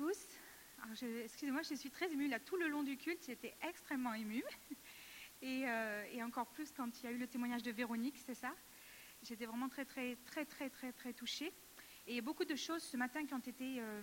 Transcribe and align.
tous. 0.00 1.02
Excusez-moi, 1.24 1.60
je 1.68 1.74
suis 1.74 1.90
très 1.90 2.10
émue. 2.10 2.26
Là, 2.26 2.38
tout 2.38 2.56
le 2.56 2.68
long 2.68 2.82
du 2.82 2.96
culte, 2.96 3.22
j'étais 3.26 3.54
extrêmement 3.68 4.14
émue. 4.14 4.44
Euh, 5.42 6.04
et, 6.12 6.22
encore 6.22 6.48
plus 6.48 6.70
quand 6.70 7.00
il 7.00 7.04
y 7.04 7.06
a 7.06 7.12
eu 7.12 7.16
le 7.16 7.26
témoignage 7.26 7.62
de 7.62 7.70
Véronique, 7.70 8.18
c'est 8.26 8.34
ça? 8.34 8.50
J'étais 9.22 9.46
vraiment 9.46 9.70
très, 9.70 9.86
très, 9.86 10.16
très, 10.26 10.44
très, 10.44 10.68
très, 10.68 10.92
très 10.92 11.14
touchée. 11.14 11.50
Et 12.06 12.20
beaucoup 12.20 12.44
de 12.44 12.54
choses 12.54 12.82
ce 12.82 12.98
matin 12.98 13.24
qui 13.24 13.32
ont 13.32 13.38
été 13.38 13.80
euh, 13.80 14.02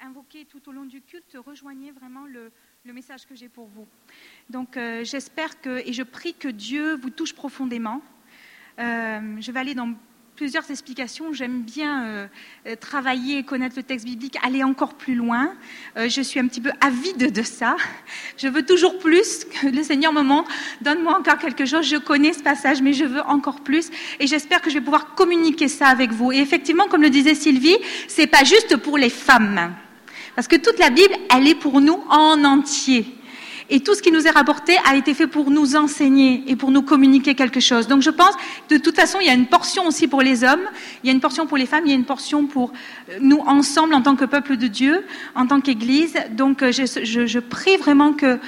invoquées 0.00 0.46
tout 0.46 0.66
au 0.66 0.72
long 0.72 0.86
du 0.86 1.02
culte 1.02 1.36
rejoignaient 1.36 1.90
vraiment 1.90 2.24
le, 2.24 2.50
message 2.82 3.26
que 3.26 3.34
j'ai 3.34 3.50
pour 3.50 3.66
vous. 3.66 3.86
Donc, 4.48 4.78
euh, 4.78 5.04
j'espère 5.04 5.60
que, 5.60 5.86
et 5.86 5.92
je 5.92 6.02
prie 6.02 6.32
que 6.32 6.48
Dieu 6.48 6.96
vous 6.96 7.10
touche 7.10 7.34
profondément. 7.34 8.00
je 8.78 9.52
vais 9.52 9.60
aller 9.60 9.74
dans 9.74 9.94
plusieurs 10.36 10.68
explications. 10.70 11.32
J'aime 11.32 11.62
bien 11.62 12.04
euh, 12.04 12.26
euh, 12.66 12.76
travailler 12.76 13.44
connaître 13.44 13.76
le 13.76 13.84
texte 13.84 14.04
biblique, 14.04 14.36
aller 14.42 14.64
encore 14.64 14.94
plus 14.94 15.14
loin. 15.14 15.54
Euh, 15.96 16.08
je 16.08 16.20
suis 16.20 16.40
un 16.40 16.48
petit 16.48 16.60
peu 16.60 16.70
avide 16.80 17.32
de 17.32 17.42
ça. 17.42 17.76
Je 18.36 18.48
veux 18.48 18.64
toujours 18.64 18.98
plus. 18.98 19.46
Le 19.62 19.82
Seigneur 19.82 20.12
me 20.12 20.22
montre, 20.22 20.50
donne-moi 20.80 21.16
encore 21.16 21.38
quelque 21.38 21.64
chose. 21.64 21.86
Je 21.86 21.96
connais 21.96 22.32
ce 22.32 22.42
passage, 22.42 22.82
mais 22.82 22.92
je 22.92 23.04
veux 23.04 23.22
encore 23.22 23.60
plus. 23.60 23.90
Et 24.18 24.26
j'espère 24.26 24.60
que 24.60 24.70
je 24.70 24.74
vais 24.74 24.84
pouvoir 24.84 25.14
communiquer 25.14 25.68
ça 25.68 25.86
avec 25.86 26.10
vous. 26.10 26.32
Et 26.32 26.38
effectivement, 26.38 26.88
comme 26.88 27.02
le 27.02 27.10
disait 27.10 27.34
Sylvie, 27.34 27.78
c'est 28.08 28.26
pas 28.26 28.42
juste 28.42 28.76
pour 28.76 28.98
les 28.98 29.10
femmes. 29.10 29.74
Parce 30.34 30.48
que 30.48 30.56
toute 30.56 30.80
la 30.80 30.90
Bible, 30.90 31.14
elle 31.32 31.46
est 31.46 31.54
pour 31.54 31.80
nous 31.80 32.02
en 32.10 32.42
entier. 32.42 33.06
Et 33.70 33.80
tout 33.80 33.94
ce 33.94 34.02
qui 34.02 34.12
nous 34.12 34.26
est 34.26 34.30
rapporté 34.30 34.76
a 34.84 34.94
été 34.94 35.14
fait 35.14 35.26
pour 35.26 35.50
nous 35.50 35.74
enseigner 35.74 36.44
et 36.46 36.56
pour 36.56 36.70
nous 36.70 36.82
communiquer 36.82 37.34
quelque 37.34 37.60
chose. 37.60 37.88
Donc 37.88 38.02
je 38.02 38.10
pense, 38.10 38.34
de 38.68 38.76
toute 38.76 38.94
façon, 38.94 39.18
il 39.20 39.26
y 39.26 39.30
a 39.30 39.34
une 39.34 39.46
portion 39.46 39.86
aussi 39.86 40.06
pour 40.06 40.20
les 40.20 40.44
hommes, 40.44 40.68
il 41.02 41.06
y 41.06 41.10
a 41.10 41.14
une 41.14 41.20
portion 41.20 41.46
pour 41.46 41.56
les 41.56 41.66
femmes, 41.66 41.84
il 41.86 41.90
y 41.90 41.94
a 41.94 41.96
une 41.96 42.04
portion 42.04 42.46
pour 42.46 42.72
nous 43.20 43.38
ensemble 43.46 43.94
en 43.94 44.02
tant 44.02 44.16
que 44.16 44.26
peuple 44.26 44.56
de 44.56 44.66
Dieu, 44.66 45.04
en 45.34 45.46
tant 45.46 45.60
qu'Église. 45.60 46.14
Donc 46.32 46.62
euh, 46.62 46.72
je, 46.72 47.38
prie 47.38 47.76
vraiment 47.78 48.12
que 48.12 48.38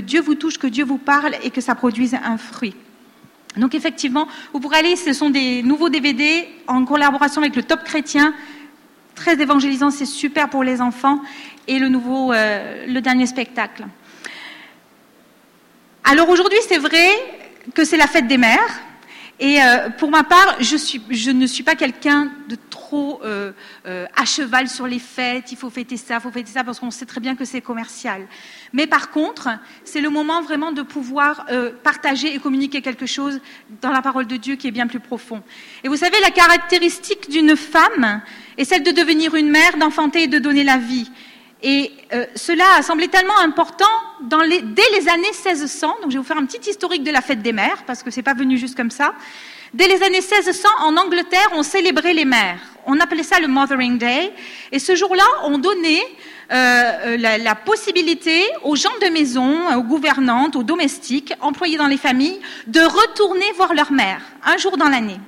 Dieu 0.00 0.20
vous 0.20 0.34
touche, 0.34 0.58
que 0.58 0.66
Dieu 0.66 0.84
vous 0.84 0.98
parle 0.98 1.36
et 1.44 1.50
que 1.50 1.60
ça 1.60 1.74
produise 1.76 2.14
un 2.14 2.36
fruit. 2.36 2.74
Donc 3.56 3.74
effectivement, 3.74 4.28
vous 4.52 4.60
pourrez 4.60 4.78
aller, 4.78 4.96
ce 4.96 5.12
sont 5.12 5.30
des 5.30 5.62
nouveaux 5.62 5.88
DVD 5.88 6.46
en 6.66 6.84
collaboration 6.84 7.40
avec 7.40 7.56
le 7.56 7.62
Top 7.62 7.84
Chrétien, 7.84 8.34
très 9.14 9.40
évangélisant, 9.40 9.90
c'est 9.90 10.04
super 10.06 10.50
pour 10.50 10.62
les 10.62 10.80
enfants, 10.80 11.22
et 11.66 11.78
le 11.78 11.88
nouveau, 11.88 12.32
euh, 12.32 12.86
le 12.86 13.00
dernier 13.00 13.26
spectacle. 13.26 13.86
Alors 16.08 16.28
aujourd'hui, 16.28 16.60
c'est 16.68 16.78
vrai 16.78 17.08
que 17.74 17.84
c'est 17.84 17.96
la 17.96 18.06
fête 18.06 18.28
des 18.28 18.38
mères. 18.38 18.80
Et 19.40 19.60
euh, 19.60 19.90
pour 19.90 20.08
ma 20.08 20.22
part, 20.22 20.56
je, 20.60 21.30
ne 21.32 21.46
suis 21.48 21.64
pas 21.64 21.74
quelqu'un 21.74 22.30
de 22.48 22.56
trop 22.70 23.20
euh, 23.24 23.50
euh, 23.86 24.06
à 24.14 24.24
cheval 24.24 24.68
sur 24.68 24.86
les 24.86 25.00
fêtes. 25.00 25.50
Il 25.50 25.58
faut 25.58 25.68
fêter 25.68 25.96
ça, 25.96 26.14
il 26.14 26.20
faut 26.20 26.30
fêter 26.30 26.52
ça, 26.52 26.62
parce 26.62 26.78
qu'on 26.78 26.92
sait 26.92 27.06
très 27.06 27.20
bien 27.20 27.34
que 27.34 27.44
c'est 27.44 27.60
commercial. 27.60 28.28
Mais 28.72 28.86
par 28.86 29.10
contre, 29.10 29.48
c'est 29.82 30.00
le 30.00 30.08
moment 30.08 30.42
vraiment 30.42 30.70
de 30.70 30.82
pouvoir 30.82 31.44
partager 31.82 32.32
et 32.32 32.38
communiquer 32.38 32.82
quelque 32.82 33.06
chose 33.06 33.40
dans 33.82 33.90
la 33.90 34.00
parole 34.00 34.28
de 34.28 34.36
Dieu 34.36 34.54
qui 34.54 34.68
est 34.68 34.70
bien 34.70 34.86
plus 34.86 35.00
profond. 35.00 35.42
Et 35.82 35.88
vous 35.88 35.96
savez, 35.96 36.20
la 36.20 36.30
caractéristique 36.30 37.28
d'une 37.28 37.56
femme 37.56 38.22
est 38.56 38.64
celle 38.64 38.84
de 38.84 38.92
devenir 38.92 39.34
une 39.34 39.50
mère, 39.50 39.76
d'enfanter 39.76 40.22
et 40.22 40.28
de 40.28 40.38
donner 40.38 40.62
la 40.62 40.76
vie. 40.76 41.10
Et 41.68 41.90
euh, 42.14 42.26
cela 42.36 42.64
a 42.78 42.82
semblé 42.82 43.08
tellement 43.08 43.36
important 43.40 43.90
dès 44.20 44.82
les 44.92 45.08
années 45.08 45.32
1600. 45.32 45.96
Donc, 46.00 46.12
je 46.12 46.16
vais 46.16 46.18
vous 46.18 46.22
faire 46.22 46.38
un 46.38 46.46
petit 46.46 46.70
historique 46.70 47.02
de 47.02 47.10
la 47.10 47.20
fête 47.20 47.42
des 47.42 47.52
mères, 47.52 47.82
parce 47.88 48.04
que 48.04 48.10
ce 48.12 48.18
n'est 48.18 48.22
pas 48.22 48.34
venu 48.34 48.56
juste 48.56 48.76
comme 48.76 48.92
ça. 48.92 49.14
Dès 49.74 49.88
les 49.88 50.00
années 50.04 50.20
1600, 50.20 50.68
en 50.82 50.96
Angleterre, 50.96 51.48
on 51.54 51.64
célébrait 51.64 52.14
les 52.14 52.24
mères. 52.24 52.60
On 52.86 53.00
appelait 53.00 53.24
ça 53.24 53.40
le 53.40 53.48
Mothering 53.48 53.98
Day. 53.98 54.32
Et 54.70 54.78
ce 54.78 54.94
jour-là, 54.94 55.24
on 55.42 55.58
donnait 55.58 56.04
euh, 56.52 57.16
la, 57.16 57.36
la, 57.36 57.54
possibilité 57.56 58.44
aux 58.62 58.76
gens 58.76 58.96
de 59.02 59.08
maison, 59.08 59.76
aux 59.76 59.82
gouvernantes, 59.82 60.54
aux 60.54 60.62
domestiques, 60.62 61.34
employés 61.40 61.78
dans 61.78 61.88
les 61.88 61.96
familles, 61.96 62.38
de 62.68 62.80
retourner 62.80 63.50
voir 63.56 63.74
leur 63.74 63.90
mère, 63.90 64.20
un 64.44 64.56
jour 64.56 64.76
dans 64.76 64.88
l'année. 64.88 65.18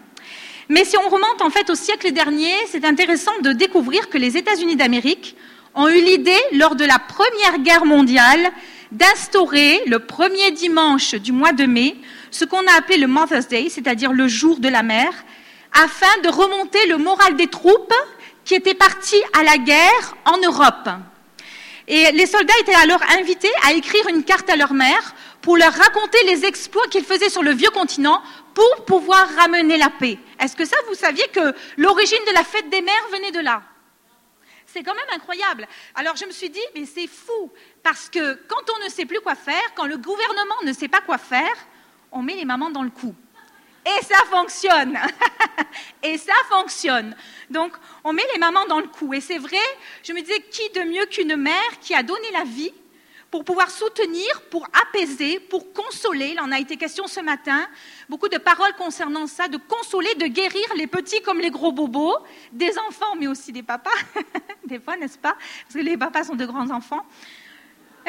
Mais 0.68 0.84
si 0.84 0.96
on 0.96 1.08
remonte 1.08 1.42
en 1.42 1.50
fait 1.50 1.68
au 1.68 1.74
siècle 1.74 2.12
dernier, 2.12 2.52
c'est 2.68 2.84
intéressant 2.84 3.32
de 3.42 3.52
découvrir 3.52 4.08
que 4.08 4.18
les 4.18 4.36
États-Unis 4.36 4.76
d'Amérique 4.76 5.34
ont 5.78 5.88
eu 5.88 6.00
l'idée, 6.00 6.40
lors 6.52 6.74
de 6.74 6.84
la 6.84 6.98
Première 6.98 7.60
Guerre 7.60 7.84
mondiale, 7.84 8.50
d'instaurer 8.90 9.80
le 9.86 10.00
premier 10.00 10.50
dimanche 10.50 11.14
du 11.14 11.32
mois 11.32 11.52
de 11.52 11.64
mai 11.64 11.96
ce 12.30 12.44
qu'on 12.44 12.66
a 12.66 12.72
appelé 12.76 12.98
le 12.98 13.06
Mother's 13.06 13.48
Day, 13.48 13.68
c'est-à-dire 13.70 14.12
le 14.12 14.28
jour 14.28 14.58
de 14.58 14.68
la 14.68 14.82
mère, 14.82 15.12
afin 15.72 16.20
de 16.22 16.28
remonter 16.28 16.86
le 16.86 16.98
moral 16.98 17.36
des 17.36 17.46
troupes 17.46 17.94
qui 18.44 18.54
étaient 18.54 18.74
parties 18.74 19.22
à 19.38 19.44
la 19.44 19.56
guerre 19.56 20.16
en 20.24 20.38
Europe. 20.38 20.88
Et 21.86 22.12
les 22.12 22.26
soldats 22.26 22.58
étaient 22.60 22.74
alors 22.74 23.00
invités 23.18 23.50
à 23.66 23.72
écrire 23.72 24.08
une 24.08 24.24
carte 24.24 24.50
à 24.50 24.56
leur 24.56 24.74
mère 24.74 25.14
pour 25.40 25.56
leur 25.56 25.72
raconter 25.72 26.18
les 26.26 26.44
exploits 26.44 26.86
qu'ils 26.88 27.04
faisaient 27.04 27.30
sur 27.30 27.42
le 27.42 27.52
vieux 27.52 27.70
continent 27.70 28.20
pour 28.52 28.84
pouvoir 28.84 29.26
ramener 29.38 29.78
la 29.78 29.90
paix. 29.90 30.18
Est-ce 30.40 30.56
que 30.56 30.64
ça, 30.64 30.76
vous 30.88 30.94
saviez 30.94 31.26
que 31.32 31.54
l'origine 31.76 32.18
de 32.28 32.34
la 32.34 32.44
fête 32.44 32.68
des 32.68 32.82
mères 32.82 33.08
venait 33.12 33.32
de 33.32 33.40
là? 33.40 33.62
C'est 34.72 34.82
quand 34.82 34.94
même 34.94 35.04
incroyable. 35.14 35.66
Alors 35.94 36.16
je 36.16 36.26
me 36.26 36.30
suis 36.30 36.50
dit, 36.50 36.60
mais 36.74 36.84
c'est 36.84 37.06
fou, 37.06 37.50
parce 37.82 38.08
que 38.08 38.34
quand 38.46 38.70
on 38.76 38.84
ne 38.84 38.90
sait 38.90 39.06
plus 39.06 39.20
quoi 39.20 39.34
faire, 39.34 39.74
quand 39.74 39.86
le 39.86 39.96
gouvernement 39.96 40.62
ne 40.64 40.72
sait 40.72 40.88
pas 40.88 41.00
quoi 41.00 41.18
faire, 41.18 41.54
on 42.12 42.22
met 42.22 42.34
les 42.34 42.44
mamans 42.44 42.70
dans 42.70 42.82
le 42.82 42.90
coup. 42.90 43.14
Et 43.86 44.04
ça 44.04 44.18
fonctionne. 44.30 44.98
et 46.02 46.18
ça 46.18 46.34
fonctionne. 46.50 47.16
Donc, 47.48 47.72
on 48.04 48.12
met 48.12 48.26
les 48.34 48.38
mamans 48.38 48.66
dans 48.66 48.80
le 48.80 48.88
coup. 48.88 49.14
Et 49.14 49.20
c'est 49.20 49.38
vrai, 49.38 49.56
je 50.02 50.12
me 50.12 50.20
disais, 50.20 50.40
qui 50.50 50.68
de 50.70 50.82
mieux 50.82 51.06
qu'une 51.06 51.36
mère 51.36 51.78
qui 51.80 51.94
a 51.94 52.02
donné 52.02 52.30
la 52.32 52.44
vie 52.44 52.72
pour 53.30 53.44
pouvoir 53.44 53.70
soutenir, 53.70 54.42
pour 54.50 54.66
apaiser, 54.82 55.38
pour 55.38 55.72
consoler. 55.72 56.30
Il 56.32 56.40
en 56.40 56.50
a 56.50 56.58
été 56.58 56.76
question 56.76 57.06
ce 57.06 57.20
matin. 57.20 57.68
Beaucoup 58.08 58.28
de 58.28 58.38
paroles 58.38 58.72
concernant 58.74 59.26
ça, 59.26 59.48
de 59.48 59.58
consoler, 59.58 60.14
de 60.14 60.26
guérir 60.26 60.64
les 60.76 60.86
petits 60.86 61.20
comme 61.20 61.38
les 61.38 61.50
gros 61.50 61.72
bobos, 61.72 62.16
des 62.52 62.78
enfants, 62.78 63.14
mais 63.18 63.26
aussi 63.26 63.52
des 63.52 63.62
papas, 63.62 63.90
des 64.64 64.78
fois, 64.78 64.96
n'est-ce 64.96 65.18
pas? 65.18 65.36
Parce 65.62 65.74
que 65.74 65.80
les 65.80 65.96
papas 65.96 66.24
sont 66.24 66.36
de 66.36 66.46
grands 66.46 66.70
enfants. 66.70 67.04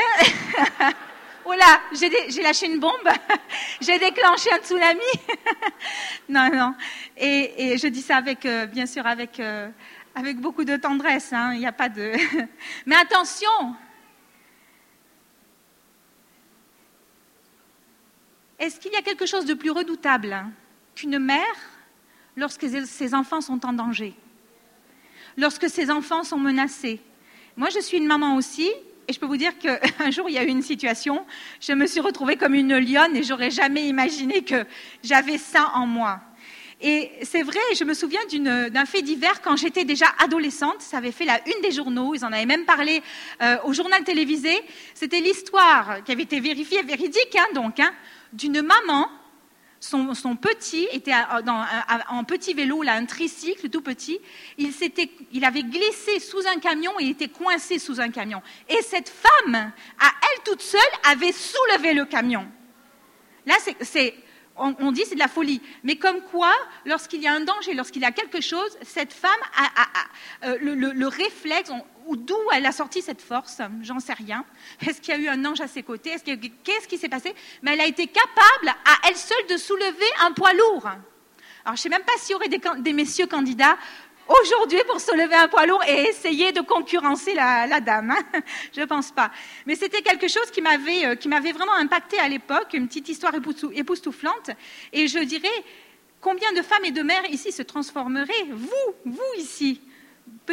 oh 1.45 1.53
là, 1.53 1.81
j'ai 1.91 2.41
lâché 2.41 2.67
une 2.67 2.79
bombe, 2.79 3.09
j'ai 3.81 3.99
déclenché 3.99 4.49
un 4.53 4.59
tsunami. 4.59 4.99
non, 6.29 6.49
non. 6.53 6.75
Et, 7.17 7.77
je 7.77 7.87
dis 7.87 8.01
ça 8.01 8.15
avec, 8.15 8.45
euh, 8.45 8.67
bien 8.67 8.85
sûr, 8.85 9.05
avec, 9.05 9.41
euh, 9.41 9.67
avec 10.15 10.37
beaucoup 10.37 10.63
de 10.63 10.77
tendresse. 10.77 11.33
Hein. 11.33 11.55
N'y 11.55 11.67
a 11.67 11.73
pas 11.73 11.89
de. 11.89 12.13
Mais 12.85 12.95
attention, 12.95 13.75
Est-ce 18.59 18.79
qu'il 18.79 18.91
y 18.91 18.95
a 18.95 19.01
quelque 19.01 19.25
chose 19.25 19.45
de 19.45 19.53
plus 19.53 19.71
redoutable 19.71 20.45
qu'une 20.95 21.17
mère 21.17 21.39
lorsque 22.35 22.67
ses 22.67 23.13
enfants 23.13 23.41
sont 23.41 23.65
en 23.65 23.73
danger, 23.73 24.13
lorsque 25.37 25.69
ses 25.69 25.89
enfants 25.89 26.23
sont 26.23 26.37
menacés? 26.37 26.99
Moi, 27.55 27.69
je 27.69 27.79
suis 27.79 27.97
une 27.97 28.07
maman 28.07 28.35
aussi, 28.35 28.69
et 29.07 29.13
je 29.13 29.19
peux 29.19 29.25
vous 29.25 29.37
dire 29.37 29.57
qu'un 29.57 30.11
jour, 30.11 30.29
il 30.29 30.33
y 30.33 30.37
a 30.37 30.43
eu 30.43 30.49
une 30.49 30.61
situation, 30.61 31.25
je 31.61 31.71
me 31.71 31.87
suis 31.87 32.01
retrouvée 32.01 32.35
comme 32.35 32.53
une 32.53 32.77
lionne 32.77 33.15
et 33.15 33.23
j'aurais 33.23 33.49
jamais 33.49 33.87
imaginé 33.87 34.43
que 34.43 34.65
j'avais 35.03 35.37
ça 35.37 35.71
en 35.73 35.87
moi. 35.87 36.19
Et 36.81 37.11
c'est 37.23 37.41
vrai, 37.41 37.59
je 37.77 37.83
me 37.83 37.93
souviens 37.93 38.21
d'un 38.69 38.85
fait 38.85 39.01
divers 39.01 39.41
quand 39.41 39.57
j'étais 39.57 39.83
déjà 39.83 40.05
adolescente. 40.17 40.81
Ça 40.81 40.97
avait 40.97 41.11
fait 41.11 41.25
la 41.25 41.41
une 41.45 41.61
des 41.61 41.71
journaux. 41.71 42.15
Ils 42.15 42.23
en 42.23 42.31
avaient 42.31 42.45
même 42.45 42.63
parlé 42.63 43.03
euh, 43.41 43.57
au 43.65 43.73
journal 43.73 44.01
télévisé. 44.05 44.53
C'était 44.93 45.19
l'histoire 45.19 46.03
qui 46.05 46.13
avait 46.13 46.23
été 46.23 46.39
vérifiée, 46.39 46.81
véridique, 46.83 47.35
hein, 47.37 47.47
donc, 47.53 47.81
hein, 47.81 47.91
d'une 48.33 48.61
maman. 48.61 49.09
Son, 49.81 50.35
petit 50.35 50.89
était 50.91 51.13
en 51.13 52.23
petit 52.25 52.53
vélo, 52.53 52.83
là, 52.83 52.95
un 52.95 53.05
tricycle 53.05 53.69
tout 53.69 53.81
petit. 53.81 54.19
Il, 54.57 54.73
il 55.31 55.45
avait 55.45 55.63
glissé 55.63 56.19
sous 56.19 56.45
un 56.47 56.59
camion 56.59 56.91
et 56.99 57.07
était 57.07 57.29
coincé 57.29 57.79
sous 57.79 58.01
un 58.01 58.09
camion. 58.09 58.41
Et 58.67 58.81
cette 58.81 59.07
femme, 59.07 59.55
à 59.55 60.07
elle 60.21 60.43
toute 60.43 60.61
seule, 60.61 60.81
avait 61.09 61.31
soulevé 61.31 61.93
le 61.93 62.03
camion. 62.03 62.45
Là, 63.45 63.55
c'est 63.81 64.15
on, 64.59 64.91
dit 64.91 65.03
c'est 65.05 65.15
de 65.15 65.19
la 65.19 65.27
folie. 65.27 65.61
Mais 65.83 65.95
comme 65.95 66.21
quoi, 66.21 66.51
lorsqu'il 66.85 67.21
y 67.21 67.27
a 67.27 67.33
un 67.33 67.41
danger, 67.41 67.73
lorsqu'il 67.73 68.01
y 68.01 68.05
a 68.05 68.11
quelque 68.11 68.41
chose, 68.41 68.77
cette 68.81 69.13
femme 69.13 69.31
a, 69.55 70.47
euh, 70.47 70.57
le, 70.61 71.07
réflexe, 71.07 71.71
ou 72.09 72.15
d'où 72.15 72.39
elle 72.51 72.65
a 72.65 72.71
sorti 72.71 73.03
cette 73.03 73.21
force, 73.21 73.61
j'en 73.83 73.99
sais 73.99 74.13
rien. 74.13 74.43
Est-ce 74.81 74.99
qu'il 74.99 75.13
y 75.13 75.17
a 75.17 75.19
eu 75.19 75.27
un 75.27 75.45
ange 75.45 75.61
à 75.61 75.67
ses 75.67 75.83
côtés? 75.83 76.15
Qu'est-ce 76.63 76.87
qui 76.87 76.97
s'est 76.97 77.07
passé? 77.07 77.35
Mais 77.61 77.73
elle 77.73 77.81
a 77.81 77.85
été 77.85 78.07
capable, 78.07 78.75
à 78.83 79.07
elle 79.07 79.15
seule, 79.15 79.45
de 79.47 79.57
soulever 79.57 80.09
un 80.25 80.31
poids 80.31 80.53
lourd. 80.53 80.87
Alors, 80.87 80.97
je 81.65 81.71
ne 81.71 81.77
sais 81.77 81.89
même 81.89 82.03
pas 82.03 82.13
s'il 82.17 82.31
y 82.31 82.35
aurait 82.35 82.49
des, 82.79 82.93
messieurs 82.93 83.27
candidats 83.27 83.77
aujourd'hui 84.27 84.79
pour 84.87 84.99
soulever 84.99 85.35
un 85.35 85.47
poids 85.47 85.67
lourd 85.67 85.83
et 85.87 86.09
essayer 86.09 86.51
de 86.51 86.61
concurrencer 86.61 87.35
la, 87.35 87.79
dame. 87.79 88.09
Hein. 88.09 88.41
je 88.75 88.81
ne 88.81 88.85
pense 88.85 89.11
pas. 89.11 89.29
Mais 89.67 89.75
c'était 89.75 90.01
quelque 90.01 90.27
chose 90.27 90.49
qui 90.49 90.63
m'avait, 90.63 91.05
euh, 91.05 91.15
qui 91.15 91.27
m'avait 91.27 91.51
vraiment 91.51 91.75
impacté 91.75 92.17
à 92.17 92.27
l'époque, 92.27 92.73
une 92.73 92.87
petite 92.87 93.09
histoire 93.09 93.33
époustouflante. 93.35 94.49
Et 94.93 95.07
je 95.07 95.19
dirais, 95.19 95.47
combien 96.21 96.51
de 96.53 96.63
femmes 96.63 96.85
et 96.85 96.91
de 96.91 97.03
mères 97.03 97.29
ici 97.29 97.51
se 97.51 97.61
transformeraient, 97.61 98.47
vous, 98.49 98.95
vous 99.05 99.33
ici, 99.37 99.79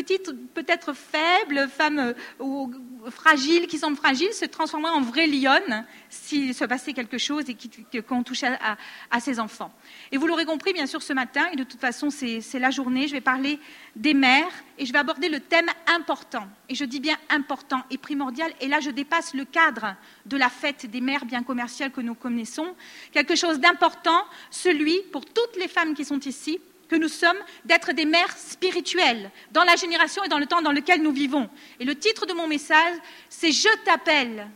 peut-être 0.02 0.92
faibles, 0.92 1.68
femmes 1.68 2.14
ou 2.40 2.72
fragiles, 3.10 3.66
qui 3.66 3.78
semblent 3.78 3.96
fragiles, 3.96 4.32
se 4.32 4.44
transformeraient 4.44 4.92
en 4.92 5.00
vraies 5.00 5.26
lionnes 5.26 5.84
s'il 6.08 6.54
se 6.54 6.64
passait 6.64 6.92
quelque 6.92 7.18
chose 7.18 7.44
et 7.48 8.02
qu'on 8.02 8.22
touchait 8.22 8.58
à, 8.60 8.76
à, 9.10 9.20
ces 9.20 9.40
enfants. 9.40 9.72
Et 10.12 10.16
vous 10.16 10.26
l'aurez 10.26 10.44
compris, 10.44 10.72
bien 10.72 10.86
sûr, 10.86 11.02
ce 11.02 11.12
matin, 11.12 11.46
et 11.52 11.56
de 11.56 11.64
toute 11.64 11.80
façon, 11.80 12.10
c'est 12.10 12.58
la 12.58 12.70
journée, 12.70 13.08
je 13.08 13.12
vais 13.12 13.20
parler 13.20 13.58
des 13.94 14.14
mères 14.14 14.50
et 14.78 14.86
je 14.86 14.92
vais 14.92 14.98
aborder 14.98 15.28
le 15.28 15.40
thème 15.40 15.68
important. 15.86 16.46
Et 16.68 16.74
je 16.74 16.84
dis 16.84 17.00
bien 17.00 17.16
important 17.30 17.82
et 17.90 17.98
primordial. 17.98 18.52
Et 18.60 18.68
là, 18.68 18.80
je 18.80 18.90
dépasse 18.90 19.34
le 19.34 19.44
cadre 19.44 19.96
de 20.26 20.36
la 20.36 20.48
fête 20.48 20.86
des 20.86 21.00
mères 21.00 21.24
bien 21.24 21.42
commerciales 21.42 21.90
que 21.90 22.00
nous 22.00 22.14
connaissons. 22.14 22.74
Quelque 23.12 23.36
chose 23.36 23.58
d'important, 23.60 24.24
celui, 24.50 25.00
pour 25.12 25.24
toutes 25.24 25.56
les 25.58 25.68
femmes 25.68 25.94
qui 25.94 26.04
sont 26.04 26.20
ici, 26.20 26.60
que 26.88 26.96
nous 26.96 27.08
sommes 27.08 27.38
d'être 27.64 27.92
des 27.92 28.04
mères 28.04 28.36
spirituelles 28.36 29.30
dans 29.50 29.64
la 29.64 29.76
génération 29.76 30.24
et 30.24 30.28
dans 30.28 30.38
le 30.38 30.46
temps 30.46 30.62
dans 30.62 30.72
lequel 30.72 31.02
nous 31.02 31.12
vivons. 31.12 31.48
Et 31.80 31.84
le 31.84 31.94
titre 31.94 32.26
de 32.26 32.32
mon 32.32 32.46
message, 32.46 32.96
c'est 33.28 33.52
Je 33.52 33.68
t'appelle, 33.84 34.48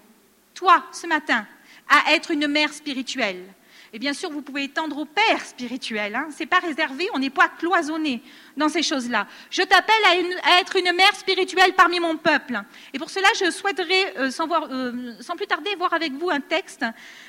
toi, 0.54 0.84
ce 0.92 1.06
matin, 1.06 1.46
à 1.88 2.14
être 2.14 2.30
une 2.30 2.46
mère 2.46 2.72
spirituelle. 2.72 3.44
Et 3.92 3.98
bien 3.98 4.12
sûr, 4.12 4.30
vous 4.30 4.42
pouvez 4.42 4.64
étendre 4.64 4.98
au 4.98 5.04
Père 5.04 5.44
spirituel. 5.44 6.14
Hein. 6.14 6.28
Ce 6.32 6.40
n'est 6.40 6.46
pas 6.46 6.60
réservé, 6.60 7.08
on 7.12 7.18
n'est 7.18 7.30
pas 7.30 7.48
cloisonné 7.48 8.22
dans 8.56 8.68
ces 8.68 8.82
choses-là. 8.82 9.26
Je 9.50 9.62
t'appelle 9.62 10.30
à, 10.44 10.60
être 10.60 10.76
une 10.76 10.92
mère 10.92 11.14
spirituelle 11.16 11.74
parmi 11.74 11.98
mon 11.98 12.16
peuple. 12.16 12.60
Et 12.94 12.98
pour 12.98 13.10
cela, 13.10 13.26
je 13.40 13.50
souhaiterais, 13.50 14.16
euh, 14.18 14.30
euh, 14.30 15.12
sans, 15.20 15.36
plus 15.36 15.46
tarder, 15.46 15.74
voir 15.76 15.92
avec 15.92 16.12
vous 16.12 16.30
un 16.30 16.40
texte, 16.40 16.84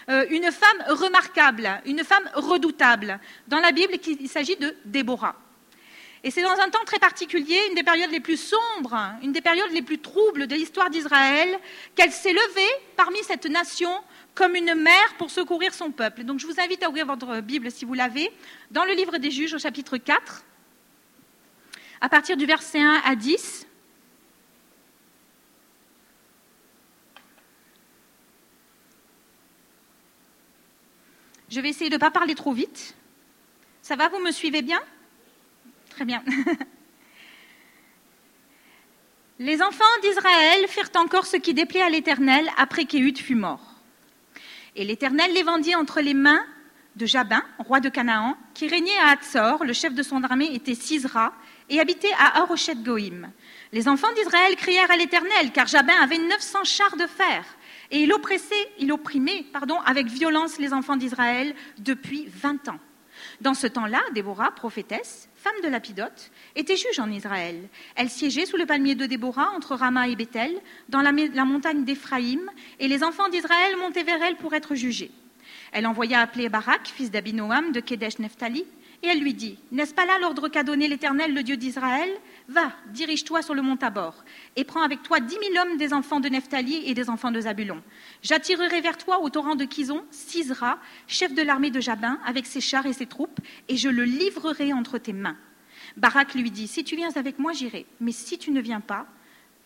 euh, 0.10 0.26
une 0.30 0.52
femme 0.52 0.98
remarquable, 1.00 1.82
une 1.86 2.04
femme 2.04 2.30
redoutable. 2.36 3.20
Dans 3.48 3.60
la 3.60 3.72
Bible, 3.72 3.94
il 4.20 4.30
s'agit 4.30 4.56
de 4.58 4.76
Déborah. 4.86 5.36
Et 6.24 6.30
c'est 6.30 6.44
dans 6.44 6.60
un 6.60 6.70
temps 6.70 6.84
très 6.86 7.00
particulier, 7.00 7.60
une 7.70 7.76
des 7.76 7.84
périodes 7.84 8.12
les 8.12 8.20
plus 8.20 8.38
sombres, 8.38 8.96
une 9.24 9.32
des 9.32 9.42
périodes 9.42 9.72
les 9.72 9.82
plus 9.82 9.98
troubles 9.98 10.46
de 10.46 10.54
l'histoire 10.54 10.92
d'Israël, 10.92 11.58
qu'elle 11.96 12.12
s'est 12.12 12.34
levée 12.34 12.70
parmi 12.96 13.18
cette 13.24 13.48
nation 13.48 13.92
comme 14.36 14.56
une 14.56 14.76
mère 14.76 15.16
pour 15.18 15.30
secourir 15.30 15.74
son 15.74 15.92
peuple. 15.92 16.24
Donc 16.24 16.40
je 16.40 16.48
vous 16.48 16.60
invite 16.60 16.84
à 16.84 16.90
ouvrir 16.90 17.06
votre 17.06 17.42
Bible 17.42 17.72
si 17.72 17.86
vous 17.86 17.94
l'avez, 17.94 18.32
dans 18.72 18.86
le 18.86 18.94
livre 18.94 19.18
des 19.18 19.32
juges 19.32 19.54
au 19.54 19.60
chapitre 19.60 19.98
4, 19.98 20.44
à 22.02 22.10
partir 22.10 22.38
du 22.38 22.46
verset 22.46 22.80
1 22.80 23.02
à 23.06 23.16
10. 23.16 23.68
Je 31.50 31.60
vais 31.60 31.70
essayer 31.70 31.90
de 31.90 31.96
ne 31.96 32.00
pas 32.00 32.12
parler 32.12 32.34
trop 32.34 32.54
vite. 32.54 32.96
Ça 33.82 33.98
va, 33.98 34.08
vous 34.08 34.20
me 34.20 34.32
suivez 34.32 34.62
bien? 34.62 34.80
Très 35.90 36.06
bien. 36.06 36.24
Les 39.40 39.62
enfants 39.62 39.84
d'Israël 40.02 40.68
firent 40.68 40.92
encore 40.96 41.26
ce 41.26 41.36
qui 41.36 41.54
déplaît 41.54 41.82
à 41.82 41.90
l'Éternel 41.90 42.48
après 42.58 42.86
qu'Éhud 42.86 43.18
fut 43.18 43.36
mort. 43.36 43.71
Et 44.76 44.86
l'Éternel 44.86 45.34
les 45.34 45.44
vendit 45.44 45.76
entre 45.76 46.02
les 46.02 46.14
mains 46.14 46.44
de 46.96 47.06
Jabin, 47.06 47.44
roi 47.60 47.80
de 47.80 47.90
Canaan, 47.90 48.38
qui 48.54 48.68
régnait 48.68 48.98
à 49.00 49.12
Hatzor, 49.12 49.64
le 49.64 49.74
chef 49.74 49.94
de 49.94 50.04
son 50.04 50.24
armée 50.24 50.54
était 50.54 50.76
Sisra, 50.76 51.34
et 51.70 51.80
habitait 51.80 52.12
à 52.18 52.42
Arochet 52.42 52.76
Goïm. 52.76 53.32
Les 53.72 53.88
enfants 53.88 54.12
d'Israël 54.14 54.56
crièrent 54.56 54.92
à 54.92 54.98
l'Éternel, 54.98 55.52
car 55.54 55.68
Jabin 55.68 55.94
avait 56.02 56.18
900 56.18 56.66
chars 56.66 56.98
de 56.98 57.08
fer, 57.08 57.46
et 57.92 58.02
il 58.02 58.12
oppressait, 58.12 58.72
il 58.80 58.92
opprimait, 58.92 59.46
avec 59.86 60.08
violence 60.08 60.58
les 60.58 60.74
enfants 60.74 60.98
d'Israël 60.98 61.54
depuis 61.78 62.28
vingt 62.28 62.68
ans. 62.68 62.80
Dans 63.40 63.54
ce 63.54 63.68
temps-là, 63.68 64.02
Déborah, 64.14 64.52
prophétesse, 64.52 65.30
femme 65.42 65.62
de 65.64 65.70
Lapidote, 65.70 66.30
était 66.56 66.76
juge 66.76 67.00
en 67.00 67.10
Israël. 67.10 67.68
Elle 67.96 68.10
siégeait 68.10 68.46
sous 68.46 68.58
le 68.58 68.68
palmier 68.68 68.94
de 68.94 69.08
Déborah 69.08 69.52
entre 69.56 69.76
Rama 69.76 70.08
et 70.08 70.16
Bethel, 70.16 70.54
dans 70.88 71.02
la, 71.02 71.12
montagne 71.46 71.84
d'Éphraïm, 71.84 72.42
et 72.80 72.88
les 72.88 73.04
enfants 73.04 73.28
d'Israël 73.28 73.76
montaient 73.78 74.04
vers 74.04 74.22
elle 74.22 74.36
pour 74.36 74.54
être 74.54 74.76
jugés. 74.76 75.10
Elle 75.72 75.88
envoya 75.88 76.20
appeler 76.20 76.48
Barak, 76.48 76.88
fils 76.88 77.10
d'Abinoam 77.10 77.72
de 77.72 77.80
Kedesh 77.80 78.20
Nephtali, 78.20 78.66
et 79.02 79.08
elle 79.08 79.20
lui 79.20 79.34
dit 79.34 79.58
N'est-ce 79.72 79.96
pas 79.96 80.06
là 80.06 80.20
l'ordre 80.20 80.48
qu'a 80.48 80.64
donné 80.64 80.88
l'Éternel, 80.88 81.34
le 81.34 81.42
Dieu 81.42 81.58
d'Israël? 81.58 82.10
Va, 82.48 82.74
dirige-toi 82.88 83.42
sur 83.42 83.54
le 83.54 83.62
mont 83.62 83.78
Tabor, 83.78 84.24
et 84.56 84.64
prends 84.64 84.82
avec 84.82 85.04
toi 85.04 85.20
dix 85.20 85.38
mille 85.40 85.58
hommes 85.58 85.78
des 85.78 85.94
enfants 85.94 86.20
de 86.20 86.30
Nephtali 86.30 86.84
et 86.86 86.94
des 86.94 87.10
enfants 87.10 87.32
de 87.32 87.42
Zabulon. 87.42 87.82
J'attirerai 88.24 88.82
vers 88.82 88.98
toi 88.98 89.22
au 89.22 89.30
torrent 89.30 89.56
de 89.56 89.66
Kizon 89.66 90.04
Sisra, 90.12 90.80
chef 91.08 91.34
de 91.34 91.42
l'armée 91.42 91.72
de 91.72 91.80
Jabin, 91.80 92.20
avec 92.26 92.46
ses 92.46 92.62
chars 92.62 92.86
et 92.86 92.94
ses 92.94 93.06
troupes, 93.06 93.40
et 93.70 93.78
je 93.78 93.90
le 93.90 94.04
livrerai 94.04 94.74
entre 94.74 94.98
tes 94.98 95.14
mains. 95.14 95.38
Barak 95.98 96.36
lui 96.36 96.52
dit 96.52 96.68
Si 96.68 96.84
tu 96.84 96.96
viens 96.96 97.12
avec 97.16 97.40
moi, 97.40 97.54
j'irai, 97.54 97.86
mais 98.00 98.12
si 98.12 98.38
tu 98.38 98.52
ne 98.52 98.62
viens 98.62 98.82
pas, 98.82 99.08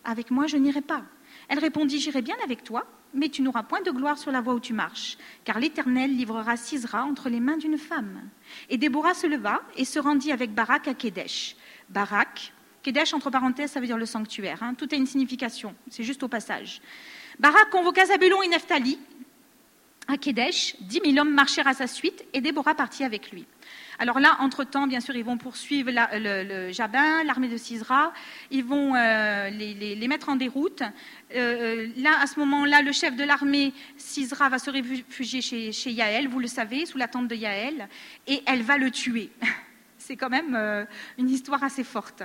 avec 0.04 0.30
moi, 0.30 0.46
je 0.46 0.56
n'irai 0.56 0.82
pas. 0.82 1.02
Elle 1.48 1.58
répondit 1.58 1.98
J'irai 1.98 2.22
bien 2.22 2.36
avec 2.44 2.62
toi, 2.62 2.86
mais 3.14 3.28
tu 3.28 3.42
n'auras 3.42 3.62
point 3.62 3.80
de 3.80 3.90
gloire 3.90 4.18
sur 4.18 4.30
la 4.30 4.40
voie 4.40 4.54
où 4.54 4.60
tu 4.60 4.72
marches, 4.72 5.16
car 5.44 5.58
l'Éternel 5.58 6.14
livrera 6.14 6.56
Sisra 6.56 7.04
entre 7.04 7.28
les 7.28 7.40
mains 7.40 7.56
d'une 7.56 7.78
femme. 7.78 8.28
Et 8.68 8.78
Déborah 8.78 9.14
se 9.14 9.26
leva 9.26 9.62
et 9.76 9.84
se 9.84 9.98
rendit 9.98 10.32
avec 10.32 10.54
Barak 10.54 10.88
à 10.88 10.94
Kédesh. 10.94 11.56
Barak, 11.88 12.52
Kédesh, 12.86 13.14
entre 13.14 13.30
parenthèses, 13.30 13.72
ça 13.72 13.80
veut 13.80 13.86
dire 13.86 13.98
le 13.98 14.06
sanctuaire. 14.06 14.62
Hein. 14.62 14.74
Tout 14.74 14.86
a 14.92 14.94
une 14.94 15.06
signification, 15.06 15.74
c'est 15.90 16.04
juste 16.04 16.22
au 16.22 16.28
passage. 16.28 16.80
Barak 17.40 17.68
convoqua 17.70 18.06
Zabulon 18.06 18.42
et 18.42 18.48
Nephtali 18.48 18.96
à 20.06 20.16
Kédesh. 20.16 20.76
Dix 20.82 21.00
mille 21.00 21.18
hommes 21.18 21.34
marchèrent 21.34 21.66
à 21.66 21.74
sa 21.74 21.88
suite 21.88 22.24
et 22.32 22.40
Déborah 22.40 22.76
partit 22.76 23.02
avec 23.02 23.32
lui. 23.32 23.44
Alors 23.98 24.20
là, 24.20 24.36
entre-temps, 24.38 24.86
bien 24.86 25.00
sûr, 25.00 25.16
ils 25.16 25.24
vont 25.24 25.36
poursuivre 25.36 25.90
le, 25.90 26.70
Jabin, 26.70 27.24
l'armée 27.24 27.48
de 27.48 27.56
Sisra, 27.56 28.12
ils 28.52 28.62
vont 28.62 28.94
euh, 28.94 29.50
les, 29.50 30.06
mettre 30.06 30.28
en 30.28 30.36
déroute. 30.36 30.84
Euh, 31.34 31.88
là, 31.96 32.20
à 32.20 32.28
ce 32.28 32.38
moment-là, 32.38 32.82
le 32.82 32.92
chef 32.92 33.16
de 33.16 33.24
l'armée, 33.24 33.74
Sisra, 33.96 34.48
va 34.48 34.60
se 34.60 34.70
réfugier 34.70 35.40
chez, 35.42 35.90
Yaël, 35.90 36.28
vous 36.28 36.38
le 36.38 36.46
savez, 36.46 36.86
sous 36.86 36.98
la 36.98 37.08
tente 37.08 37.26
de 37.26 37.34
Yaël, 37.34 37.88
et 38.28 38.44
elle 38.46 38.62
va 38.62 38.78
le 38.78 38.92
tuer. 38.92 39.32
C'est 39.98 40.14
quand 40.14 40.30
même 40.30 40.54
euh, 40.54 40.84
une 41.18 41.30
histoire 41.30 41.64
assez 41.64 41.82
forte. 41.82 42.22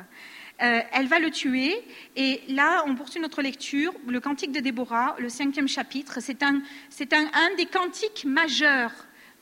Elle 0.57 1.07
va 1.07 1.19
le 1.19 1.31
tuer. 1.31 1.75
Et 2.15 2.41
là, 2.49 2.83
on 2.85 2.95
poursuit 2.95 3.19
notre 3.19 3.41
lecture. 3.41 3.93
Le 4.07 4.19
cantique 4.19 4.51
de 4.51 4.59
Déborah, 4.59 5.15
le 5.17 5.29
cinquième 5.29 5.67
chapitre, 5.67 6.19
c'est 6.21 6.43
un, 6.43 6.61
un, 6.89 7.55
des 7.57 7.65
cantiques 7.65 8.25
majeurs 8.25 8.91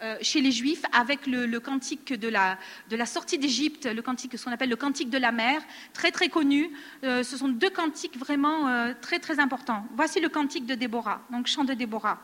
euh, 0.01 0.15
chez 0.21 0.39
les 0.39 0.53
Juifs 0.53 0.83
avec 0.94 1.27
le, 1.27 1.59
cantique 1.59 2.13
de 2.13 2.29
la, 2.29 2.57
de 2.89 2.95
la 2.95 3.06
sortie 3.06 3.38
d'Égypte, 3.38 3.85
le 3.85 4.01
cantique, 4.01 4.38
ce 4.38 4.45
qu'on 4.45 4.51
appelle 4.51 4.69
le 4.69 4.77
cantique 4.77 5.09
de 5.09 5.17
la 5.17 5.33
mer, 5.33 5.61
très 5.91 6.11
très 6.11 6.29
connu. 6.29 6.71
Euh, 7.03 7.21
ce 7.21 7.35
sont 7.35 7.50
deux 7.50 7.69
cantiques 7.69 8.17
vraiment 8.17 8.69
euh, 8.69 8.94
très 9.01 9.19
très 9.19 9.41
importants. 9.41 9.85
Voici 9.97 10.21
le 10.21 10.29
cantique 10.29 10.65
de 10.65 10.73
Déborah, 10.73 11.21
donc 11.31 11.47
chant 11.47 11.66
de 11.66 11.73
Déborah. 11.73 12.18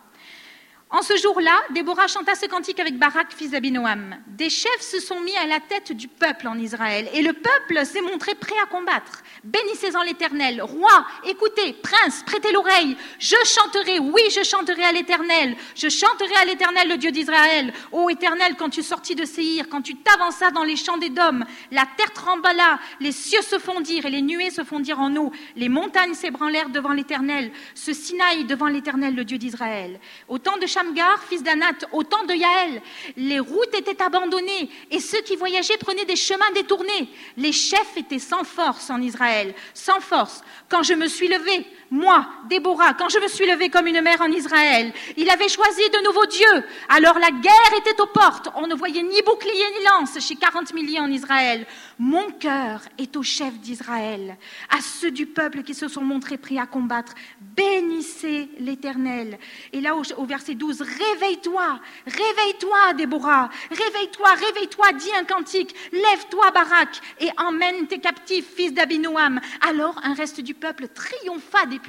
En 0.91 1.01
ce 1.01 1.17
jour-là, 1.17 1.51
Déborah 1.71 2.07
chanta 2.07 2.35
ce 2.35 2.45
cantique 2.45 2.79
avec 2.79 2.99
Barak, 2.99 3.33
fils 3.35 3.51
d'Abinoam. 3.51 4.17
Des 4.27 4.51
chefs 4.51 4.81
se 4.81 4.99
sont 4.99 5.19
mis 5.19 5.35
à 5.35 5.47
la 5.47 5.59
tête 5.59 5.91
du 5.91 6.07
peuple 6.07 6.47
en 6.47 6.57
Israël, 6.59 7.09
et 7.11 7.23
le 7.23 7.33
peuple 7.33 7.83
s'est 7.85 8.01
montré 8.01 8.35
prêt 8.35 8.55
à 8.63 8.67
combattre. 8.67 9.23
Bénissez-en 9.43 10.03
l'Éternel. 10.03 10.61
Roi, 10.61 11.05
écoutez, 11.25 11.73
prince, 11.73 12.21
prêtez 12.23 12.51
l'oreille. 12.51 12.95
Je 13.17 13.35
chanterai, 13.45 13.97
oui, 13.97 14.21
je 14.29 14.43
chanterai 14.43 14.83
à 14.83 14.91
l'Éternel. 14.91 15.55
Je 15.75 15.89
chanterai 15.89 16.35
à 16.35 16.45
l'Éternel, 16.45 16.87
le 16.87 16.97
Dieu 16.97 17.11
d'Israël. 17.11 17.73
Ô 17.91 18.07
Éternel, 18.09 18.55
quand 18.55 18.69
tu 18.69 18.83
sortis 18.83 19.15
de 19.15 19.25
Séhir, 19.25 19.67
quand 19.69 19.81
tu 19.81 19.95
t'avanças 19.95 20.51
dans 20.51 20.63
les 20.63 20.75
champs 20.75 20.97
d'Édom, 20.97 21.39
la 21.71 21.87
terre 21.97 22.13
trembala, 22.13 22.79
les 22.99 23.11
cieux 23.11 23.41
se 23.41 23.57
fondirent 23.57 24.05
et 24.05 24.11
les 24.11 24.21
nuées 24.21 24.51
se 24.51 24.63
fondirent 24.63 24.99
en 24.99 25.15
eau. 25.15 25.31
Les 25.55 25.67
montagnes 25.67 26.13
s'ébranlèrent 26.13 26.69
devant 26.69 26.93
l'Éternel, 26.93 27.51
ce 27.73 27.91
Sinaï 27.91 28.45
devant 28.45 28.67
l'Éternel, 28.67 29.15
le 29.15 29.25
Dieu 29.25 29.39
d'Israël. 29.39 29.99
Au 30.27 30.37
temps 30.37 30.57
de 30.57 30.74
Shamgar, 30.75 31.23
fils 31.23 31.41
d'Anat, 31.41 31.87
au 31.93 32.03
temps 32.03 32.25
de 32.25 32.33
Yaël, 32.33 32.81
les 33.15 33.39
routes 33.39 33.73
étaient 33.77 34.01
abandonnées 34.01 34.69
et 34.91 34.99
ceux 34.99 35.21
qui 35.21 35.37
voyageaient 35.37 35.77
prenaient 35.77 36.03
des 36.03 36.17
chemins 36.17 36.51
détournés. 36.53 37.09
Les 37.37 37.53
chefs 37.53 37.95
étaient 37.95 38.19
sans 38.19 38.43
force 38.43 38.89
en 38.89 39.01
Israël, 39.01 39.55
sans 39.73 40.01
force. 40.01 40.43
Quand 40.67 40.83
je 40.83 40.93
me 40.93 41.07
suis 41.07 41.29
levée, 41.29 41.65
moi, 41.95 42.27
Déborah, 42.49 42.93
quand 42.93 43.07
je 43.07 43.19
me 43.19 43.29
suis 43.29 43.47
levée 43.47 43.69
comme 43.69 43.87
une 43.87 44.01
mère 44.01 44.19
en 44.19 44.29
Israël, 44.29 44.91
il 45.15 45.29
avait 45.29 45.47
choisi 45.47 45.89
de 45.89 46.03
nouveaux 46.03 46.25
dieux. 46.25 46.63
Alors 46.89 47.17
la 47.17 47.31
guerre 47.31 47.73
était 47.79 48.01
aux 48.01 48.07
portes. 48.07 48.49
On 48.55 48.67
ne 48.67 48.75
voyait 48.75 49.01
ni 49.01 49.21
bouclier 49.21 49.63
ni 49.79 49.85
lance 49.85 50.19
chez 50.19 50.35
40 50.35 50.73
milliers 50.73 50.99
en 50.99 51.09
Israël. 51.09 51.65
Mon 51.97 52.31
cœur 52.31 52.81
est 52.97 53.15
au 53.15 53.23
chef 53.23 53.53
d'Israël, 53.59 54.35
à 54.69 54.81
ceux 54.81 55.11
du 55.11 55.25
peuple 55.25 55.63
qui 55.63 55.73
se 55.73 55.87
sont 55.87 56.01
montrés 56.01 56.37
prêts 56.37 56.57
à 56.57 56.65
combattre. 56.65 57.13
Bénissez 57.39 58.49
l'Éternel. 58.59 59.39
Et 59.71 59.79
là, 59.79 59.95
au, 59.95 60.25
verset 60.25 60.55
12, 60.55 60.79
12, 60.79 60.81
réveille-toi, 60.81 61.79
réveille-toi, 62.05 62.93
Déborah, 62.97 63.49
réveille-toi, 63.69 64.29
réveille-toi, 64.33 64.91
dis 64.93 65.15
un 65.17 65.23
cantique, 65.23 65.73
lève-toi, 65.93 66.51
Barak, 66.51 66.99
et 67.21 67.29
emmène 67.37 67.87
tes 67.87 67.99
captifs, 67.99 68.53
fils 68.53 68.73
d'Abinoam. 68.73 69.39
Alors 69.65 70.01
un 70.03 70.13
reste 70.13 70.41
du 70.41 70.53
peuple 70.53 70.89
triompha 70.89 71.65
des 71.67 71.79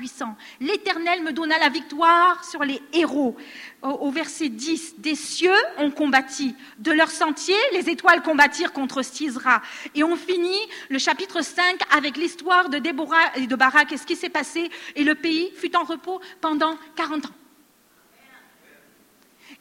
L'Éternel 0.60 1.22
me 1.22 1.32
donna 1.32 1.58
la 1.58 1.68
victoire 1.68 2.44
sur 2.44 2.62
les 2.64 2.80
héros. 2.92 3.36
Au, 3.82 4.10
verset 4.10 4.48
10, 4.48 4.96
des 4.98 5.14
cieux 5.14 5.50
ont 5.78 5.90
combattu, 5.90 6.52
de 6.78 6.92
leur 6.92 7.10
sentier, 7.10 7.56
les 7.72 7.88
étoiles 7.88 8.22
combattirent 8.22 8.72
contre 8.72 9.02
Sisra. 9.02 9.62
Et 9.94 10.02
on 10.02 10.16
finit 10.16 10.60
le 10.88 10.98
chapitre 10.98 11.42
5 11.42 11.80
avec 11.96 12.16
l'histoire 12.16 12.68
de 12.68 12.78
Déborah 12.78 13.36
et 13.36 13.46
de 13.46 13.56
Barak 13.56 13.92
et 13.92 13.96
ce 13.96 14.06
qui 14.06 14.16
s'est 14.16 14.28
passé. 14.28 14.70
Et 14.94 15.04
le 15.04 15.14
pays 15.14 15.50
fut 15.54 15.74
en 15.76 15.84
repos 15.84 16.20
pendant 16.40 16.76
40 16.96 17.26
ans. 17.26 17.34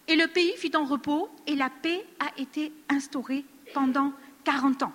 Et 0.07 0.15
le 0.15 0.27
pays 0.27 0.53
fut 0.57 0.75
en 0.75 0.85
repos 0.85 1.29
et 1.47 1.55
la 1.55 1.69
paix 1.69 2.05
a 2.19 2.39
été 2.39 2.71
instaurée 2.89 3.43
pendant 3.73 4.13
40 4.43 4.83
ans. 4.83 4.93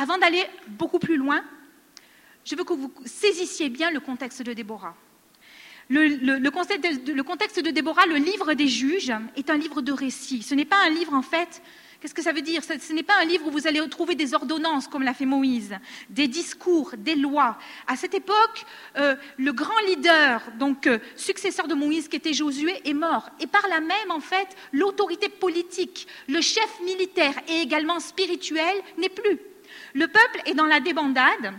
Avant 0.00 0.16
d'aller 0.16 0.44
beaucoup 0.68 1.00
plus 1.00 1.16
loin, 1.16 1.42
je 2.44 2.54
veux 2.54 2.62
que 2.62 2.72
vous 2.72 2.92
saisissiez 3.04 3.68
bien 3.68 3.90
le 3.90 3.98
contexte 3.98 4.42
de 4.42 4.52
Déborah. 4.52 4.94
Le, 5.88 6.50
contexte 6.50 7.60
de, 7.60 7.70
Déborah, 7.72 8.06
le 8.06 8.14
livre 8.14 8.54
des 8.54 8.68
juges, 8.68 9.12
est 9.34 9.50
un 9.50 9.56
livre 9.56 9.82
de 9.82 9.90
récit. 9.90 10.42
Ce 10.42 10.54
n'est 10.54 10.64
pas 10.64 10.80
un 10.86 10.90
livre, 10.90 11.14
en 11.14 11.22
fait, 11.22 11.60
qu'est-ce 12.00 12.14
que 12.14 12.22
ça 12.22 12.30
veut 12.30 12.42
dire? 12.42 12.62
Ce, 12.62 12.92
n'est 12.92 13.02
pas 13.02 13.20
un 13.20 13.24
livre 13.24 13.48
où 13.48 13.50
vous 13.50 13.66
allez 13.66 13.80
retrouver 13.80 14.14
des 14.14 14.34
ordonnances, 14.34 14.86
comme 14.86 15.02
l'a 15.02 15.14
fait 15.14 15.26
Moïse, 15.26 15.74
des 16.10 16.28
discours, 16.28 16.92
des 16.96 17.16
lois. 17.16 17.58
À 17.88 17.96
cette 17.96 18.14
époque, 18.14 18.66
euh, 18.98 19.16
le 19.36 19.52
grand 19.52 19.80
leader, 19.88 20.42
donc 20.60 20.86
euh, 20.86 21.00
successeur 21.16 21.66
de 21.66 21.74
Moïse, 21.74 22.06
qui 22.06 22.14
était 22.14 22.34
Josué, 22.34 22.80
est 22.84 22.94
mort. 22.94 23.30
Et 23.40 23.48
par 23.48 23.66
là 23.66 23.80
même, 23.80 24.10
en 24.10 24.20
fait, 24.20 24.46
l'autorité 24.72 25.28
politique, 25.28 26.06
le 26.28 26.40
chef 26.40 26.80
militaire 26.84 27.34
et 27.48 27.62
également 27.62 27.98
spirituel 27.98 28.76
n'est 28.96 29.08
plus. 29.08 29.40
Le 29.94 30.06
peuple 30.06 30.42
est 30.46 30.54
dans 30.54 30.66
la 30.66 30.80
débandade. 30.80 31.54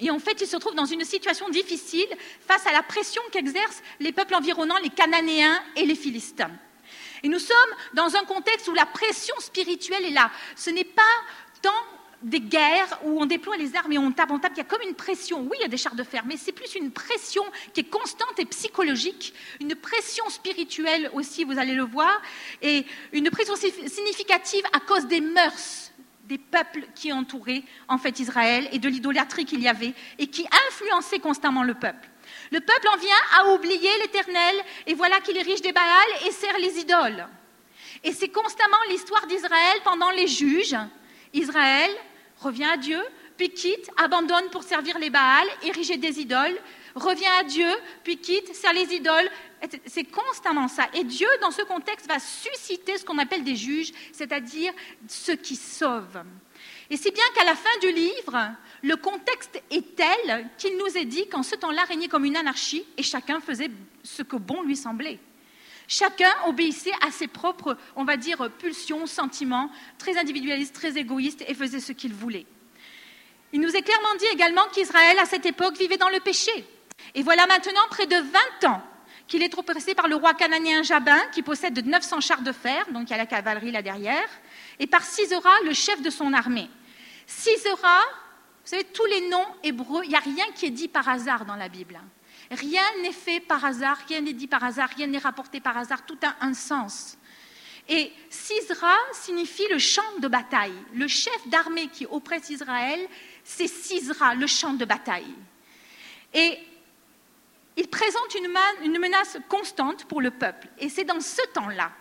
Et 0.00 0.10
en 0.10 0.18
fait, 0.18 0.40
il 0.40 0.46
se 0.46 0.56
trouve 0.56 0.74
dans 0.74 0.84
une 0.84 1.04
situation 1.04 1.48
difficile 1.48 2.08
face 2.46 2.66
à 2.66 2.72
la 2.72 2.82
pression 2.82 3.22
qu'exercent 3.32 3.82
les 4.00 4.12
peuples 4.12 4.34
environnants, 4.34 4.78
les 4.82 4.90
Cananéens 4.90 5.58
et 5.76 5.86
les 5.86 5.94
Philistins. 5.94 6.50
Et 7.22 7.28
nous 7.28 7.38
sommes 7.38 7.56
dans 7.94 8.14
un 8.16 8.24
contexte 8.24 8.68
où 8.68 8.74
la 8.74 8.86
pression 8.86 9.34
spirituelle 9.38 10.04
est 10.04 10.10
là. 10.10 10.30
Ce 10.56 10.70
n'est 10.70 10.84
pas 10.84 11.02
tant 11.62 11.70
des 12.22 12.40
guerres 12.40 12.98
où 13.04 13.20
on 13.20 13.26
déploie 13.26 13.56
les 13.56 13.76
armes 13.76 13.92
et 13.92 13.98
on 13.98 14.10
tape, 14.10 14.30
on 14.30 14.38
tape, 14.38 14.52
il 14.56 14.58
y 14.58 14.60
a 14.60 14.64
comme 14.64 14.82
une 14.82 14.94
pression. 14.94 15.42
Oui, 15.42 15.56
il 15.58 15.62
y 15.62 15.64
a 15.64 15.68
des 15.68 15.76
chars 15.76 15.94
de 15.94 16.02
fer, 16.02 16.24
mais 16.26 16.36
c'est 16.36 16.52
plus 16.52 16.74
une 16.74 16.90
pression 16.90 17.44
qui 17.72 17.80
est 17.80 17.90
constante 17.90 18.38
et 18.38 18.44
psychologique, 18.44 19.34
une 19.60 19.74
pression 19.74 20.28
spirituelle 20.28 21.10
aussi, 21.14 21.44
vous 21.44 21.58
allez 21.58 21.74
le 21.74 21.84
voir, 21.84 22.20
et 22.60 22.84
une 23.12 23.30
pression 23.30 23.54
significative 23.56 24.64
à 24.72 24.80
cause 24.80 25.06
des 25.06 25.20
mœurs 25.20 25.92
des 26.28 26.38
peuples 26.38 26.86
qui 26.94 27.10
entouraient 27.10 27.62
en 27.88 27.96
fait 27.96 28.20
Israël 28.20 28.68
et 28.70 28.78
de 28.78 28.88
l'idolâtrie 28.88 29.46
qu'il 29.46 29.60
y 29.60 29.68
avait 29.68 29.94
et 30.18 30.26
qui 30.26 30.46
influençaient 30.68 31.20
constamment 31.20 31.62
le 31.62 31.74
peuple. 31.74 32.06
Le 32.52 32.60
peuple 32.60 32.88
en 32.92 32.98
vient 32.98 33.16
à 33.38 33.54
oublier 33.54 33.90
l'Éternel 34.02 34.56
et 34.86 34.92
voilà 34.92 35.20
qu'il 35.20 35.38
érige 35.38 35.62
des 35.62 35.72
Baals 35.72 36.26
et 36.26 36.30
sert 36.30 36.58
les 36.58 36.78
idoles. 36.78 37.26
Et 38.04 38.12
c'est 38.12 38.28
constamment 38.28 38.76
l'histoire 38.90 39.26
d'Israël 39.26 39.78
pendant 39.84 40.10
les 40.10 40.28
juges. 40.28 40.76
Israël 41.32 41.90
revient 42.36 42.68
à 42.72 42.76
Dieu, 42.76 43.00
puis 43.38 43.48
quitte, 43.48 43.90
abandonne 43.96 44.50
pour 44.50 44.64
servir 44.64 44.98
les 44.98 45.10
Baals, 45.10 45.48
ériger 45.62 45.96
des 45.96 46.20
idoles, 46.20 46.58
revient 46.94 47.32
à 47.40 47.44
Dieu, 47.44 47.68
puis 48.04 48.18
quitte, 48.18 48.54
sert 48.54 48.74
les 48.74 48.94
idoles. 48.94 49.30
C'est 49.86 50.04
constamment 50.04 50.68
ça. 50.68 50.88
Et 50.94 51.04
Dieu, 51.04 51.28
dans 51.40 51.50
ce 51.50 51.62
contexte, 51.62 52.06
va 52.06 52.18
susciter 52.18 52.96
ce 52.98 53.04
qu'on 53.04 53.18
appelle 53.18 53.44
des 53.44 53.56
juges, 53.56 53.92
c'est-à-dire 54.12 54.72
ceux 55.08 55.36
qui 55.36 55.56
sauvent. 55.56 56.22
Et 56.90 56.96
c'est 56.96 57.10
bien 57.10 57.24
qu'à 57.34 57.44
la 57.44 57.54
fin 57.54 57.78
du 57.80 57.92
livre, 57.92 58.54
le 58.82 58.96
contexte 58.96 59.62
est 59.70 59.96
tel 59.96 60.50
qu'il 60.56 60.76
nous 60.76 60.96
est 60.96 61.04
dit 61.04 61.28
qu'en 61.28 61.42
ce 61.42 61.54
temps-là 61.56 61.84
régnait 61.84 62.08
comme 62.08 62.24
une 62.24 62.36
anarchie 62.36 62.86
et 62.96 63.02
chacun 63.02 63.40
faisait 63.40 63.70
ce 64.02 64.22
que 64.22 64.36
bon 64.36 64.62
lui 64.62 64.76
semblait. 64.76 65.18
Chacun 65.86 66.30
obéissait 66.46 66.92
à 67.06 67.10
ses 67.10 67.28
propres, 67.28 67.76
on 67.96 68.04
va 68.04 68.16
dire, 68.16 68.50
pulsions, 68.58 69.06
sentiments, 69.06 69.70
très 69.96 70.18
individualistes, 70.18 70.74
très 70.74 70.98
égoïstes, 70.98 71.42
et 71.48 71.54
faisait 71.54 71.80
ce 71.80 71.92
qu'il 71.92 72.12
voulait. 72.12 72.46
Il 73.52 73.60
nous 73.60 73.74
est 73.74 73.82
clairement 73.82 74.14
dit 74.18 74.26
également 74.32 74.66
qu'Israël, 74.72 75.18
à 75.18 75.24
cette 75.24 75.46
époque, 75.46 75.78
vivait 75.78 75.96
dans 75.96 76.10
le 76.10 76.20
péché. 76.20 76.52
Et 77.14 77.22
voilà 77.22 77.46
maintenant 77.46 77.80
près 77.88 78.06
de 78.06 78.16
20 78.16 78.68
ans 78.68 78.82
qu'il 79.28 79.42
est 79.42 79.56
oppressé 79.56 79.94
par 79.94 80.08
le 80.08 80.16
roi 80.16 80.34
cananéen 80.34 80.82
Jabin, 80.82 81.20
qui 81.32 81.42
possède 81.42 81.74
de 81.74 81.82
900 81.82 82.20
chars 82.20 82.40
de 82.40 82.50
fer, 82.50 82.86
donc 82.90 83.08
il 83.08 83.10
y 83.10 83.14
a 83.14 83.18
la 83.18 83.26
cavalerie 83.26 83.70
là 83.70 83.82
derrière, 83.82 84.28
et 84.78 84.86
par 84.86 85.04
Sisera, 85.04 85.52
le 85.64 85.74
chef 85.74 86.00
de 86.02 86.10
son 86.10 86.32
armée. 86.32 86.68
Sisera, 87.26 88.00
vous 88.64 88.70
savez, 88.70 88.84
tous 88.84 89.04
les 89.04 89.28
noms 89.28 89.46
hébreux, 89.62 90.02
il 90.04 90.08
n'y 90.08 90.16
a 90.16 90.20
rien 90.20 90.46
qui 90.54 90.66
est 90.66 90.70
dit 90.70 90.88
par 90.88 91.08
hasard 91.08 91.44
dans 91.44 91.56
la 91.56 91.68
Bible. 91.68 92.00
Rien 92.50 92.82
n'est 93.02 93.12
fait 93.12 93.40
par 93.40 93.62
hasard, 93.64 93.98
rien 94.08 94.22
n'est 94.22 94.32
dit 94.32 94.46
par 94.46 94.64
hasard, 94.64 94.88
rien 94.96 95.06
n'est 95.06 95.18
rapporté 95.18 95.60
par 95.60 95.76
hasard, 95.76 96.06
tout 96.06 96.18
a 96.22 96.44
un 96.44 96.54
sens. 96.54 97.18
Et 97.86 98.12
Sisera 98.30 98.94
signifie 99.12 99.66
le 99.70 99.78
champ 99.78 100.18
de 100.20 100.28
bataille. 100.28 100.74
Le 100.94 101.08
chef 101.08 101.46
d'armée 101.48 101.88
qui 101.88 102.06
oppresse 102.06 102.48
Israël, 102.48 103.00
c'est 103.44 103.68
Sisera, 103.68 104.34
le 104.34 104.46
champ 104.46 104.74
de 104.74 104.84
bataille. 104.84 105.34
Et 106.34 106.58
il 107.78 107.86
présente 107.86 108.34
une, 108.34 108.98
menace 108.98 109.38
constante 109.48 110.04
pour 110.06 110.20
le 110.20 110.32
peuple. 110.32 110.68
Et 110.78 110.88
c'est 110.88 111.04
dans 111.04 111.20
ce 111.20 111.40
temps-là, 111.54 111.92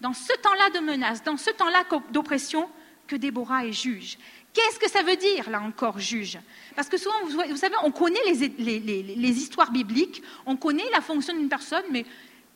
dans 0.00 0.14
ce 0.14 0.32
temps-là 0.32 0.70
de 0.70 0.78
menace, 0.80 1.22
dans 1.22 1.36
ce 1.36 1.50
temps-là 1.50 1.84
d'oppression, 2.10 2.68
que 3.06 3.14
Déborah 3.14 3.66
est 3.66 3.72
juge. 3.72 4.16
Qu'est-ce 4.54 4.78
que 4.78 4.88
ça 4.88 5.02
veut 5.02 5.16
dire, 5.16 5.50
là 5.50 5.60
encore, 5.60 5.98
juge? 5.98 6.38
Parce 6.74 6.88
que 6.88 6.96
souvent, 6.96 7.16
vous, 7.24 7.56
savez, 7.56 7.74
on 7.82 7.90
connaît 7.90 8.20
les, 8.24 9.38
histoires 9.38 9.70
bibliques, 9.70 10.22
on 10.46 10.56
connaît 10.56 10.88
la 10.90 11.02
fonction 11.02 11.34
d'une 11.34 11.50
personne, 11.50 11.84
mais 11.90 12.06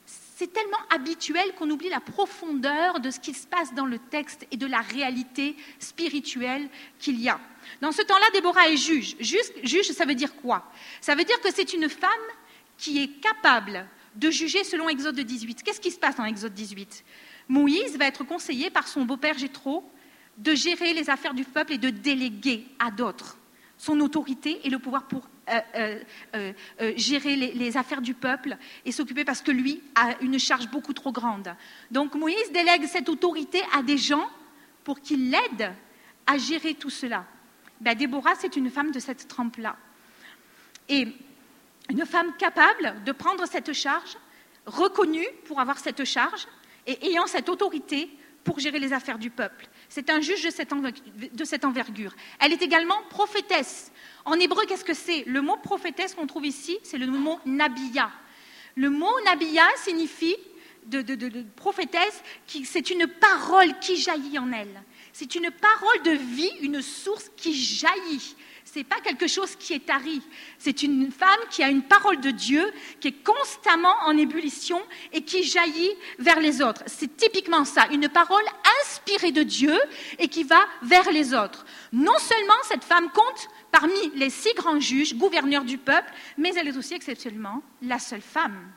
c'est 0.07 0.51
tellement 0.51 0.79
habituel 0.89 1.53
qu'on 1.55 1.69
oublie 1.69 1.91
la 1.91 2.01
profondeur 2.01 3.01
de 3.01 3.11
ce 3.11 3.21
qui 3.21 3.35
se 3.35 3.47
passe 3.47 3.75
dans 3.75 3.85
le 3.85 3.99
texte 3.99 4.47
et 4.51 4.57
de 4.57 4.67
la 4.67 4.81
réalité 4.81 5.55
spirituelle 5.81 6.71
qu'il 6.99 7.21
y 7.21 7.29
a. 7.29 7.39
Dans 7.83 7.93
ce 7.93 8.01
temps-là, 8.01 8.31
Déborah 8.33 8.71
est 8.71 8.77
juge. 8.79 9.17
juge. 9.21 9.91
ça 9.91 10.07
veut 10.07 10.15
dire 10.15 10.35
quoi? 10.37 10.65
Ça 11.03 11.15
veut 11.15 11.25
dire 11.25 11.41
que 11.43 11.53
c'est 11.53 11.75
une 11.75 11.91
femme 11.91 12.09
qui 12.79 13.03
est 13.03 13.21
capable 13.21 13.87
de 14.15 14.31
juger 14.31 14.65
selon 14.65 14.89
Exode 14.89 15.21
18. 15.21 15.63
Qu'est-ce 15.63 15.81
qui 15.81 15.91
se 15.91 15.99
passe 15.99 16.17
dans 16.17 16.25
Exode 16.25 16.55
18 16.55 17.05
Moïse 17.49 17.99
va 17.99 18.07
être 18.07 18.25
conseillé 18.25 18.71
par 18.71 18.89
son 18.89 19.05
beau-père 19.05 19.37
Jétro 19.37 19.85
de 20.39 20.55
gérer 20.55 20.95
les 20.95 21.11
affaires 21.11 21.35
du 21.35 21.45
peuple 21.45 21.75
et 21.75 21.79
de 21.79 21.91
déléguer 21.91 22.67
à 22.79 22.91
d'autres 22.91 23.39
son 23.79 24.01
autorité 24.01 24.61
et 24.65 24.71
le 24.71 24.79
pouvoir 24.79 25.05
pour 25.05 25.29
euh, 25.49 25.61
euh, 26.35 26.53
euh, 26.81 26.93
gérer 26.97 27.37
les, 27.37 27.77
affaires 27.77 28.03
du 28.03 28.13
peuple 28.13 28.57
et 28.85 28.93
s'occuper 28.93 29.25
parce 29.25 29.41
que 29.41 29.53
lui 29.53 29.83
a 29.95 30.21
une 30.21 30.39
charge 30.39 30.69
beaucoup 30.69 30.93
trop 30.93 31.13
grande. 31.13 31.55
Donc 31.91 32.15
Moïse 32.15 32.53
délègue 32.53 32.85
cette 32.87 33.09
autorité 33.09 33.63
à 33.73 33.83
des 33.83 33.97
gens 33.97 34.29
pour 34.85 35.01
qu'ils 35.01 35.31
l'aident 35.31 35.73
à 36.27 36.37
gérer 36.37 36.75
tout 36.75 36.91
cela. 36.91 37.25
Ben, 37.81 37.97
Déborah, 37.97 38.35
c'est 38.39 38.57
une 38.57 38.69
femme 38.69 38.91
de 38.91 38.99
cette 38.99 39.29
trempe-là. 39.29 39.77
Et 40.89 41.09
une 41.91 42.05
femme 42.07 42.37
capable 42.37 43.03
de 43.05 43.13
prendre 43.13 43.47
cette 43.47 43.73
charge, 43.73 44.17
reconnue 44.67 45.27
pour 45.47 45.61
avoir 45.61 45.79
cette 45.79 46.05
charge 46.05 46.47
et 46.87 47.07
ayant 47.07 47.27
cette 47.27 47.49
autorité 47.49 48.11
pour 48.45 48.59
gérer 48.59 48.79
les 48.79 48.93
affaires 48.93 49.19
du 49.19 49.31
peuple. 49.31 49.69
C'est 49.89 50.11
un 50.11 50.21
juge 50.21 50.43
de 50.43 50.51
cette, 51.45 51.65
envergure. 51.65 52.15
Elle 52.41 52.53
est 52.53 52.63
également 52.63 52.97
prophétesse. 53.11 53.93
En 54.25 54.35
hébreu, 54.35 54.65
qu'est-ce 54.67 54.85
que 54.85 54.95
c'est? 54.95 55.25
Le 55.27 55.43
mot 55.43 55.57
prophétesse 55.57 56.15
qu'on 56.15 56.27
trouve 56.27 56.47
ici, 56.47 56.79
c'est 56.83 56.99
le 56.99 57.07
mot 57.07 57.41
nabia. 57.45 58.11
Le 58.75 58.91
mot 58.91 59.13
nabia 59.25 59.65
signifie 59.77 60.37
de, 60.87 61.03
de 61.03 61.45
prophétesse, 61.57 62.23
c'est 62.47 62.91
une 62.91 63.07
parole 63.07 63.79
qui 63.81 63.97
jaillit 63.97 64.39
en 64.39 64.51
elle. 64.53 64.83
C'est 65.13 65.35
une 65.35 65.51
parole 65.51 66.03
de 66.05 66.13
vie, 66.13 66.53
une 66.63 66.81
source 66.81 67.31
qui 67.37 67.55
jaillit. 67.55 68.37
N'est 68.77 68.85
pas 68.85 69.01
quelque 69.01 69.27
chose 69.27 69.57
qui 69.57 69.73
est 69.73 69.87
tari. 69.87 70.23
C'est 70.59 70.83
une 70.83 71.11
femme 71.11 71.41
qui 71.51 71.63
a 71.63 71.69
une 71.69 71.83
parole 71.83 72.21
de 72.21 72.31
Dieu, 72.31 72.65
qui 73.01 73.09
est 73.09 73.25
constamment 73.25 73.95
en 74.05 74.17
ébullition 74.17 74.81
et 75.13 75.23
qui 75.23 75.43
jaillit 75.43 75.91
vers 76.19 76.39
les 76.39 76.63
autres. 76.63 76.83
C'est 76.87 77.17
typiquement 77.17 77.65
ça, 77.65 77.87
une 77.91 78.09
parole 78.09 78.45
inspirée 78.83 79.33
de 79.33 79.43
Dieu 79.43 79.77
et 80.19 80.29
qui 80.29 80.45
va 80.45 80.61
vers 80.83 81.11
les 81.11 81.35
autres. 81.35 81.67
Non 81.93 82.19
seulement 82.19 82.55
cette 82.65 82.85
femme 82.85 83.11
compte 83.11 83.49
parmi 83.73 84.13
les 84.15 84.31
six 84.31 84.55
grands 84.55 84.81
juges, 84.81 85.17
gouverneurs 85.17 85.65
du 85.65 85.79
peuple, 85.79 86.13
mais 86.37 86.53
elle 86.55 86.69
est 86.69 86.77
aussi 86.77 86.95
exceptionnellement 86.95 87.63
la 87.83 87.99
seule 87.99 88.23
femme. 88.23 88.71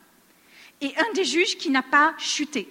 Et 0.80 0.94
un 0.98 1.14
des 1.14 1.26
juges 1.26 1.58
qui 1.58 1.70
n'a 1.70 1.84
pas 1.84 2.16
chuté. 2.18 2.68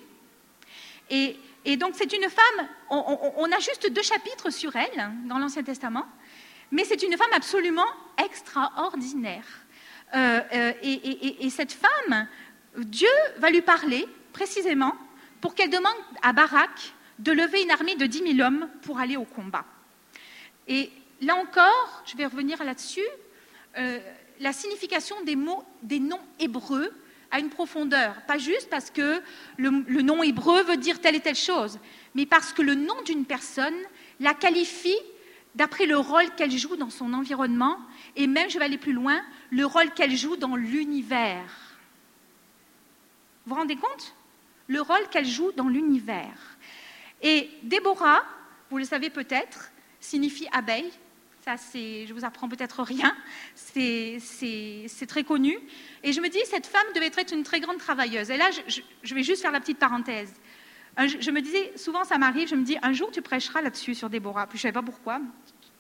Et 1.11 1.37
et 1.65 1.77
donc 1.77 1.93
c'est 1.95 2.13
une 2.13 2.29
femme, 2.31 2.69
on, 2.89 3.53
a 3.53 3.59
juste 3.59 3.93
deux 3.93 4.03
chapitres 4.03 4.51
sur 4.51 4.75
elle 4.77 5.11
dans 5.27 5.39
l'Ancien 5.39 5.63
Testament, 5.63 6.07
mais 6.71 6.85
c'est 6.85 7.03
une 7.03 7.17
femme 7.17 7.33
absolument 7.35 7.87
extraordinaire. 8.23 9.45
euh, 10.15 10.41
euh, 10.53 10.73
et, 10.83 11.51
cette 11.51 11.73
femme, 11.73 12.29
Dieu 12.77 13.09
va 13.39 13.51
lui 13.51 13.63
parler 13.63 14.07
précisément 14.33 14.95
pour 15.41 15.55
qu'elle 15.55 15.71
demande 15.71 15.93
à 16.23 16.33
Barak 16.33 16.95
de 17.19 17.33
lever 17.33 17.63
une 17.63 17.71
armée 17.71 17.97
de 17.97 18.07
10 18.07 18.37
000 18.37 18.47
hommes 18.47 18.69
pour 18.83 18.99
aller 18.99 19.17
au 19.17 19.25
combat. 19.25 19.65
Et 20.69 20.91
là 21.21 21.37
encore, 21.37 22.03
je 22.07 22.17
vais 22.17 22.27
revenir 22.27 22.63
là-dessus, 22.65 23.07
la 24.41 24.53
signification 24.53 25.23
des 25.23 25.37
mots, 25.37 25.65
des 25.83 26.01
noms 26.01 26.21
hébreux 26.39 26.91
a 27.31 27.39
une 27.39 27.51
profondeur. 27.51 28.15
Pas 28.27 28.39
juste 28.39 28.69
parce 28.71 28.91
que 28.91 29.23
le, 29.57 29.71
nom 30.03 30.23
hébreu 30.23 30.63
veut 30.65 30.77
dire 30.77 31.01
telle 31.01 31.15
et 31.15 31.21
telle 31.21 31.37
chose, 31.37 31.79
mais 32.15 32.27
parce 32.27 32.53
que 32.53 32.63
le 32.63 32.75
nom 32.75 33.01
d'une 33.03 33.25
personne 33.25 33.77
la 34.19 34.35
qualifie 34.35 34.99
d'après 35.55 35.87
le 35.87 35.97
rôle 35.97 36.31
qu'elle 36.37 36.51
joue 36.51 36.77
dans 36.77 36.91
son 36.91 37.13
environnement, 37.13 37.79
et 38.17 38.27
même, 38.27 38.51
je 38.51 38.59
vais 38.59 38.65
aller 38.65 38.79
plus 38.79 38.93
loin, 38.93 39.21
le 39.51 39.65
rôle 39.67 39.91
qu'elle 39.93 40.17
joue 40.17 40.37
dans 40.37 40.57
l'univers. 40.57 41.77
Vous 43.45 43.55
vous 43.55 43.61
rendez 43.61 43.77
compte? 43.77 44.15
Le 44.69 44.81
rôle 44.81 45.09
qu'elle 45.11 45.27
joue 45.27 45.53
dans 45.53 45.69
l'univers. 45.69 46.57
Et 47.23 47.51
Déborah, 47.63 48.23
vous 48.71 48.79
le 48.79 48.85
savez 48.85 49.11
peut-être, 49.11 49.71
signifie 50.01 50.47
abeille, 50.53 50.93
ça, 51.45 51.57
c'est, 51.57 52.07
je 52.07 52.13
vous 52.13 52.25
apprends 52.25 52.49
peut-être 52.49 52.83
rien. 52.83 53.17
C'est, 53.55 54.19
très 55.09 55.25
connu. 55.25 55.59
Et 56.03 56.13
je 56.13 56.21
me 56.21 56.29
dis, 56.29 56.39
cette 56.45 56.67
femme 56.67 56.87
devait 56.95 57.11
être 57.17 57.33
une 57.33 57.45
très 57.45 57.61
grande 57.61 57.79
travailleuse. 57.79 58.31
Et 58.31 58.37
là, 58.37 58.51
je, 58.67 59.15
vais 59.15 59.23
juste 59.23 59.41
faire 59.41 59.53
la 59.53 59.61
petite 59.61 59.79
parenthèse. 59.79 60.33
Je 61.07 61.31
me 61.31 61.41
disais, 61.41 61.73
souvent 61.77 62.05
ça 62.05 62.19
m'arrive, 62.19 62.49
je 62.49 62.55
me 62.55 62.65
dis, 62.65 62.77
un 62.83 62.93
jour 62.93 63.11
tu 63.11 63.23
prêcheras 63.23 63.63
là-dessus 63.63 63.95
sur 63.95 64.11
Déborah. 64.11 64.47
Puis 64.47 64.59
je 64.59 64.67
ne 64.67 64.73
savais 64.73 64.85
pas 64.85 64.91
pourquoi. 64.91 65.21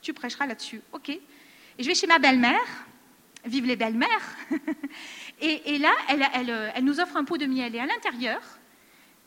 Tu 0.02 0.12
prêcheras 0.14 0.46
là-dessus. 0.46 0.80
OK. 0.92 1.08
Et 1.10 1.20
je 1.78 1.86
vais 1.86 1.94
chez 1.94 2.06
ma 2.06 2.18
belle-mère. 2.18 2.86
Vive 3.44 3.66
les 3.66 3.76
belles-mères. 3.76 4.36
et, 5.40 5.78
là, 5.78 5.92
elle, 6.08 6.72
elle 6.74 6.84
nous 6.84 7.00
offre 7.00 7.16
un 7.16 7.24
pot 7.24 7.38
de 7.38 7.46
miel. 7.46 7.74
Et 7.74 7.80
à 7.80 7.86
l'intérieur, 7.86 8.40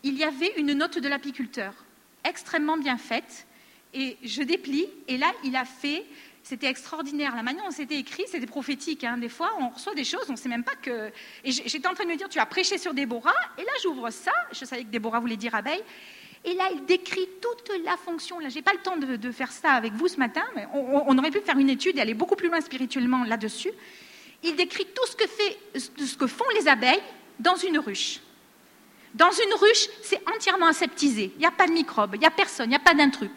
il 0.04 0.16
y 0.16 0.24
avait 0.24 0.54
une 0.58 0.74
note 0.74 1.00
de 1.00 1.08
l'apiculteur, 1.08 1.74
extrêmement 2.24 2.78
bien 2.78 2.98
faite 2.98 3.48
et 3.94 4.18
je 4.24 4.42
déplie, 4.42 4.88
et 5.08 5.18
là, 5.18 5.32
il 5.44 5.56
a 5.56 5.66
fait, 5.66 6.04
c'était 6.44 6.68
extraordinaire. 6.68 7.36
La 7.36 7.44
manière 7.44 7.64
dont 7.64 7.72
c'était 7.72 7.98
écrit, 7.98 8.26
c'était 8.28 8.46
prophétique. 8.46 9.04
Hein. 9.04 9.18
Des 9.18 9.30
fois, 9.30 9.52
on 9.60 9.70
reçoit 9.70 9.96
des 9.96 10.04
choses, 10.04 10.26
on 10.28 10.34
ne 10.34 10.38
sait 10.38 10.50
même 10.50 10.64
pas 10.64 10.76
que. 10.76 11.10
Et 11.44 11.52
j'étais 11.52 11.88
en 11.88 11.94
train 11.94 12.04
de 12.04 12.10
me 12.10 12.18
dire, 12.18 12.30
tu 12.30 12.40
as 12.40 12.46
prêché 12.46 12.78
sur 12.78 12.94
Déborah, 12.94 13.32
et 13.58 13.62
là, 13.62 13.72
j'ouvre 13.82 14.10
ça, 14.10 14.34
je 14.52 14.66
savais 14.66 14.84
que 14.84 14.90
Déborah 14.90 15.20
voulait 15.20 15.38
dire 15.38 15.56
abeille, 15.56 15.84
et 16.46 16.54
là, 16.56 16.70
il 16.74 16.86
décrit 16.86 17.28
toute 17.42 17.72
la 17.86 17.96
fonction. 17.96 18.40
Là, 18.40 18.50
j'ai 18.50 18.62
pas 18.62 18.74
le 18.74 18.80
temps 18.80 18.98
de, 18.98 19.32
faire 19.32 19.52
ça 19.52 19.72
avec 19.72 19.94
vous 19.94 20.10
ce 20.10 20.18
matin, 20.18 20.44
mais 20.56 20.68
on, 20.74 21.18
aurait 21.18 21.32
pu 21.32 21.40
faire 21.40 21.58
une 21.58 21.70
étude 21.70 21.98
et 21.98 22.02
aller 22.02 22.14
beaucoup 22.14 22.36
plus 22.36 22.50
loin 22.50 22.60
spirituellement 22.60 23.24
là-dessus. 23.24 23.72
Il 24.44 24.56
décrit 24.58 24.86
tout 24.94 25.08
ce 25.08 25.16
que, 25.16 25.26
fait, 25.26 25.58
ce 25.80 26.18
que 26.18 26.28
font 26.28 26.44
les 26.60 26.68
abeilles 26.68 27.02
dans 27.40 27.56
une 27.56 27.80
ruche. 27.80 28.20
Dans 29.14 29.30
une 29.30 29.54
ruche, 29.54 29.90
c'est 30.02 30.20
entièrement 30.36 30.66
aseptisé. 30.66 31.32
Il 31.36 31.40
n'y 31.40 31.46
a 31.46 31.52
pas 31.52 31.68
de 31.68 31.72
microbes, 31.72 32.16
il 32.16 32.20
n'y 32.20 32.26
a 32.26 32.32
personne, 32.32 32.66
il 32.66 32.70
n'y 32.70 32.76
a 32.76 32.80
pas 32.80 32.96
d'intrus. 32.96 33.30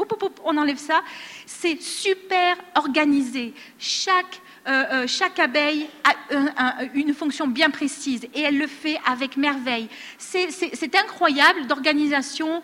On 0.45 0.57
enlève 0.57 0.79
ça. 0.79 1.03
C'est 1.45 1.81
super 1.83 2.57
organisé. 2.75 3.53
Chaque, 3.79 4.41
euh, 4.67 5.05
euh, 5.07 5.43
abeille 5.43 5.87
a 6.57 6.85
une 6.95 7.13
fonction 7.13 7.47
bien 7.47 7.69
précise 7.69 8.25
et 8.35 8.41
elle 8.41 8.57
le 8.57 8.67
fait 8.67 8.99
avec 9.07 9.37
merveille. 9.37 9.89
C'est 10.19 10.97
incroyable 10.97 11.67
d'organisation. 11.67 12.63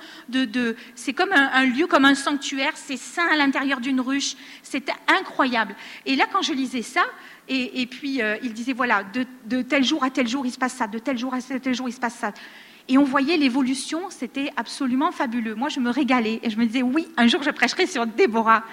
C'est 0.94 1.12
comme 1.12 1.32
un, 1.32 1.64
lieu, 1.66 1.86
comme 1.86 2.06
un 2.06 2.14
sanctuaire. 2.14 2.72
C'est 2.76 2.96
sain 2.96 3.26
à 3.30 3.36
l'intérieur 3.36 3.80
d'une 3.80 4.00
ruche. 4.00 4.36
C'est 4.62 4.90
incroyable. 5.06 5.76
Et 6.06 6.16
là, 6.16 6.24
quand 6.32 6.42
je 6.42 6.54
lisais 6.54 6.82
ça, 6.82 7.02
et, 7.48 7.86
puis 7.86 8.22
euh, 8.22 8.36
il 8.42 8.54
disait 8.54 8.72
voilà, 8.72 9.04
de 9.04 9.62
tel 9.62 9.84
jour 9.84 10.02
à 10.02 10.08
tel 10.08 10.26
jour, 10.26 10.46
il 10.46 10.52
se 10.52 10.58
passe 10.58 10.74
ça. 10.74 10.86
De 10.86 10.98
tel 10.98 11.18
jour 11.18 11.34
à 11.34 11.42
tel 11.42 11.74
jour, 11.74 11.88
il 11.88 11.92
se 11.92 12.00
passe 12.00 12.14
ça. 12.14 12.32
Et 12.88 12.98
on 12.98 13.04
voyait 13.04 13.36
l'évolution, 13.36 14.10
c'était 14.10 14.52
absolument 14.56 15.12
fabuleux. 15.12 15.54
Moi, 15.54 15.68
je 15.68 15.78
me 15.78 15.90
régalais 15.90 16.40
et 16.42 16.50
je 16.50 16.56
me 16.56 16.66
disais, 16.66 16.82
oui, 16.82 17.06
un 17.16 17.28
jour, 17.28 17.42
je 17.42 17.50
prêcherai 17.50 17.86
sur 17.86 18.06
Déborah. 18.06 18.64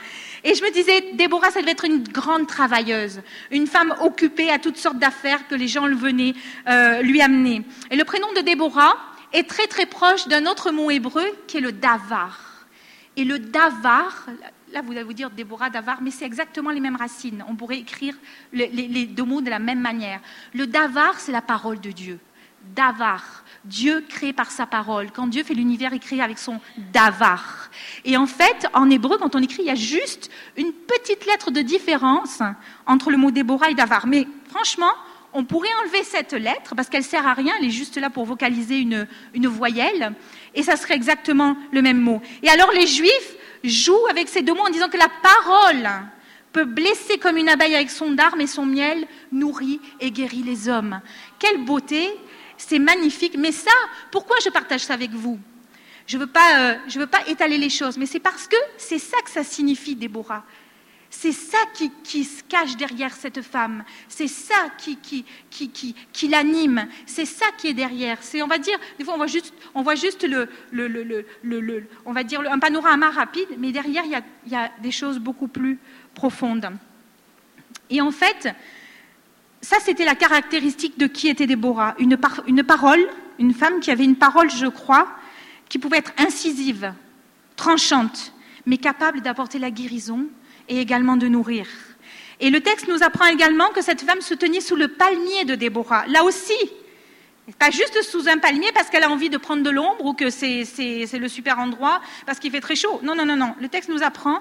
Et 0.44 0.56
je 0.56 0.64
me 0.64 0.72
disais, 0.72 1.14
Déborah, 1.14 1.52
ça 1.52 1.62
devait 1.62 1.72
être 1.72 1.86
une 1.86 2.04
grande 2.04 2.48
travailleuse, 2.48 3.22
une 3.52 3.68
femme 3.68 3.94
occupée 4.02 4.50
à 4.50 4.58
toutes 4.58 4.78
sortes 4.78 4.98
d'affaires 4.98 5.48
que 5.48 5.56
les 5.56 5.68
gens 5.68 5.88
venaient 5.88 6.34
euh, 6.68 7.02
lui 7.02 7.22
amener. 7.22 7.62
Et 7.92 7.96
le 7.96 8.04
prénom 8.04 8.32
de 8.34 8.42
Déborah 8.42 8.98
est 9.32 9.48
très 9.48 9.68
très 9.68 9.86
proche 9.86 10.28
d'un 10.28 10.46
autre 10.48 10.72
mot 10.72 10.90
hébreu 10.90 11.26
qui 11.48 11.58
est 11.58 11.62
le 11.62 11.72
davar. 11.72 12.66
Et 13.16 13.26
le 13.26 13.38
davar, 13.38 14.28
là 14.72 14.82
vous 14.82 14.92
allez 14.94 15.04
vous 15.04 15.14
dire 15.14 15.30
Déborah, 15.30 15.70
davar, 15.70 16.02
mais 16.02 16.10
c'est 16.10 16.26
exactement 16.26 16.72
les 16.72 16.80
mêmes 16.80 16.96
racines. 16.96 17.44
On 17.48 17.56
pourrait 17.56 17.80
écrire 17.80 18.16
les 18.54 19.06
deux 19.06 19.24
mots 19.24 19.42
de 19.42 19.50
la 19.50 19.60
même 19.60 19.82
manière. 19.82 20.20
Le 20.54 20.66
davar, 20.66 21.20
c'est 21.20 21.32
la 21.32 21.42
parole 21.42 21.80
de 21.80 21.92
Dieu. 21.92 22.20
Davar. 22.76 23.44
Dieu 23.66 24.06
crée 24.08 24.34
par 24.34 24.52
sa 24.52 24.66
parole. 24.66 25.12
Quand 25.12 25.28
Dieu 25.28 25.44
fait 25.44 25.54
l'univers, 25.54 25.94
il 25.94 26.00
crée 26.00 26.22
avec 26.22 26.40
son 26.40 26.60
davar. 26.94 27.70
Et 28.06 28.18
en 28.18 28.26
fait, 28.26 28.68
en 28.74 28.90
hébreu, 28.90 29.18
quand 29.18 29.36
on 29.36 29.42
écrit, 29.42 29.64
il 29.64 29.68
y 29.68 29.72
a 29.72 29.76
juste 29.76 30.32
une 30.58 30.72
petite 30.72 31.26
lettre 31.26 31.52
de 31.52 31.62
différence 31.62 32.42
entre 32.86 33.12
le 33.12 33.18
mot 33.18 33.32
Déborah 33.32 33.70
et 33.70 33.76
davar. 33.76 34.08
Mais 34.08 34.28
franchement, 34.50 34.92
on 35.34 35.44
pourrait 35.44 35.70
enlever 35.84 36.04
cette 36.04 36.34
lettre 36.34 36.76
parce 36.76 36.90
qu'elle 36.90 37.04
sert 37.04 37.28
à 37.28 37.34
rien, 37.34 37.54
elle 37.60 37.68
est 37.68 37.72
juste 37.72 37.98
là 37.98 38.10
pour 38.10 38.26
vocaliser 38.26 38.80
une, 38.80 39.08
une 39.34 39.48
voyelle, 39.48 40.14
et 40.56 40.64
ça 40.64 40.76
serait 40.76 40.96
exactement 40.96 41.56
le 41.72 41.82
même 41.82 42.00
mot. 42.00 42.22
Et 42.42 42.50
alors 42.50 42.72
les 42.72 42.88
Juifs 42.88 43.36
jouent 43.64 44.08
avec 44.10 44.28
ces 44.28 44.42
deux 44.42 44.54
mots 44.54 44.66
en 44.66 44.72
disant 44.72 44.90
que 44.90 44.98
la 44.98 45.10
parole 45.22 45.90
peut 46.52 46.66
blesser 46.66 47.20
comme 47.20 47.38
une 47.38 47.50
abeille 47.50 47.76
avec 47.76 47.92
son 47.92 48.12
dard, 48.12 48.36
mais 48.38 48.48
son 48.48 48.66
miel 48.66 49.06
nourrit 49.32 49.80
et 50.00 50.12
guérit 50.12 50.44
les 50.44 50.68
hommes. 50.68 51.00
Quelle 51.38 51.64
beauté 51.64 52.10
c'est 52.60 52.80
magnifique. 52.80 53.36
Mais 53.38 53.52
ça, 53.52 53.72
pourquoi 54.12 54.38
je 54.44 54.50
partage 54.50 54.82
ça 54.82 54.94
avec 54.94 55.12
vous? 55.12 55.40
Je 56.06 56.18
ne 56.18 56.22
veux, 56.22 56.28
pas, 56.28 56.74
euh, 56.74 56.76
veux 56.96 57.08
pas 57.08 57.28
étaler 57.28 57.58
les 57.58 57.70
choses, 57.70 57.98
mais 57.98 58.06
c'est 58.06 58.20
parce 58.20 58.48
que 58.48 58.56
c'est 58.78 59.00
ça 59.00 59.18
que 59.24 59.30
ça 59.30 59.44
signifie, 59.44 59.96
Déborah. 59.96 60.44
C'est 61.12 61.32
ça 61.32 61.58
qui, 62.04 62.24
se 62.24 62.44
cache 62.44 62.78
derrière 62.78 63.14
cette 63.16 63.42
femme. 63.42 63.84
C'est 64.08 64.28
ça 64.28 64.70
qui, 64.78 64.98
qui, 64.98 65.26
qui, 65.50 65.96
qui 66.14 66.28
l'anime. 66.28 66.88
C'est 67.08 67.26
ça 67.26 67.48
qui 67.58 67.68
est 67.68 67.74
derrière. 67.74 68.18
C'est, 68.22 68.44
on 68.44 68.48
va 68.48 68.60
dire, 68.60 68.78
des 68.98 69.04
fois, 69.04 69.16
on 69.16 69.18
voit 69.18 69.28
juste, 69.28 69.54
on 69.74 69.82
voit 69.82 69.96
juste 69.96 70.24
le, 70.24 70.48
le, 70.72 70.88
le, 70.88 71.26
le 71.42 71.84
on 72.06 72.14
va 72.14 72.24
dire 72.24 72.42
un 72.42 72.60
panorama 72.60 73.10
rapide, 73.10 73.48
mais 73.58 73.72
derrière, 73.72 74.04
il 74.06 74.12
y, 74.12 74.16
a, 74.16 74.22
il 74.46 74.52
y 74.52 74.56
a 74.56 74.72
des 74.82 74.92
choses 74.92 75.18
beaucoup 75.18 75.48
plus 75.48 75.80
profondes. 76.14 76.70
Et 77.90 78.02
en 78.02 78.12
fait, 78.12 78.50
ça, 79.62 79.78
c'était 79.84 80.06
la 80.06 80.16
caractéristique 80.16 80.98
de 80.98 81.08
qui 81.08 81.28
était 81.28 81.48
Déborah. 81.48 81.96
Une, 82.00 82.18
parole, 82.64 83.00
une 83.40 83.54
femme 83.54 83.80
qui 83.80 83.92
avait 83.92 84.06
une 84.06 84.16
parole, 84.16 84.50
je 84.50 84.68
crois, 84.68 85.08
qui 85.68 85.80
pouvait 85.80 85.98
être 85.98 86.14
incisive, 86.18 86.94
tranchante, 87.56 88.34
mais 88.66 88.78
capable 88.78 89.22
d'apporter 89.22 89.60
la 89.60 89.72
guérison 89.72 90.28
et 90.70 90.80
également 90.80 91.18
de 91.18 91.28
nourrir. 91.28 91.68
Et 92.40 92.50
le 92.50 92.62
texte 92.62 92.88
nous 92.88 93.04
apprend 93.04 93.26
également 93.26 93.70
que 93.70 93.82
cette 93.82 94.02
femme 94.02 94.22
se 94.22 94.34
tenait 94.34 94.62
sous 94.62 94.78
le 94.78 94.88
palmier 94.88 95.44
de 95.44 95.56
Déborah. 95.56 96.06
Là 96.08 96.24
aussi, 96.24 96.54
pas 97.58 97.72
juste 97.72 98.02
sous 98.04 98.30
un 98.30 98.38
palmier 98.38 98.72
parce 98.74 98.90
qu'elle 98.90 99.04
a 99.04 99.10
envie 99.10 99.30
de 99.30 99.38
prendre 99.38 99.64
de 99.64 99.70
l'ombre 99.70 100.06
ou 100.06 100.14
que 100.14 100.30
c'est 100.30 100.64
le 101.14 101.28
super 101.28 101.60
endroit 101.60 102.02
parce 102.26 102.40
qu'il 102.40 102.52
fait 102.52 102.62
très 102.62 102.76
chaud. 102.76 103.00
Non, 103.04 103.16
non, 103.16 103.26
non, 103.26 103.36
non. 103.36 103.56
Le 103.60 103.68
texte 103.68 103.90
nous 103.90 104.04
apprend 104.04 104.40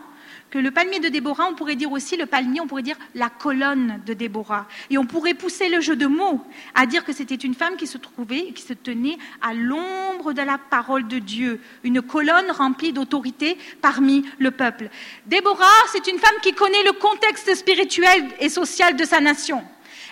que 0.51 0.59
le 0.59 0.71
palmier 0.71 0.99
de 0.99 1.09
Déborah, 1.09 1.47
on 1.51 1.55
pourrait 1.55 1.77
dire 1.77 1.93
aussi 1.93 2.17
le 2.17 2.27
palmier, 2.27 2.61
on 2.61 2.67
pourrait 2.67 2.83
dire 2.83 2.97
la 3.15 3.29
colonne 3.29 4.01
de 4.07 4.15
Déborah. 4.15 4.67
Et 4.91 4.99
on 4.99 5.05
pourrait 5.05 5.35
pousser 5.35 5.69
le 5.69 5.81
jeu 5.81 5.97
de 5.97 6.07
mots 6.07 6.41
à 6.75 6.87
dire 6.87 7.05
que 7.05 7.13
c'était 7.13 7.35
une 7.35 7.55
femme 7.55 7.77
qui 7.77 7.87
se 7.87 7.99
trouvait, 7.99 8.53
qui 8.55 8.63
se 8.63 8.73
tenait 8.73 9.19
à 9.43 9.53
l'ombre 9.55 10.33
de 10.33 10.43
la 10.43 10.59
parole 10.59 11.07
de 11.07 11.19
Dieu, 11.19 11.61
une 11.85 12.01
colonne 12.01 12.51
remplie 12.51 12.93
d'autorité 12.93 13.59
parmi 13.83 14.25
le 14.39 14.51
peuple. 14.51 14.89
Déborah, 15.27 15.67
c'est 15.93 16.07
une 16.07 16.19
femme 16.19 16.41
qui 16.43 16.53
connaît 16.53 16.85
le 16.85 16.93
contexte 16.93 17.55
spirituel 17.55 18.29
et 18.41 18.49
social 18.49 18.97
de 18.97 19.05
sa 19.05 19.21
nation. 19.21 19.63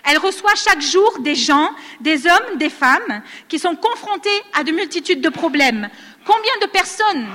Elle 0.09 0.19
reçoit 0.19 0.55
chaque 0.55 0.83
jour 0.83 1.19
des 1.21 1.35
gens, 1.35 1.71
des 2.01 2.27
hommes, 2.27 2.59
des 2.59 2.71
femmes, 2.71 3.23
qui 3.49 3.59
sont 3.59 3.75
confrontés 3.75 4.29
à 4.53 4.63
de 4.63 4.71
multitudes 4.71 5.21
de 5.21 5.29
problèmes. 5.29 5.89
Combien 6.25 6.53
de 6.63 6.67
personnes 6.67 7.27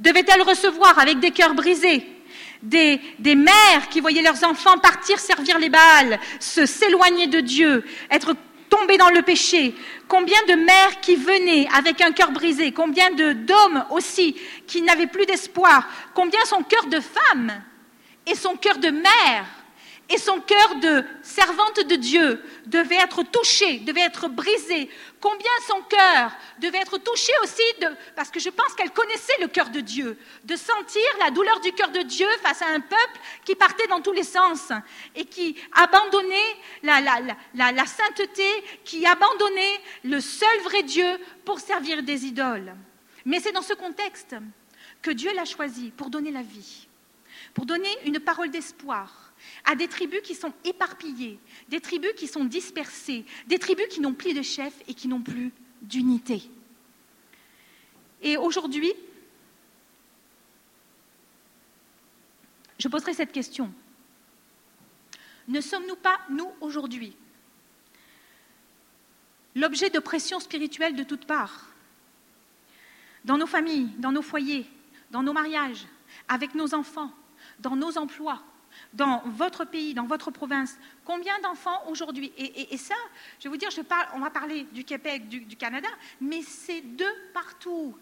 devait-elle 0.00 0.42
recevoir 0.42 0.98
avec 0.98 1.20
des 1.20 1.30
cœurs 1.30 1.54
brisés, 1.54 2.04
des, 2.62 3.00
mères 3.34 3.88
qui 3.90 4.00
voyaient 4.00 4.22
leurs 4.22 4.44
enfants 4.44 4.78
partir 4.78 5.18
servir 5.18 5.58
les 5.58 5.68
Baals, 5.68 6.18
se 6.38 6.66
s'éloigner 6.66 7.26
de 7.26 7.40
Dieu, 7.40 7.84
être 8.10 8.34
tombées 8.68 8.98
dans 8.98 9.10
le 9.10 9.22
péché. 9.22 9.74
Combien 10.08 10.38
de 10.48 10.54
mères 10.54 11.00
qui 11.00 11.16
venaient 11.16 11.68
avec 11.76 12.00
un 12.00 12.12
cœur 12.12 12.30
brisé, 12.30 12.72
combien 12.72 13.10
d'hommes 13.10 13.84
aussi 13.90 14.36
qui 14.66 14.82
n'avaient 14.82 15.06
plus 15.06 15.26
d'espoir, 15.26 15.86
combien 16.14 16.44
son 16.44 16.62
cœur 16.62 16.86
de 16.86 17.00
femme 17.00 17.62
et 18.26 18.34
son 18.34 18.56
cœur 18.56 18.78
de 18.78 18.90
mère 18.90 19.46
et 20.10 20.18
son 20.18 20.40
cœur 20.40 20.74
de 20.76 21.04
servante 21.22 21.86
de 21.86 21.94
Dieu 21.94 22.42
devait 22.66 22.96
être 22.96 23.22
touché, 23.22 23.78
devait 23.78 24.00
être 24.00 24.28
brisé. 24.28 24.90
Combien 25.20 25.50
son 25.68 25.80
cœur 25.82 26.32
devait 26.58 26.78
être 26.78 26.98
touché 26.98 27.32
aussi, 27.44 27.62
parce 28.16 28.30
que 28.30 28.40
je 28.40 28.50
pense 28.50 28.74
qu'elle 28.74 28.90
connaissait 28.90 29.40
le 29.40 29.46
cœur 29.46 29.70
de 29.70 29.78
Dieu, 29.78 30.18
de 30.44 30.56
sentir 30.56 31.02
la 31.20 31.30
douleur 31.30 31.60
du 31.60 31.72
cœur 31.72 31.90
de 31.90 32.00
Dieu 32.02 32.26
face 32.42 32.60
à 32.60 32.66
un 32.66 32.80
peuple 32.80 33.20
qui 33.44 33.54
partait 33.54 33.86
dans 33.86 34.00
tous 34.00 34.12
les 34.12 34.24
sens 34.24 34.72
et 35.14 35.24
qui 35.24 35.56
abandonnait 35.72 36.56
la, 36.82 37.00
la 37.54 37.86
sainteté, 37.86 38.48
qui 38.84 39.06
abandonnait 39.06 39.80
le 40.02 40.20
seul 40.20 40.60
vrai 40.64 40.82
Dieu 40.82 41.20
pour 41.44 41.60
servir 41.60 42.02
des 42.02 42.26
idoles. 42.26 42.74
Mais 43.24 43.38
c'est 43.38 43.52
dans 43.52 43.62
ce 43.62 43.74
contexte 43.74 44.34
que 45.02 45.12
Dieu 45.12 45.32
l'a 45.34 45.44
choisi 45.44 45.92
pour 45.92 46.10
donner 46.10 46.32
la 46.32 46.42
vie, 46.42 46.88
pour 47.54 47.64
donner 47.64 47.90
une 48.04 48.18
parole 48.18 48.50
d'espoir 48.50 49.29
à 49.64 49.74
des 49.74 49.88
tribus 49.88 50.20
qui 50.22 50.34
sont 50.34 50.52
éparpillées, 50.64 51.38
des 51.68 51.80
tribus 51.80 52.12
qui 52.16 52.26
sont 52.26 52.44
dispersées, 52.44 53.24
des 53.46 53.58
tribus 53.58 53.86
qui 53.88 54.00
n'ont 54.00 54.14
plus 54.14 54.34
de 54.34 54.42
chef 54.42 54.74
et 54.88 54.94
qui 54.94 55.08
n'ont 55.08 55.22
plus 55.22 55.52
d'unité. 55.82 56.42
Et 58.22 58.36
aujourd'hui, 58.36 58.92
je 62.78 62.88
poserai 62.88 63.14
cette 63.14 63.32
question. 63.32 63.72
Ne 65.48 65.60
sommes-nous 65.60 65.96
pas, 65.96 66.18
nous, 66.30 66.50
aujourd'hui, 66.60 67.16
l'objet 69.54 69.90
de 69.90 69.98
pression 69.98 70.40
spirituelle 70.40 70.94
de 70.94 71.02
toutes 71.02 71.26
parts? 71.26 71.66
Dans 73.24 73.36
nos 73.36 73.46
familles, 73.46 73.90
dans 73.98 74.12
nos 74.12 74.22
foyers, 74.22 74.66
dans 75.10 75.22
nos 75.22 75.32
mariages, 75.32 75.86
avec 76.28 76.54
nos 76.54 76.74
enfants, 76.74 77.12
dans 77.58 77.76
nos 77.76 77.98
emplois, 77.98 78.42
dans 78.92 79.22
votre 79.26 79.64
pays, 79.64 79.94
dans 79.94 80.06
votre 80.06 80.30
province, 80.30 80.76
combien 81.04 81.38
d'enfants 81.40 81.86
aujourd'hui? 81.88 82.32
Et, 82.36 82.76
ça, 82.76 82.94
je 83.38 83.44
vais 83.44 83.50
vous 83.50 83.56
dire, 83.56 83.70
je 83.70 83.82
parle, 83.82 84.06
on 84.14 84.20
va 84.20 84.30
parler 84.30 84.64
du 84.72 84.84
Québec, 84.84 85.28
du, 85.28 85.40
du 85.40 85.56
Canada, 85.56 85.88
mais 86.20 86.42
c'est 86.42 86.80
de 86.80 87.06
partout. 87.32 87.96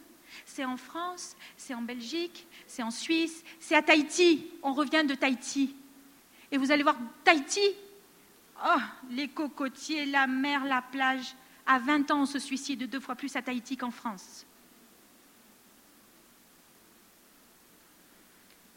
C'est 0.44 0.64
en 0.64 0.76
France, 0.76 1.36
c'est 1.56 1.74
en 1.74 1.82
Belgique, 1.82 2.46
c'est 2.66 2.82
en 2.82 2.90
Suisse, 2.90 3.44
c'est 3.60 3.74
à 3.74 3.82
Tahiti. 3.82 4.50
On 4.62 4.72
revient 4.72 5.04
de 5.06 5.14
Tahiti. 5.14 5.74
Et 6.50 6.56
vous 6.56 6.70
allez 6.70 6.82
voir 6.82 6.96
Tahiti, 7.24 7.60
oh, 8.64 8.80
les 9.10 9.28
cocotiers, 9.28 10.06
la 10.06 10.26
mer, 10.26 10.64
la 10.64 10.82
plage. 10.82 11.34
À 11.66 11.78
20 11.78 12.10
ans, 12.10 12.22
on 12.22 12.26
se 12.26 12.38
suicide 12.38 12.88
deux 12.88 13.00
fois 13.00 13.14
plus 13.14 13.34
à 13.36 13.42
Tahiti 13.42 13.76
qu'en 13.76 13.90
France. 13.90 14.46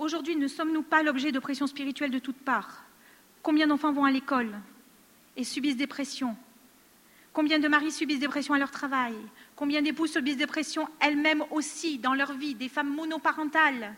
Aujourd'hui, 0.02 0.36
ne 0.36 0.48
sommes-nous 0.48 0.82
pas 0.82 1.04
l'objet 1.04 1.32
de 1.32 1.38
pression 1.38 1.68
spirituelle 1.68 2.10
de 2.10 2.18
toutes 2.18 2.40
parts? 2.40 2.86
Combien 3.44 3.68
d'enfants 3.68 3.94
vont 3.94 4.04
à 4.04 4.10
l'école 4.10 4.52
et 5.38 5.44
subissent 5.44 5.78
des 5.78 5.86
pressions? 5.86 6.36
Combien 7.34 7.60
de 7.60 7.68
maris 7.68 7.92
subissent 7.92 8.20
des 8.20 8.28
pressions 8.28 8.56
à 8.56 8.58
leur 8.58 8.72
travail? 8.72 9.14
Combien 9.56 9.84
d'épouses 9.84 10.14
subissent 10.14 10.38
des 10.38 10.48
pressions 10.48 10.88
elles-mêmes 11.02 11.44
aussi 11.52 12.00
dans 12.00 12.16
leur 12.16 12.34
vie, 12.34 12.56
des 12.56 12.68
femmes 12.68 12.92
monoparentales? 12.96 13.94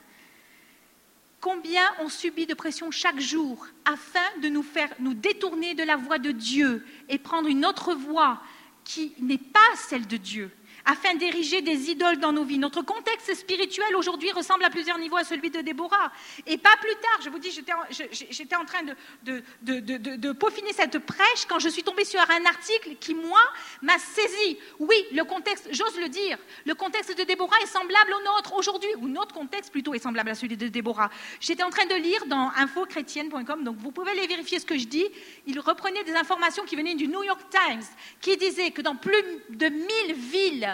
Combien 1.39 1.85
ont 2.01 2.09
subi 2.09 2.47
de 2.47 2.53
pressions 2.53 2.91
chaque 2.91 3.21
jour 3.21 3.65
afin 3.85 4.19
de 4.41 4.49
nous 4.49 4.61
faire 4.61 4.93
nous 4.99 5.13
détourner 5.13 5.73
de 5.73 5.83
la 5.83 5.95
voie 5.95 6.19
de 6.19 6.31
Dieu 6.31 6.85
et 7.07 7.17
prendre 7.17 7.47
une 7.47 7.65
autre 7.65 7.93
voie 7.93 8.41
qui 8.83 9.13
n'est 9.19 9.37
pas 9.37 9.59
celle 9.77 10.05
de 10.05 10.17
Dieu? 10.17 10.51
Afin 10.85 11.15
d'ériger 11.15 11.61
des 11.61 11.89
idoles 11.89 12.17
dans 12.17 12.31
nos 12.31 12.43
vies. 12.43 12.57
Notre 12.57 12.81
contexte 12.81 13.33
spirituel 13.35 13.95
aujourd'hui 13.95 14.31
ressemble 14.31 14.63
à 14.63 14.69
plusieurs 14.69 14.97
niveaux 14.97 15.17
à 15.17 15.23
celui 15.23 15.49
de 15.49 15.61
Déborah. 15.61 16.11
Et 16.45 16.57
pas 16.57 16.75
plus 16.81 16.95
tard, 16.95 17.19
je 17.23 17.29
vous 17.29 17.39
dis, 17.39 17.51
j'étais 17.51 18.55
en 18.55 18.65
train 18.65 18.83
de, 19.23 20.31
peaufiner 20.33 20.73
cette 20.73 20.99
prêche 20.99 21.45
quand 21.47 21.59
je 21.59 21.69
suis 21.69 21.83
tombée 21.83 22.05
sur 22.05 22.19
un 22.19 22.45
article 22.45 22.95
qui, 22.99 23.15
moi, 23.15 23.39
m'a 23.81 23.97
saisi. 23.97 24.57
Oui, 24.79 24.95
le 25.13 25.23
contexte, 25.23 25.69
j'ose 25.71 25.97
le 25.99 26.09
dire, 26.09 26.37
le 26.65 26.75
contexte 26.75 27.17
de 27.17 27.23
Déborah 27.23 27.57
est 27.61 27.67
semblable 27.67 28.13
au 28.13 28.23
nôtre 28.23 28.53
aujourd'hui, 28.55 28.89
ou 28.97 29.07
notre 29.07 29.33
contexte 29.33 29.71
plutôt 29.71 29.93
est 29.93 29.99
semblable 29.99 30.29
à 30.29 30.35
celui 30.35 30.57
de 30.57 30.67
Déborah. 30.67 31.09
J'étais 31.39 31.63
en 31.63 31.69
train 31.69 31.85
de 31.85 31.95
lire 31.95 32.25
dans 32.25 32.51
infochrétienne.com, 32.57 33.63
donc 33.63 33.77
vous 33.77 33.91
pouvez 33.91 34.11
aller 34.11 34.27
vérifier 34.27 34.59
ce 34.59 34.65
que 34.65 34.77
je 34.77 34.85
dis. 34.85 35.07
Il 35.45 35.59
reprenait 35.59 36.03
des 36.03 36.15
informations 36.15 36.63
qui 36.65 36.75
venaient 36.75 36.95
du 36.95 37.07
New 37.07 37.23
York 37.23 37.41
Times, 37.49 37.83
qui 38.21 38.37
disaient 38.37 38.71
que 38.71 38.81
dans 38.81 38.95
plus 38.95 39.23
de 39.49 39.67
1000 39.67 40.13
villes, 40.15 40.72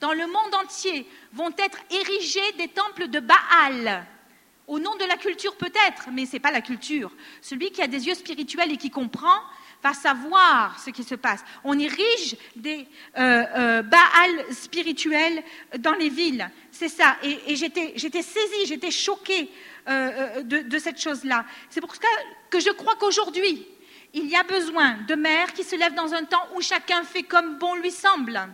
dans 0.00 0.12
le 0.12 0.26
monde 0.26 0.54
entier 0.62 1.06
vont 1.32 1.50
être 1.58 1.78
érigés 1.90 2.52
des 2.56 2.68
temples 2.68 3.08
de 3.08 3.20
Baal. 3.20 4.06
Au 4.66 4.78
nom 4.78 4.94
de 4.96 5.04
la 5.04 5.16
culture 5.16 5.56
peut-être, 5.56 6.08
mais 6.12 6.26
ce 6.26 6.34
n'est 6.34 6.40
pas 6.40 6.50
la 6.50 6.60
culture. 6.60 7.10
Celui 7.40 7.70
qui 7.70 7.82
a 7.82 7.86
des 7.86 8.06
yeux 8.06 8.14
spirituels 8.14 8.70
et 8.70 8.76
qui 8.76 8.90
comprend 8.90 9.40
va 9.82 9.94
savoir 9.94 10.78
ce 10.78 10.90
qui 10.90 11.04
se 11.04 11.14
passe. 11.14 11.42
On 11.64 11.78
érige 11.78 12.36
des 12.56 12.86
euh, 13.16 13.44
euh, 13.56 13.82
Baal 13.82 14.44
spirituels 14.52 15.42
dans 15.78 15.94
les 15.94 16.08
villes. 16.10 16.50
C'est 16.70 16.88
ça. 16.88 17.16
Et, 17.22 17.56
j'étais 17.56 17.94
saisie, 17.96 18.66
j'étais 18.66 18.90
choquée 18.90 19.50
euh, 19.88 20.42
de, 20.42 20.58
de, 20.58 20.78
cette 20.78 21.00
chose-là. 21.00 21.44
C'est 21.70 21.80
pour 21.80 21.94
ça 21.94 22.08
que 22.50 22.60
je 22.60 22.70
crois 22.70 22.96
qu'aujourd'hui, 22.96 23.66
il 24.12 24.26
y 24.26 24.36
a 24.36 24.42
besoin 24.42 24.98
de 25.06 25.14
mères 25.14 25.52
qui 25.54 25.64
se 25.64 25.76
lèvent 25.76 25.94
dans 25.94 26.12
un 26.12 26.24
temps 26.24 26.46
où 26.54 26.60
chacun 26.60 27.04
fait 27.04 27.22
comme 27.22 27.56
bon 27.56 27.74
lui 27.76 27.90
semble 27.90 28.48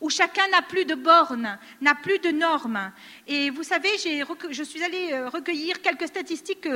où 0.00 0.08
chacun 0.08 0.48
n'a 0.48 0.62
plus 0.62 0.84
de 0.84 0.94
bornes, 0.94 1.58
n'a 1.80 1.94
plus 1.94 2.18
de 2.18 2.30
normes. 2.30 2.92
Et 3.26 3.50
vous 3.50 3.62
savez, 3.62 3.90
je 3.98 4.62
suis 4.62 4.82
allée 4.82 5.12
euh, 5.12 5.28
recueillir 5.28 5.82
quelques 5.82 6.08
statistiques 6.08 6.68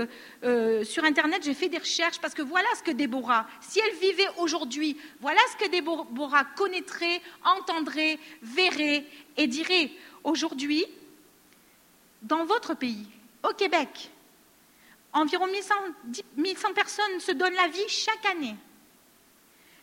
euh, 0.42 0.84
sur 0.84 1.04
Internet, 1.04 1.42
j'ai 1.42 1.54
fait 1.54 1.68
des 1.68 1.78
recherches 1.78 2.20
parce 2.20 2.34
que 2.34 2.42
voilà 2.42 2.68
ce 2.76 2.82
que 2.82 2.90
Déborah, 2.90 3.46
si 3.60 3.80
elle 3.80 3.96
vivait 3.96 4.28
aujourd'hui, 4.38 4.96
voilà 5.20 5.40
ce 5.52 5.64
que 5.64 5.70
Déborah 5.70 6.44
connaîtrait, 6.56 7.22
entendrait, 7.44 8.18
verrait 8.42 9.04
et 9.36 9.46
dirait 9.46 9.90
aujourd'hui, 10.22 10.84
dans 12.22 12.44
votre 12.44 12.74
pays, 12.74 13.06
au 13.42 13.54
Québec, 13.54 14.10
environ 15.12 15.46
1100, 15.46 15.74
1100 16.36 16.72
personnes 16.74 17.20
se 17.20 17.32
donnent 17.32 17.54
la 17.54 17.68
vie 17.68 17.88
chaque 17.88 18.24
année 18.26 18.56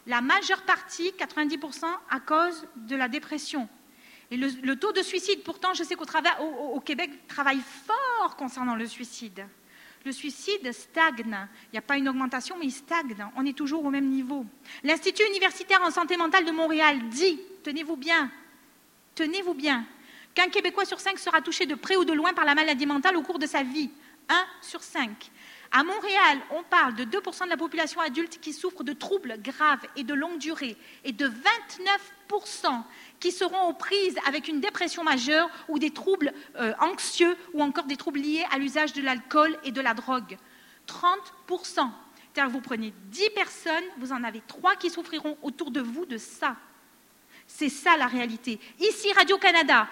la 0.08 0.22
majeure 0.22 0.64
partie, 0.64 1.12
90%, 1.18 1.86
à 2.10 2.20
cause 2.20 2.66
de 2.76 2.96
la 2.96 3.08
dépression. 3.08 3.68
Et 4.32 4.38
le, 4.38 4.76
taux 4.76 4.94
de 4.94 5.02
suicide, 5.02 5.44
pourtant, 5.44 5.74
je 5.74 5.84
sais 5.84 5.96
qu'au 5.96 6.06
au, 6.40 6.80
Québec 6.80 7.28
travaille 7.28 7.60
fort 7.86 8.38
concernant 8.38 8.76
le 8.76 8.88
suicide. 8.88 9.46
Le 10.06 10.12
suicide 10.14 10.72
stagne. 10.72 11.48
Il 11.68 11.74
n'y 11.74 11.78
a 11.78 11.82
pas 11.82 11.98
une 11.98 12.08
augmentation, 12.08 12.56
mais 12.58 12.66
il 12.66 12.72
stagne. 12.72 13.14
On 13.36 13.46
est 13.46 13.56
toujours 13.56 13.84
au 13.86 13.90
même 13.90 14.08
niveau. 14.08 14.46
L'Institut 14.84 15.24
universitaire 15.28 15.82
en 15.82 15.92
santé 15.92 16.16
mentale 16.16 16.46
de 16.46 16.52
Montréal 16.52 17.10
dit, 17.10 17.40
tenez-vous 17.64 17.98
bien, 17.98 18.32
tenez-vous 19.16 19.54
bien, 19.54 19.86
qu'un 20.34 20.48
Québécois 20.48 20.86
sur 20.86 21.02
cinq 21.02 21.20
sera 21.20 21.42
touché 21.42 21.66
de 21.66 21.76
près 21.76 21.98
ou 21.98 22.06
de 22.06 22.14
loin 22.14 22.34
par 22.34 22.46
la 22.46 22.56
maladie 22.56 22.86
mentale 22.86 23.18
au 23.18 23.22
cours 23.22 23.38
de 23.38 23.46
sa 23.46 23.64
vie. 23.64 23.92
Un 24.30 24.46
sur 24.62 24.82
cinq. 24.82 25.30
À 25.74 25.84
Montréal, 25.86 26.40
on 26.52 26.64
parle 26.64 26.96
de 26.96 27.06
2% 27.06 27.46
de 27.46 27.50
la 27.50 27.56
population 27.56 28.02
adulte 28.02 28.40
qui 28.42 28.52
souffre 28.52 28.84
de 28.84 28.92
troubles 28.92 29.38
graves 29.42 29.86
et 29.96 30.04
de 30.04 30.14
longue 30.14 30.38
durée 30.38 30.76
et 31.06 31.14
de 31.14 31.28
29% 31.28 32.84
qui 33.22 33.32
seront 33.32 33.70
aux 33.70 33.74
prises 33.74 34.18
avec 34.28 34.50
une 34.50 34.60
dépression 34.60 35.06
majeure 35.06 35.50
ou 35.70 35.80
des 35.80 35.92
troubles 35.92 36.34
euh, 36.58 36.74
anxieux 36.82 37.38
ou 37.54 37.64
encore 37.64 37.86
des 37.86 37.96
troubles 37.96 38.20
liés 38.20 38.44
à 38.52 38.58
l'usage 38.58 38.92
de 38.92 39.02
l'alcool 39.02 39.58
et 39.64 39.72
de 39.72 39.80
la 39.80 39.94
drogue. 39.94 40.38
30%. 40.88 41.90
cest 42.36 42.48
vous 42.50 42.60
prenez 42.60 42.94
10 43.06 43.30
personnes, 43.30 43.84
vous 43.98 44.12
en 44.12 44.26
avez 44.26 44.42
3 44.46 44.76
qui 44.76 44.90
souffriront 44.90 45.38
autour 45.42 45.72
de 45.72 45.80
vous 45.80 46.06
de 46.06 46.18
ça. 46.18 46.58
C'est 47.48 47.70
ça 47.70 47.96
la 47.96 48.08
réalité. 48.08 48.60
Ici, 48.80 49.12
Radio-Canada, 49.14 49.88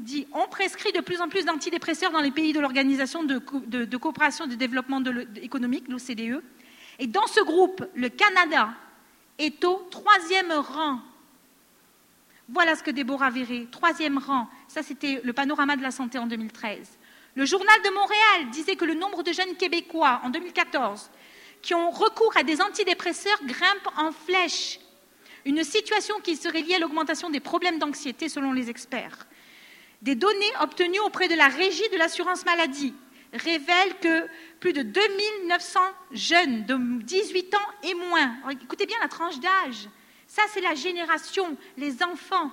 dit 0.00 0.26
on 0.32 0.48
prescrit 0.48 0.92
de 0.92 1.00
plus 1.00 1.20
en 1.20 1.28
plus 1.28 1.44
d'antidépresseurs 1.44 2.10
dans 2.10 2.20
les 2.20 2.30
pays 2.30 2.52
de 2.52 2.60
l'Organisation 2.60 3.22
de, 3.22 3.38
coopération 3.96 4.46
et 4.46 4.48
de 4.48 4.54
développement 4.54 5.02
économique, 5.36 5.84
l'OCDE. 5.88 6.42
Et 6.98 7.06
dans 7.06 7.26
ce 7.26 7.42
groupe, 7.42 7.84
le 7.94 8.08
Canada 8.08 8.70
est 9.38 9.64
au 9.64 9.86
troisième 9.90 10.52
rang. 10.52 11.00
Voilà 12.48 12.74
ce 12.74 12.82
que 12.82 12.90
Déborah 12.90 13.30
verrait, 13.30 13.66
troisième 13.70 14.18
rang. 14.18 14.48
Ça, 14.68 14.82
c'était 14.82 15.20
le 15.22 15.32
panorama 15.32 15.76
de 15.76 15.82
la 15.82 15.90
santé 15.90 16.18
en 16.18 16.26
2013. 16.26 16.98
Le 17.36 17.44
journal 17.44 17.80
de 17.84 17.90
Montréal 17.90 18.50
disait 18.50 18.76
que 18.76 18.84
le 18.84 18.94
nombre 18.94 19.22
de 19.22 19.32
jeunes 19.32 19.56
Québécois 19.56 20.20
en 20.24 20.30
2014 20.30 21.10
qui 21.62 21.74
ont 21.74 21.90
recours 21.90 22.36
à 22.36 22.42
des 22.42 22.60
antidépresseurs 22.60 23.38
grimpe 23.44 23.88
en 23.96 24.12
flèche. 24.12 24.80
Une 25.44 25.62
situation 25.64 26.16
qui 26.20 26.36
serait 26.36 26.62
liée 26.62 26.74
à 26.74 26.78
l'augmentation 26.78 27.30
des 27.30 27.40
problèmes 27.40 27.78
d'anxiété 27.78 28.28
selon 28.28 28.52
les 28.52 28.68
experts. 28.68 29.26
Des 30.02 30.14
données 30.14 30.52
obtenues 30.60 31.00
auprès 31.00 31.28
de 31.28 31.34
la 31.34 31.48
régie 31.48 31.88
de 31.90 31.98
l'assurance 31.98 32.44
maladie 32.46 32.94
révèlent 33.32 33.98
que 34.00 34.26
plus 34.58 34.72
de 34.72 34.82
2900 34.82 35.80
jeunes 36.12 36.64
de 36.64 37.02
18 37.02 37.54
ans 37.54 37.58
et 37.84 37.94
moins, 37.94 38.34
écoutez 38.50 38.86
bien 38.86 38.96
la 39.00 39.08
tranche 39.08 39.38
d'âge, 39.38 39.88
ça 40.26 40.42
c'est 40.52 40.60
la 40.60 40.74
génération, 40.74 41.56
les 41.76 42.02
enfants, 42.02 42.50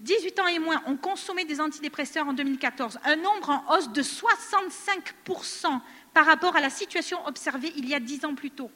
18 0.00 0.40
ans 0.40 0.46
et 0.48 0.58
moins 0.58 0.82
ont 0.86 0.96
consommé 0.96 1.44
des 1.44 1.60
antidépresseurs 1.60 2.26
en 2.28 2.34
2014, 2.34 2.98
un 3.04 3.16
nombre 3.16 3.50
en 3.50 3.74
hausse 3.74 3.90
de 3.90 4.02
65% 4.02 5.80
par 6.12 6.26
rapport 6.26 6.56
à 6.56 6.60
la 6.60 6.70
situation 6.70 7.24
observée 7.26 7.72
il 7.76 7.88
y 7.88 7.94
a 7.94 8.00
dix 8.00 8.24
ans 8.24 8.34
plus 8.34 8.50
tôt. 8.50 8.70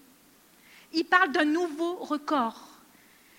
Il 0.92 1.04
parle 1.04 1.30
d'un 1.30 1.44
nouveau 1.44 1.96
record. 1.96 2.68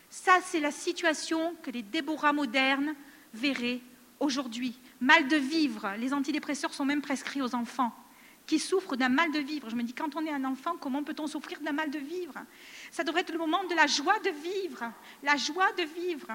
Ça, 0.10 0.40
c'est 0.44 0.60
la 0.60 0.72
situation 0.72 1.56
que 1.64 1.72
les 1.72 1.82
Déborah 1.82 2.34
modernes 2.34 2.96
verraient 3.34 3.82
aujourd'hui. 4.22 4.78
Mal 5.02 5.28
de 5.28 5.36
vivre, 5.36 5.94
les 5.98 6.14
antidépresseurs 6.14 6.74
sont 6.74 6.86
même 6.86 7.02
prescrits 7.02 7.42
aux 7.42 7.54
enfants 7.54 7.94
qui 8.48 8.60
souffrent 8.60 8.96
d'un 8.96 9.10
mal 9.10 9.32
de 9.32 9.40
vivre. 9.40 9.70
Je 9.70 9.76
me 9.76 9.84
dis, 9.84 9.94
quand 9.94 10.16
on 10.16 10.26
est 10.26 10.32
un 10.32 10.44
enfant, 10.46 10.76
comment 10.80 11.04
peut-on 11.04 11.28
souffrir 11.28 11.60
d'un 11.62 11.72
mal 11.72 11.90
de 11.90 12.00
vivre? 12.00 12.34
Ça 12.92 13.04
devrait 13.04 13.22
être 13.22 13.32
le 13.32 13.38
moment 13.38 13.64
de 13.66 13.76
la 13.76 13.88
joie 13.88 14.20
de 14.20 14.30
vivre, 14.30 14.92
la 15.24 15.38
joie 15.38 15.72
de 15.74 15.84
vivre. 15.84 16.28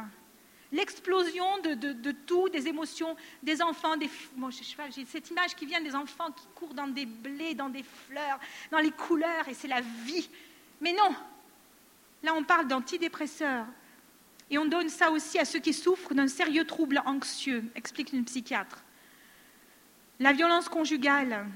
L'explosion 0.73 1.59
de, 1.63 2.13
tout, 2.13 2.49
des 2.49 2.67
émotions, 2.67 3.17
des 3.43 3.63
enfants, 3.63 3.97
des, 3.97 4.11
j'ai 4.91 5.05
cette 5.05 5.31
image 5.31 5.55
qui 5.55 5.65
vient 5.65 5.81
des 5.81 5.95
enfants 5.95 6.33
qui 6.33 6.47
courent 6.55 6.75
dans 6.75 6.89
des 6.89 7.07
blés, 7.07 7.55
dans 7.55 7.69
des 7.69 7.85
fleurs, 7.85 8.41
dans 8.71 8.79
les 8.81 8.91
couleurs, 8.91 9.49
et 9.49 9.55
c'est 9.55 9.69
la 9.69 9.81
vie. 9.81 10.29
Mais 10.81 10.93
non, 10.93 11.15
là 12.23 12.35
on 12.35 12.43
parle 12.43 12.67
d'antidépresseurs, 12.67 13.67
et 14.51 14.59
on 14.59 14.67
donne 14.67 14.89
ça 14.89 15.11
aussi 15.11 15.39
à 15.39 15.45
ceux 15.45 15.59
qui 15.59 15.73
souffrent 15.73 16.15
d'un 16.15 16.29
sérieux 16.29 16.65
trouble 16.65 17.03
anxieux, 17.05 17.65
explique 17.75 18.13
une 18.13 18.25
psychiatre. 18.25 18.85
La 20.21 20.33
violence 20.33 20.69
conjugale, 20.69 21.47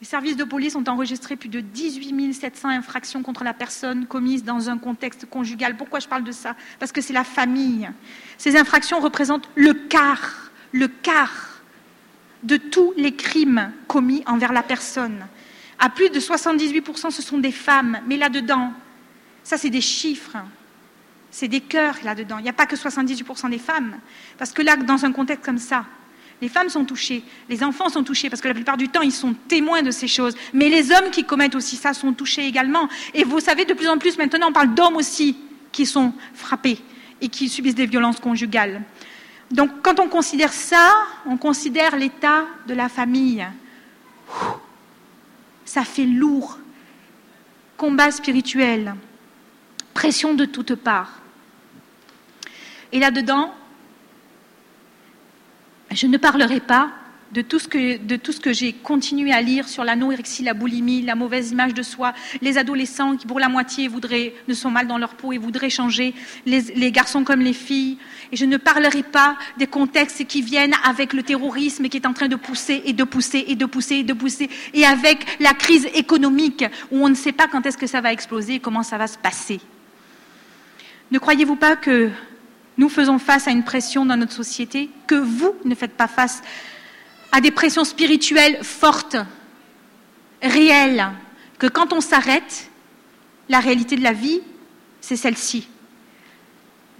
les 0.00 0.06
services 0.06 0.36
de 0.36 0.44
police 0.44 0.76
ont 0.76 0.84
enregistré 0.86 1.34
plus 1.34 1.48
de 1.48 1.60
18 1.60 2.34
700 2.34 2.68
infractions 2.68 3.22
contre 3.22 3.42
la 3.42 3.54
personne 3.54 4.06
commises 4.06 4.44
dans 4.44 4.68
un 4.68 4.76
contexte 4.76 5.26
conjugal. 5.26 5.76
Pourquoi 5.76 5.98
je 5.98 6.08
parle 6.08 6.24
de 6.24 6.32
ça? 6.32 6.56
Parce 6.78 6.92
que 6.92 7.00
c'est 7.00 7.14
la 7.14 7.24
famille. 7.24 7.88
Ces 8.36 8.56
infractions 8.56 9.00
représentent 9.00 9.48
le 9.54 9.72
quart, 9.72 10.50
le 10.72 10.88
quart 10.88 11.62
de 12.42 12.58
tous 12.58 12.92
les 12.96 13.14
crimes 13.14 13.72
commis 13.88 14.22
envers 14.26 14.52
la 14.52 14.62
personne. 14.62 15.26
À 15.78 15.88
plus 15.88 16.10
de 16.10 16.20
78%, 16.20 17.10
ce 17.10 17.22
sont 17.22 17.38
des 17.38 17.52
femmes. 17.52 18.00
Mais 18.06 18.18
là-dedans, 18.18 18.72
ça 19.42 19.56
c'est 19.56 19.70
des 19.70 19.80
chiffres, 19.80 20.36
c'est 21.34 21.48
des 21.48 21.60
cœurs 21.60 21.96
là-dedans. 22.04 22.38
Il 22.38 22.44
n'y 22.44 22.48
a 22.48 22.52
pas 22.52 22.64
que 22.64 22.76
78% 22.76 23.50
des 23.50 23.58
femmes. 23.58 23.98
Parce 24.38 24.52
que 24.52 24.62
là, 24.62 24.76
dans 24.76 25.04
un 25.04 25.10
contexte 25.10 25.44
comme 25.44 25.58
ça, 25.58 25.84
les 26.40 26.48
femmes 26.48 26.68
sont 26.68 26.84
touchées, 26.84 27.24
les 27.48 27.64
enfants 27.64 27.88
sont 27.88 28.04
touchés, 28.04 28.30
parce 28.30 28.40
que 28.40 28.46
la 28.46 28.54
plupart 28.54 28.76
du 28.76 28.88
temps, 28.88 29.00
ils 29.00 29.10
sont 29.10 29.34
témoins 29.48 29.82
de 29.82 29.90
ces 29.90 30.06
choses. 30.06 30.36
Mais 30.52 30.68
les 30.68 30.92
hommes 30.92 31.10
qui 31.10 31.24
commettent 31.24 31.56
aussi 31.56 31.74
ça 31.74 31.92
sont 31.92 32.12
touchés 32.12 32.46
également. 32.46 32.88
Et 33.14 33.24
vous 33.24 33.40
savez, 33.40 33.64
de 33.64 33.74
plus 33.74 33.88
en 33.88 33.98
plus, 33.98 34.16
maintenant, 34.16 34.50
on 34.50 34.52
parle 34.52 34.74
d'hommes 34.74 34.94
aussi 34.94 35.36
qui 35.72 35.86
sont 35.86 36.12
frappés 36.34 36.78
et 37.20 37.26
qui 37.26 37.48
subissent 37.48 37.74
des 37.74 37.86
violences 37.86 38.20
conjugales. 38.20 38.82
Donc, 39.50 39.82
quand 39.82 39.98
on 39.98 40.06
considère 40.06 40.52
ça, 40.52 40.92
on 41.26 41.36
considère 41.36 41.96
l'état 41.96 42.44
de 42.68 42.74
la 42.74 42.88
famille. 42.88 43.44
Ça 45.64 45.82
fait 45.82 46.06
lourd. 46.06 46.60
Combat 47.76 48.12
spirituel, 48.12 48.94
pression 49.94 50.34
de 50.34 50.44
toutes 50.44 50.76
parts. 50.76 51.23
Et 52.94 53.00
là-dedans, 53.00 53.52
je 55.90 56.06
ne 56.06 56.16
parlerai 56.16 56.60
pas 56.60 56.92
de 57.32 57.42
tout 57.42 57.58
ce 57.58 57.66
que, 58.38 58.52
j'ai 58.52 58.72
continué 58.72 59.32
à 59.32 59.42
lire 59.42 59.68
sur 59.68 59.82
l'anorexie, 59.82 60.44
la 60.44 60.54
boulimie, 60.54 61.02
la 61.02 61.16
mauvaise 61.16 61.50
image 61.50 61.74
de 61.74 61.82
soi, 61.82 62.14
les 62.40 62.56
adolescents 62.56 63.16
qui, 63.16 63.26
pour 63.26 63.40
la 63.40 63.48
moitié, 63.48 63.88
voudraient, 63.88 64.32
ne 64.46 64.54
sont 64.54 64.70
mal 64.70 64.86
dans 64.86 64.96
leur 64.98 65.16
peau 65.16 65.32
et 65.32 65.38
voudraient 65.38 65.70
changer, 65.70 66.14
les, 66.46 66.60
les, 66.60 66.92
garçons 66.92 67.24
comme 67.24 67.40
les 67.40 67.52
filles. 67.52 67.98
Et 68.30 68.36
je 68.36 68.44
ne 68.44 68.58
parlerai 68.58 69.02
pas 69.02 69.36
des 69.58 69.66
contextes 69.66 70.24
qui 70.28 70.40
viennent 70.40 70.76
avec 70.84 71.14
le 71.14 71.24
terrorisme 71.24 71.88
qui 71.88 71.96
est 71.96 72.06
en 72.06 72.12
train 72.12 72.28
de 72.28 72.36
pousser 72.36 72.80
et 72.84 72.92
de 72.92 73.02
pousser 73.02 73.44
et 73.48 73.56
de 73.56 73.66
pousser 73.66 73.96
et 73.96 74.04
de 74.04 74.12
pousser, 74.12 74.48
et 74.72 74.86
avec 74.86 75.40
la 75.40 75.54
crise 75.54 75.88
économique 75.94 76.64
où 76.92 77.04
on 77.04 77.08
ne 77.08 77.16
sait 77.16 77.32
pas 77.32 77.48
quand 77.48 77.66
est-ce 77.66 77.78
que 77.78 77.88
ça 77.88 78.00
va 78.00 78.12
exploser 78.12 78.54
et 78.54 78.60
comment 78.60 78.84
ça 78.84 78.98
va 78.98 79.08
se 79.08 79.18
passer. 79.18 79.60
Ne 81.10 81.18
croyez-vous 81.18 81.56
pas 81.56 81.74
que 81.74 82.12
nous 82.76 82.88
faisons 82.88 83.18
face 83.18 83.48
à 83.48 83.50
une 83.50 83.64
pression 83.64 84.04
dans 84.04 84.16
notre 84.16 84.32
société, 84.32 84.90
que 85.06 85.14
vous 85.14 85.54
ne 85.64 85.74
faites 85.74 85.96
pas 85.96 86.08
face 86.08 86.42
à 87.32 87.40
des 87.40 87.50
pressions 87.50 87.84
spirituelles 87.84 88.58
fortes, 88.62 89.16
réelles, 90.42 91.10
que 91.58 91.66
quand 91.66 91.92
on 91.92 92.00
s'arrête, 92.00 92.70
la 93.48 93.60
réalité 93.60 93.96
de 93.96 94.02
la 94.02 94.12
vie, 94.12 94.40
c'est 95.00 95.16
celle-ci. 95.16 95.68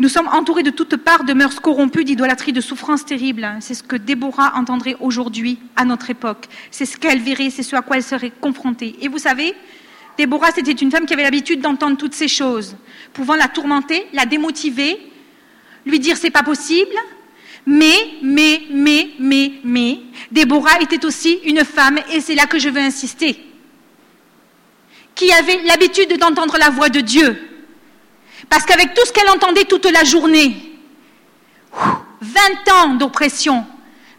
Nous 0.00 0.08
sommes 0.08 0.28
entourés 0.28 0.64
de 0.64 0.70
toutes 0.70 0.96
parts 0.96 1.22
de 1.22 1.32
mœurs 1.34 1.60
corrompues, 1.60 2.04
d'idolâtrie, 2.04 2.52
de 2.52 2.60
souffrances 2.60 3.04
terribles. 3.04 3.48
C'est 3.60 3.74
ce 3.74 3.84
que 3.84 3.94
Déborah 3.94 4.54
entendrait 4.56 4.96
aujourd'hui, 4.98 5.60
à 5.76 5.84
notre 5.84 6.10
époque. 6.10 6.48
C'est 6.72 6.84
ce 6.84 6.96
qu'elle 6.96 7.20
verrait, 7.20 7.50
c'est 7.50 7.62
ce 7.62 7.76
à 7.76 7.82
quoi 7.82 7.96
elle 7.96 8.02
serait 8.02 8.32
confrontée. 8.40 8.96
Et 9.02 9.08
vous 9.08 9.18
savez, 9.18 9.54
Déborah, 10.18 10.50
c'était 10.50 10.72
une 10.72 10.90
femme 10.90 11.06
qui 11.06 11.14
avait 11.14 11.22
l'habitude 11.22 11.60
d'entendre 11.60 11.96
toutes 11.96 12.14
ces 12.14 12.26
choses, 12.26 12.76
pouvant 13.12 13.36
la 13.36 13.46
tourmenter, 13.46 14.04
la 14.12 14.26
démotiver, 14.26 14.98
lui 15.86 15.98
dire 15.98 16.16
c'est 16.16 16.30
pas 16.30 16.42
possible. 16.42 16.94
Mais, 17.66 18.18
mais, 18.22 18.62
mais, 18.70 19.10
mais, 19.18 19.52
mais, 19.64 19.98
Déborah 20.30 20.80
était 20.82 21.04
aussi 21.06 21.40
une 21.44 21.64
femme, 21.64 21.98
et 22.12 22.20
c'est 22.20 22.34
là 22.34 22.46
que 22.46 22.58
je 22.58 22.68
veux 22.68 22.80
insister, 22.80 23.42
qui 25.14 25.32
avait 25.32 25.62
l'habitude 25.62 26.18
d'entendre 26.18 26.58
la 26.58 26.68
voix 26.68 26.90
de 26.90 27.00
Dieu. 27.00 27.36
Parce 28.50 28.66
qu'avec 28.66 28.92
tout 28.92 29.06
ce 29.06 29.12
qu'elle 29.12 29.30
entendait 29.30 29.64
toute 29.64 29.90
la 29.90 30.04
journée, 30.04 30.54
20 32.20 32.72
ans 32.74 32.94
d'oppression, 32.96 33.64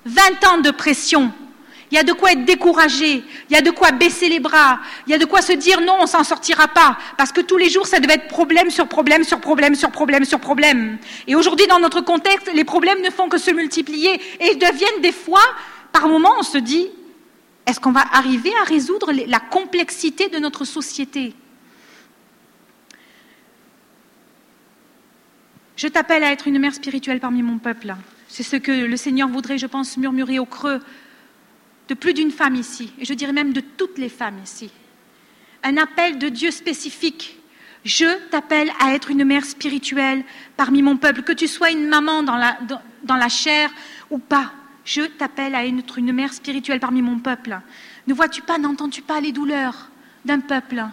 20 0.06 0.44
ans 0.46 0.58
de 0.58 0.72
pression, 0.72 1.32
il 1.92 1.96
y 1.96 1.98
a 1.98 2.04
de 2.04 2.14
quoi 2.14 2.32
être 2.32 2.46
découragé, 2.46 3.24
il 3.50 3.54
y 3.54 3.56
a 3.56 3.62
de 3.62 3.72
quoi 3.72 3.92
baisser 3.92 4.28
les 4.30 4.40
bras, 4.40 4.80
il 5.06 5.12
y 5.12 5.14
a 5.14 5.18
de 5.18 5.26
quoi 5.26 5.42
se 5.42 5.54
dire 5.54 5.82
non, 5.82 5.98
on 6.02 6.08
s'en 6.08 6.24
sortira 6.24 6.68
pas, 6.68 6.98
parce 7.18 7.32
que 7.32 7.42
tous 7.42 7.58
les 7.58 7.70
jours, 7.70 7.86
ça 7.88 8.00
devait 8.00 8.16
être 8.16 8.28
problème 8.28 8.70
sur 8.70 8.88
problème 8.88 9.24
sur 9.24 9.40
problème 9.40 9.76
sur 9.76 9.92
problème 9.92 10.26
sur 10.26 10.40
problème. 10.40 10.98
Et 11.28 11.36
aujourd'hui, 11.36 11.68
dans 11.68 11.80
notre 11.80 12.02
contexte, 12.02 12.52
les 12.54 12.64
problèmes 12.64 13.02
ne 13.02 13.10
font 13.10 13.30
que 13.30 13.38
se 13.38 13.52
multiplier 13.52 14.20
et 14.40 14.56
deviennent 14.56 15.02
des 15.02 15.12
fois, 15.12 15.44
par 15.92 16.08
moments, 16.08 16.36
on 16.40 16.44
se 16.44 16.58
dit, 16.58 16.90
est-ce 17.66 17.80
qu'on 17.80 17.92
va 17.92 18.06
arriver 18.12 18.52
à 18.62 18.64
résoudre 18.64 19.12
la 19.12 19.40
complexité 19.40 20.30
de 20.30 20.40
notre 20.40 20.66
société? 20.66 21.34
Je 25.76 25.88
t'appelle 25.88 26.24
à 26.24 26.32
être 26.32 26.48
une 26.48 26.60
mère 26.60 26.74
spirituelle 26.74 27.20
parmi 27.20 27.42
mon 27.44 27.58
peuple. 27.58 27.94
C'est 28.28 28.44
ce 28.44 28.56
que 28.56 28.72
le 28.72 28.98
Seigneur 28.98 29.28
voudrait, 29.28 29.58
je 29.58 29.68
pense, 29.68 29.98
murmurer 29.98 30.40
au 30.40 30.46
creux 30.46 30.80
de 31.88 31.94
plus 31.94 32.14
d'une 32.14 32.32
femme 32.32 32.56
ici, 32.56 32.92
et 33.00 33.06
je 33.06 33.14
dirais 33.14 33.34
même 33.34 33.54
de 33.54 33.62
toutes 33.62 33.98
les 33.98 34.10
femmes 34.10 34.40
ici. 34.44 34.72
Un 35.64 35.78
appel 35.78 36.18
de 36.18 36.30
Dieu 36.30 36.52
spécifique. 36.52 37.40
Je 37.84 38.06
t'appelle 38.30 38.72
à 38.80 38.94
être 38.94 39.12
une 39.12 39.24
mère 39.24 39.46
spirituelle 39.46 40.24
parmi 40.58 40.82
mon 40.82 40.98
peuple, 40.98 41.22
que 41.22 41.34
tu 41.34 41.48
sois 41.48 41.72
une 41.72 41.88
maman 41.88 42.24
dans 42.24 42.36
la, 42.36 42.58
la 43.08 43.30
chair 43.30 43.70
ou 44.10 44.18
pas. 44.18 44.52
Je 44.84 45.02
t'appelle 45.02 45.54
à 45.56 45.66
être 45.66 45.98
une 45.98 46.12
mère 46.12 46.34
spirituelle 46.34 46.80
parmi 46.80 47.02
mon 47.02 47.20
peuple. 47.20 47.60
Ne 48.08 48.14
vois-tu 48.14 48.42
pas, 48.42 48.58
n'entends-tu 48.58 49.02
pas 49.02 49.20
les 49.20 49.32
douleurs 49.32 49.90
d'un 50.26 50.40
peuple? 50.40 50.84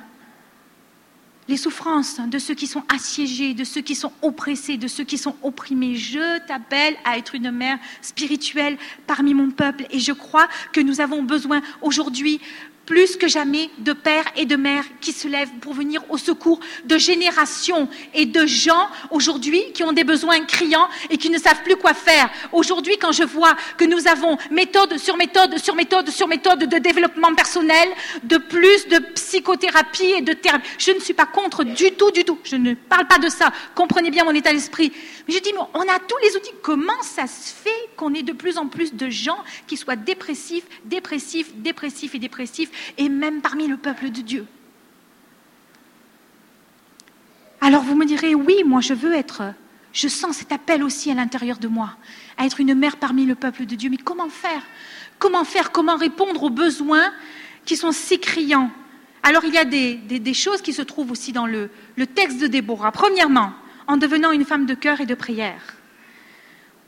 Les 1.49 1.57
souffrances 1.57 2.21
de 2.21 2.39
ceux 2.39 2.55
qui 2.55 2.67
sont 2.67 2.85
assiégés, 2.89 3.55
de 3.55 3.65
ceux 3.65 3.81
qui 3.81 3.95
sont 3.95 4.13
oppressés, 4.23 4.77
de 4.77 4.87
ceux 4.89 5.05
qui 5.05 5.19
sont 5.19 5.37
opprimés. 5.43 5.97
Je 5.97 6.39
t'appelle 6.47 6.97
à 7.05 7.19
être 7.19 7.35
une 7.35 7.51
mère 7.51 7.79
spirituelle 8.01 8.79
parmi 9.07 9.35
mon 9.35 9.51
peuple 9.51 9.87
et 9.91 9.99
je 9.99 10.13
crois 10.13 10.49
que 10.73 10.81
nous 10.81 11.01
avons 11.01 11.23
besoin 11.23 11.61
aujourd'hui 11.81 12.41
plus 12.87 13.17
que 13.17 13.29
jamais 13.29 13.71
de 13.79 13.93
pères 13.93 14.25
et 14.37 14.45
de 14.45 14.57
mères 14.57 14.85
qui 15.01 15.13
se 15.13 15.29
lèvent 15.29 15.53
pour 15.61 15.75
venir 15.75 16.03
au 16.11 16.19
secours 16.19 16.61
de 16.85 16.99
générations 16.99 17.89
et 18.15 18.27
de 18.27 18.47
gens 18.47 18.89
aujourd'hui 19.11 19.63
qui 19.73 19.85
ont 19.85 19.93
des 19.93 20.05
besoins 20.05 20.45
criants 20.45 20.89
et 21.11 21.17
qui 21.17 21.31
ne 21.31 21.39
savent 21.39 21.63
plus 21.63 21.77
quoi 21.77 21.95
faire. 21.95 22.29
Aujourd'hui, 22.53 22.97
quand 22.99 23.13
je 23.13 23.23
vois 23.23 23.55
que 23.77 23.85
nous 23.85 24.09
avons 24.09 24.37
méthode 24.51 24.99
sur 24.99 25.17
méthode 25.17 25.59
sur 25.59 25.75
méthode 25.75 26.11
sur 26.11 26.29
méthode 26.29 26.61
de 26.61 26.79
développement 26.79 27.35
personnel, 27.35 27.89
de 28.25 28.39
plus 28.39 28.89
de 28.89 28.99
psychothérapie 29.15 30.15
et 30.19 30.23
de 30.23 30.33
thérapie, 30.33 30.69
je 30.79 30.91
ne 30.91 31.01
suis 31.01 31.15
pas 31.15 31.27
contre 31.27 31.65
du 31.65 31.93
tout, 31.93 32.11
du 32.11 32.25
tout. 32.25 32.39
Je 32.45 32.57
ne 32.57 32.75
parle 32.75 33.07
pas 33.07 33.19
de 33.19 33.29
ça. 33.29 33.53
Comprenez 33.75 34.11
bien 34.11 34.25
mon 34.25 34.35
état 34.35 34.53
d'esprit. 34.53 34.93
Mais 35.29 35.35
je 35.35 35.41
dis, 35.41 35.53
on 35.57 35.81
a 35.81 35.99
tous 36.07 36.19
les 36.25 36.37
outils. 36.37 36.53
Comment 36.63 37.01
ça 37.03 37.27
se 37.27 37.53
fait 37.53 37.71
qu'on 37.97 38.15
ait 38.15 38.23
de 38.23 38.33
plus 38.33 38.59
en 38.59 38.67
plus 38.67 38.95
de 38.95 39.09
gens 39.09 39.39
qui 39.67 39.77
soient 39.77 39.97
dépressifs, 39.97 40.65
dépressifs, 40.85 41.55
dépressifs 41.55 42.15
et 42.15 42.19
dépressifs 42.19 42.72
et 42.99 43.09
même 43.09 43.41
parmi 43.41 43.67
le 43.67 43.77
peuple 43.77 44.11
de 44.11 44.21
Dieu. 44.21 44.47
Alors 47.61 47.83
vous 47.83 47.95
me 47.95 48.05
direz, 48.05 48.35
oui, 48.35 48.65
moi 48.67 48.81
je 48.81 48.93
veux 48.93 49.15
être, 49.15 49.43
je 49.93 50.09
sens 50.09 50.37
cet 50.37 50.53
appel 50.53 50.83
aussi 50.83 51.11
à 51.11 51.15
l'intérieur 51.15 51.59
de 51.59 51.69
moi, 51.69 51.97
à 52.37 52.45
être 52.45 52.61
une 52.61 52.75
mère 52.75 52.97
parmi 52.97 53.25
le 53.25 53.35
peuple 53.35 53.67
de 53.67 53.75
Dieu. 53.75 53.89
Mais 53.89 53.99
comment 53.99 54.29
faire? 54.29 54.63
Comment 55.19 55.45
faire? 55.45 55.71
Comment 55.71 55.97
répondre 55.97 56.43
aux 56.43 56.51
besoins 56.51 57.13
qui 57.65 57.77
sont 57.77 57.93
si 57.93 58.19
criants? 58.19 58.71
Alors 59.23 59.45
il 59.45 59.55
y 59.55 59.59
a 59.59 59.65
des, 59.65 60.35
choses 60.35 60.63
qui 60.63 60.73
se 60.73 60.83
trouvent 60.83 61.13
aussi 61.13 61.33
dans 61.33 61.47
le, 61.47 61.71
le 61.97 62.07
texte 62.07 62.41
de 62.41 62.49
Déborah. 62.49 62.91
Premièrement, 62.91 63.53
en 63.87 63.97
devenant 63.97 64.33
une 64.33 64.45
femme 64.45 64.67
de 64.67 64.75
cœur 64.75 65.01
et 65.01 65.07
de 65.07 65.15
prière. 65.15 65.77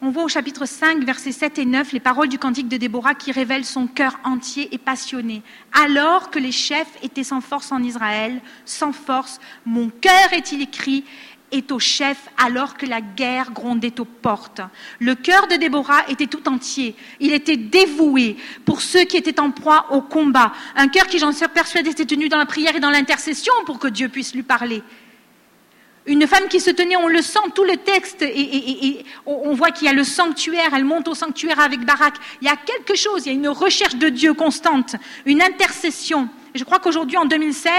On 0.06 0.10
voit 0.10 0.24
au 0.24 0.28
chapitre 0.28 0.66
5, 0.66 1.02
versets 1.02 1.32
7 1.32 1.58
et 1.60 1.64
9, 1.64 1.92
les 1.92 1.98
paroles 1.98 2.28
du 2.28 2.38
cantique 2.38 2.68
de 2.68 2.76
Déborah 2.76 3.14
qui 3.14 3.32
révèlent 3.32 3.64
son 3.64 3.86
cœur 3.86 4.20
entier 4.22 4.68
et 4.70 4.76
passionné. 4.76 5.40
Alors 5.72 6.28
que 6.28 6.38
les 6.38 6.52
chefs 6.52 7.02
étaient 7.02 7.24
sans 7.24 7.40
force 7.40 7.72
en 7.72 7.82
Israël, 7.82 8.42
sans 8.66 8.92
force, 8.92 9.40
mon 9.64 9.88
cœur 9.88 10.34
est-il 10.34 10.60
écrit 10.60 11.04
est 11.52 11.72
au 11.72 11.78
chef 11.78 12.18
alors 12.36 12.76
que 12.76 12.84
la 12.84 13.00
guerre 13.00 13.52
grondait 13.52 13.98
aux 13.98 14.04
portes. 14.04 14.60
Le 14.98 15.14
cœur 15.14 15.46
de 15.46 15.56
Déborah 15.56 16.06
était 16.08 16.26
tout 16.26 16.50
entier. 16.50 16.96
Il 17.18 17.32
était 17.32 17.56
dévoué 17.56 18.36
pour 18.66 18.82
ceux 18.82 19.04
qui 19.04 19.16
étaient 19.16 19.40
en 19.40 19.52
proie 19.52 19.86
au 19.90 20.02
combat. 20.02 20.52
Un 20.76 20.88
cœur 20.88 21.06
qui, 21.06 21.18
j'en 21.18 21.32
suis 21.32 21.48
persuadée, 21.48 21.90
était 21.90 22.04
tenu 22.04 22.28
dans 22.28 22.36
la 22.36 22.44
prière 22.44 22.76
et 22.76 22.80
dans 22.80 22.90
l'intercession 22.90 23.54
pour 23.64 23.78
que 23.78 23.88
Dieu 23.88 24.10
puisse 24.10 24.34
lui 24.34 24.42
parler. 24.42 24.82
Une 26.06 26.26
femme 26.26 26.48
qui 26.48 26.60
se 26.60 26.70
tenait, 26.70 26.96
on 26.96 27.08
le 27.08 27.22
sent, 27.22 27.38
tout 27.54 27.64
le 27.64 27.78
texte, 27.78 28.20
et, 28.20 29.04
on 29.24 29.54
voit 29.54 29.70
qu'il 29.70 29.86
y 29.86 29.90
a 29.90 29.94
le 29.94 30.04
sanctuaire, 30.04 30.74
elle 30.74 30.84
monte 30.84 31.08
au 31.08 31.14
sanctuaire 31.14 31.60
avec 31.60 31.80
Barak. 31.80 32.14
Il 32.42 32.46
y 32.46 32.50
a 32.50 32.56
quelque 32.56 32.94
chose, 32.94 33.24
il 33.24 33.28
y 33.28 33.30
a 33.30 33.34
une 33.34 33.48
recherche 33.48 33.96
de 33.96 34.10
Dieu 34.10 34.34
constante, 34.34 34.96
une 35.24 35.40
intercession. 35.40 36.28
je 36.54 36.62
crois 36.64 36.78
qu'aujourd'hui, 36.78 37.16
en 37.16 37.24
2016, 37.24 37.74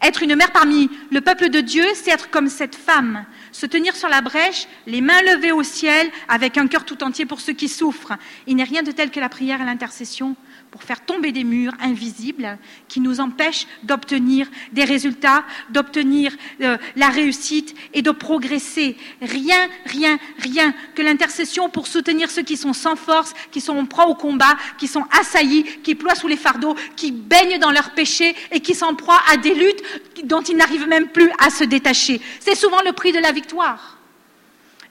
être 0.00 0.22
une 0.22 0.36
mère 0.36 0.52
parmi 0.52 0.88
le 1.10 1.20
peuple 1.20 1.48
de 1.48 1.60
Dieu, 1.60 1.84
c'est 1.94 2.12
être 2.12 2.30
comme 2.30 2.48
cette 2.48 2.76
femme, 2.76 3.24
se 3.50 3.66
tenir 3.66 3.96
sur 3.96 4.08
la 4.08 4.20
brèche, 4.20 4.68
les 4.86 5.00
mains 5.00 5.20
levées 5.22 5.50
au 5.50 5.64
ciel, 5.64 6.08
avec 6.28 6.56
un 6.56 6.68
cœur 6.68 6.84
tout 6.84 7.02
entier 7.02 7.26
pour 7.26 7.40
ceux 7.40 7.54
qui 7.54 7.68
souffrent. 7.68 8.12
Il 8.46 8.54
n'est 8.56 8.64
rien 8.64 8.84
de 8.84 8.92
tel 8.92 9.10
que 9.10 9.18
la 9.18 9.28
prière 9.28 9.60
et 9.60 9.64
l'intercession 9.64 10.36
pour 10.70 10.82
faire 10.82 11.04
tomber 11.04 11.32
des 11.32 11.44
murs 11.44 11.72
invisibles 11.80 12.58
qui 12.88 13.00
nous 13.00 13.20
empêchent 13.20 13.66
d'obtenir 13.82 14.48
des 14.72 14.84
résultats, 14.84 15.44
d'obtenir 15.70 16.32
euh, 16.60 16.76
la 16.96 17.08
réussite 17.08 17.74
et 17.94 18.02
de 18.02 18.10
progresser. 18.10 18.96
Rien, 19.22 19.68
rien, 19.86 20.18
rien 20.38 20.74
que 20.94 21.02
l'intercession 21.02 21.70
pour 21.70 21.86
soutenir 21.86 22.30
ceux 22.30 22.42
qui 22.42 22.56
sont 22.56 22.72
sans 22.72 22.96
force, 22.96 23.34
qui 23.50 23.60
sont 23.60 23.76
en 23.76 23.86
proie 23.86 24.08
au 24.08 24.14
combat, 24.14 24.56
qui 24.78 24.88
sont 24.88 25.04
assaillis, 25.18 25.64
qui 25.82 25.94
ploient 25.94 26.14
sous 26.14 26.28
les 26.28 26.36
fardeaux, 26.36 26.76
qui 26.96 27.12
baignent 27.12 27.58
dans 27.58 27.70
leurs 27.70 27.90
péchés 27.90 28.34
et 28.52 28.60
qui 28.60 28.74
sont 28.74 28.94
proie 28.94 29.20
à 29.30 29.36
des 29.36 29.54
luttes 29.54 29.82
dont 30.24 30.42
ils 30.42 30.56
n'arrivent 30.56 30.88
même 30.88 31.08
plus 31.08 31.30
à 31.38 31.50
se 31.50 31.64
détacher. 31.64 32.20
C'est 32.40 32.54
souvent 32.54 32.82
le 32.84 32.92
prix 32.92 33.12
de 33.12 33.18
la 33.18 33.32
victoire. 33.32 33.98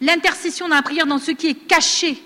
L'intercession 0.01 0.67
la 0.67 0.81
prière 0.81 1.07
dans 1.07 1.17
ce 1.17 1.31
qui 1.31 1.47
est 1.47 1.67
caché, 1.67 2.21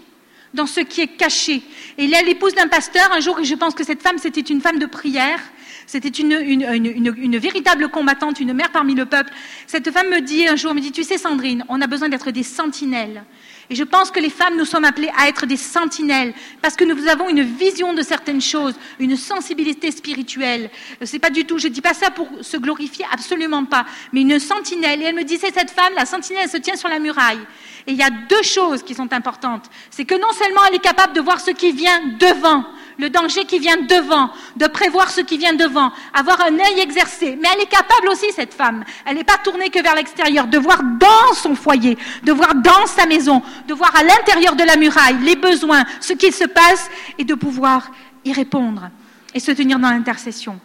dans 0.53 0.65
ce 0.65 0.81
qui 0.81 1.01
est 1.01 1.07
caché. 1.07 1.61
Et 1.97 2.05
est 2.05 2.23
l'épouse 2.23 2.53
d'un 2.53 2.67
pasteur 2.67 3.11
un 3.11 3.19
jour, 3.19 3.39
et 3.39 3.45
je 3.45 3.55
pense 3.55 3.73
que 3.73 3.83
cette 3.83 4.01
femme, 4.01 4.17
c'était 4.17 4.41
une 4.41 4.61
femme 4.61 4.79
de 4.79 4.85
prière, 4.85 5.39
c'était 5.87 6.09
une, 6.09 6.31
une, 6.31 7.37
véritable 7.37 7.89
combattante, 7.89 8.39
une 8.39 8.53
mère 8.53 8.71
parmi 8.71 8.95
le 8.95 9.05
peuple. 9.05 9.31
Cette 9.67 9.91
femme 9.91 10.09
me 10.09 10.21
dit 10.21 10.47
un 10.47 10.55
jour, 10.55 10.73
me 10.73 10.79
dit, 10.79 10.91
tu 10.91 11.03
sais 11.03 11.17
Sandrine, 11.17 11.65
on 11.69 11.81
a 11.81 11.87
besoin 11.87 12.09
d'être 12.09 12.31
des 12.31 12.43
sentinelles. 12.43 13.23
Et 13.71 13.75
je 13.75 13.86
pense 13.86 14.12
que 14.12 14.19
les 14.19 14.29
femmes, 14.29 14.57
nous 14.57 14.65
sommes 14.65 14.84
appelées 14.84 15.12
à 15.17 15.29
être 15.29 15.45
des 15.45 15.55
sentinelles, 15.55 16.34
parce 16.62 16.75
que 16.75 16.84
nous 16.84 17.07
avons 17.07 17.29
une 17.29 17.41
vision 17.41 17.93
de 17.93 18.01
certaines 18.01 18.41
choses, 18.41 18.75
une 18.99 19.15
sensibilité 19.15 19.91
spirituelle. 19.91 20.69
C'est 21.03 21.19
pas 21.19 21.29
du 21.29 21.45
tout, 21.45 21.57
je 21.57 21.69
dis 21.69 21.79
pas 21.79 21.93
ça 21.93 22.12
pour 22.12 22.27
se 22.41 22.57
glorifier, 22.57 23.05
absolument 23.13 23.63
pas, 23.63 23.86
mais 24.12 24.23
une 24.23 24.39
sentinelle. 24.39 25.01
Et 25.01 25.05
elle 25.05 25.15
me 25.15 25.23
disait, 25.23 25.53
cette 25.55 25.71
femme, 25.71 25.93
la 25.95 26.05
sentinelle, 26.05 26.43
elle 26.43 26.49
se 26.49 26.57
tient 26.57 26.75
sur 26.75 26.89
la 26.89 26.99
muraille. 26.99 27.39
Et 27.88 27.93
il 27.93 27.97
y 27.97 28.03
a 28.03 28.10
deux 28.10 28.43
choses 28.43 28.84
qui 28.84 28.93
sont 28.93 29.13
importantes. 29.13 29.67
C'est 29.89 30.03
que 30.03 30.15
non 30.15 30.34
seulement 30.34 30.65
elle 30.67 30.75
est 30.75 30.79
capable 30.79 31.13
de 31.13 31.21
voir 31.21 31.39
ce 31.39 31.51
qui 31.51 31.71
vient 31.71 32.01
devant, 32.19 32.65
le 33.01 33.09
danger 33.09 33.45
qui 33.45 33.57
vient 33.57 33.77
devant, 33.77 34.29
de 34.55 34.67
prévoir 34.67 35.09
ce 35.09 35.21
qui 35.21 35.39
vient 35.39 35.55
devant, 35.55 35.91
avoir 36.13 36.39
un 36.41 36.53
œil 36.53 36.79
exercé, 36.79 37.35
mais 37.41 37.49
elle 37.53 37.61
est 37.61 37.69
capable 37.69 38.07
aussi, 38.09 38.27
cette 38.31 38.53
femme, 38.53 38.85
elle 39.05 39.17
n'est 39.17 39.23
pas 39.23 39.39
tournée 39.43 39.71
que 39.71 39.81
vers 39.81 39.95
l'extérieur, 39.95 40.45
de 40.45 40.59
voir 40.59 40.83
dans 40.83 41.33
son 41.33 41.55
foyer, 41.55 41.97
de 42.23 42.31
voir 42.31 42.53
dans 42.53 42.85
sa 42.85 43.07
maison, 43.07 43.41
de 43.67 43.73
voir 43.73 43.91
à 43.95 44.03
l'intérieur 44.03 44.55
de 44.55 44.63
la 44.63 44.75
muraille 44.75 45.17
les 45.23 45.35
besoins, 45.35 45.83
ce 45.99 46.13
qui 46.13 46.31
se 46.31 46.45
passe, 46.45 46.91
et 47.17 47.23
de 47.23 47.33
pouvoir 47.33 47.91
y 48.23 48.33
répondre 48.33 48.89
et 49.33 49.39
se 49.39 49.51
tenir 49.51 49.79
dans 49.79 49.89
l'intercession. 49.89 50.59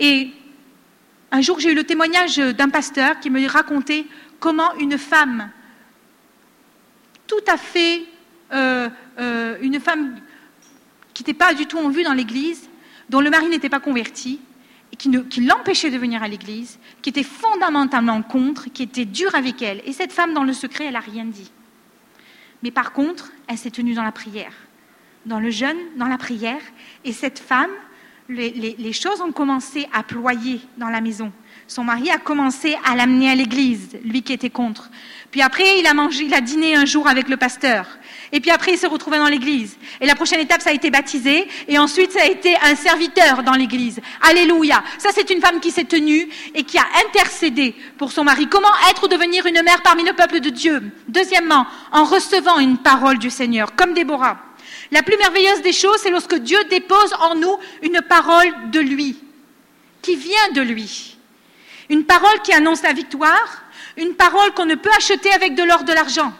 Et 0.00 0.32
un 1.30 1.40
jour, 1.40 1.60
j'ai 1.60 1.70
eu 1.70 1.74
le 1.76 1.84
témoignage 1.84 2.36
d'un 2.36 2.68
pasteur 2.68 3.20
qui 3.20 3.30
me 3.30 3.48
racontait 3.48 4.06
comment 4.40 4.74
une 4.80 4.98
femme 4.98 5.50
tout 7.28 7.44
à 7.46 7.56
fait 7.56 8.04
euh, 8.52 8.88
euh, 9.18 9.56
une 9.62 9.80
femme 9.80 10.16
qui 11.14 11.22
n'était 11.22 11.34
pas 11.34 11.54
du 11.54 11.66
tout 11.66 11.78
en 11.78 11.88
vue 11.88 12.02
dans 12.02 12.12
l'église, 12.12 12.68
dont 13.08 13.20
le 13.20 13.30
mari 13.30 13.48
n'était 13.48 13.68
pas 13.68 13.80
converti, 13.80 14.40
et 14.92 14.96
qui, 14.96 15.40
l'empêchait 15.40 15.90
de 15.90 15.98
venir 15.98 16.22
à 16.22 16.28
l'église, 16.28 16.78
qui 17.02 17.10
était 17.10 17.24
fondamentalement 17.24 18.22
contre, 18.22 18.70
qui 18.72 18.82
était 18.82 19.04
dur 19.04 19.34
avec 19.34 19.62
elle. 19.62 19.82
Et 19.86 19.92
cette 19.92 20.12
femme, 20.12 20.34
dans 20.34 20.44
le 20.44 20.52
secret, 20.52 20.84
elle 20.84 20.92
n'a 20.92 21.00
rien 21.00 21.24
dit. 21.24 21.50
Mais 22.62 22.70
par 22.70 22.92
contre, 22.92 23.32
elle 23.48 23.58
s'est 23.58 23.70
tenue 23.70 23.94
dans 23.94 24.04
la 24.04 24.12
prière, 24.12 24.52
dans 25.26 25.40
le 25.40 25.50
jeûne, 25.50 25.78
dans 25.96 26.06
la 26.06 26.18
prière. 26.18 26.60
Et 27.04 27.12
cette 27.12 27.38
femme, 27.38 27.70
les 28.28 28.92
choses 28.92 29.20
ont 29.20 29.32
commencé 29.32 29.88
à 29.92 30.02
ployer 30.02 30.60
dans 30.76 30.88
la 30.88 31.00
maison. 31.00 31.32
Son 31.66 31.84
mari 31.84 32.10
a 32.10 32.18
commencé 32.18 32.76
à 32.84 32.94
l'amener 32.94 33.30
à 33.30 33.34
l'église, 33.34 33.98
lui 34.04 34.22
qui 34.22 34.32
était 34.32 34.50
contre. 34.50 34.90
Puis 35.30 35.40
après, 35.40 35.78
il 35.80 35.86
a 35.86 35.94
mangé, 35.94 36.24
il 36.24 36.34
a 36.34 36.40
dîné 36.40 36.76
un 36.76 36.84
jour 36.84 37.08
avec 37.08 37.28
le 37.28 37.36
pasteur. 37.36 37.86
Et 38.34 38.40
puis 38.40 38.50
après, 38.50 38.72
il 38.72 38.78
se 38.78 38.88
retrouvait 38.88 39.18
dans 39.18 39.28
l'église. 39.28 39.78
Et 40.00 40.06
la 40.06 40.16
prochaine 40.16 40.40
étape, 40.40 40.60
ça 40.60 40.70
a 40.70 40.72
été 40.72 40.90
baptisé. 40.90 41.46
Et 41.68 41.78
ensuite, 41.78 42.10
ça 42.10 42.22
a 42.22 42.26
été 42.26 42.56
un 42.64 42.74
serviteur 42.74 43.44
dans 43.44 43.52
l'église. 43.52 44.00
Alléluia. 44.20 44.82
Ça, 44.98 45.10
c'est 45.14 45.30
une 45.30 45.40
femme 45.40 45.60
qui 45.60 45.70
s'est 45.70 45.84
tenue 45.84 46.28
et 46.52 46.64
qui 46.64 46.76
a 46.76 46.84
intercédé 47.06 47.76
pour 47.96 48.10
son 48.10 48.24
mari. 48.24 48.48
Comment 48.48 48.74
être 48.90 49.04
ou 49.04 49.08
devenir 49.08 49.46
une 49.46 49.62
mère 49.62 49.82
parmi 49.82 50.02
le 50.02 50.14
peuple 50.14 50.40
de 50.40 50.50
Dieu? 50.50 50.82
Deuxièmement, 51.06 51.64
en 51.92 52.02
recevant 52.02 52.58
une 52.58 52.78
parole 52.78 53.18
du 53.18 53.30
Seigneur, 53.30 53.76
comme 53.76 53.94
Déborah. 53.94 54.36
La 54.90 55.04
plus 55.04 55.16
merveilleuse 55.16 55.62
des 55.62 55.72
choses, 55.72 55.98
c'est 56.02 56.10
lorsque 56.10 56.34
Dieu 56.34 56.58
dépose 56.64 57.14
en 57.20 57.36
nous 57.36 57.56
une 57.82 58.00
parole 58.02 58.52
de 58.72 58.80
lui, 58.80 59.16
qui 60.02 60.16
vient 60.16 60.50
de 60.54 60.60
lui. 60.60 61.18
Une 61.88 62.04
parole 62.04 62.42
qui 62.42 62.52
annonce 62.52 62.82
la 62.82 62.94
victoire, 62.94 63.62
une 63.96 64.14
parole 64.14 64.52
qu'on 64.54 64.66
ne 64.66 64.74
peut 64.74 64.90
acheter 64.96 65.30
avec 65.32 65.54
de 65.54 65.62
l'or, 65.62 65.84
de 65.84 65.92
l'argent. 65.92 66.32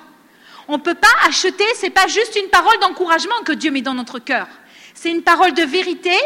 On 0.68 0.79
ne 0.79 0.83
peut 0.83 0.94
pas 0.94 1.09
acheter, 1.27 1.64
ce 1.77 1.83
n'est 1.83 1.90
pas 1.90 2.07
juste 2.07 2.37
une 2.37 2.48
parole 2.48 2.79
d'encouragement 2.81 3.42
que 3.44 3.53
Dieu 3.53 3.70
met 3.70 3.83
dans 3.83 3.94
notre 3.94 4.18
cœur. 4.18 4.46
C'est 4.94 5.11
une 5.11 5.22
parole 5.22 5.53
de 5.55 5.62
vérité, 5.62 6.16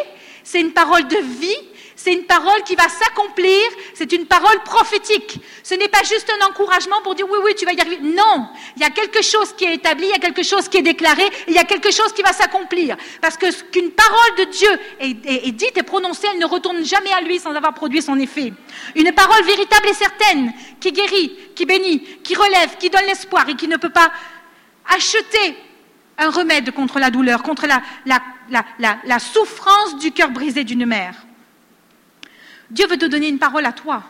c'est 0.45 0.61
une 0.61 0.73
parole 0.73 1.07
de 1.09 1.17
vie, 1.17 1.57
c'est 1.99 2.13
une 2.13 2.27
parole 2.27 2.63
qui 2.63 2.77
va 2.77 2.89
s'accomplir, 2.89 3.61
c'est 3.93 4.13
une 4.13 4.25
parole 4.27 4.63
prophétique. 4.63 5.41
Ce 5.65 5.75
n'est 5.75 5.89
pas 5.89 6.05
juste 6.05 6.33
un 6.41 6.47
encouragement 6.47 7.03
pour 7.03 7.17
dire 7.17 7.27
oui, 7.29 7.39
oui, 7.45 7.57
tu 7.57 7.67
vas 7.67 7.73
y 7.73 7.81
arriver. 7.81 7.99
Non, 8.01 8.51
il 8.77 8.83
y 8.83 8.85
a 8.85 8.91
quelque 8.91 9.21
chose 9.21 9.53
qui 9.57 9.65
est 9.65 9.75
établi, 9.75 10.07
il 10.07 10.11
y 10.11 10.15
a 10.15 10.21
quelque 10.21 10.45
chose 10.45 10.69
qui 10.69 10.77
est 10.77 10.83
déclaré, 10.83 11.25
il 11.49 11.55
y 11.55 11.59
a 11.59 11.65
quelque 11.65 11.91
chose 11.91 12.13
qui 12.13 12.23
va 12.23 12.33
s'accomplir. 12.33 12.97
Parce 13.21 13.37
qu'une 13.37 13.91
parole 13.91 14.37
de 14.39 14.45
Dieu 14.45 14.69
est, 15.01 15.51
dite 15.51 15.77
et 15.77 15.83
prononcée, 15.83 16.29
elle 16.33 16.39
ne 16.39 16.47
retourne 16.47 16.85
jamais 16.85 17.11
à 17.11 17.21
lui 17.21 17.41
sans 17.41 17.53
avoir 17.53 17.75
produit 17.75 18.01
son 18.01 18.17
effet. 18.17 18.53
Une 18.95 19.11
parole 19.11 19.43
véritable 19.43 19.89
et 19.89 19.95
certaine, 19.95 20.53
qui 20.79 20.93
guérit, 20.93 21.37
qui 21.57 21.67
bénit, 21.67 22.01
qui 22.23 22.37
relève, 22.37 22.77
qui 22.79 22.91
donne 22.91 23.07
l'espoir 23.07 23.49
et 23.49 23.57
qui 23.57 23.67
ne 23.67 23.77
peut 23.77 23.91
pas 23.91 24.13
acheter 24.89 25.57
un 26.17 26.31
remède 26.31 26.71
contre 26.71 27.01
la 27.01 27.11
douleur, 27.11 27.43
contre 27.43 27.67
la 27.67 29.19
souffrance 29.19 29.99
du 29.99 30.13
cœur 30.13 30.31
brisé 30.31 30.63
d'une 30.63 30.87
mère. 30.87 31.17
Dieu 32.71 32.87
veut 32.87 32.99
te 32.99 33.07
donner 33.07 33.29
une 33.29 33.39
parole 33.39 33.65
à 33.67 33.73
toi, 33.73 34.03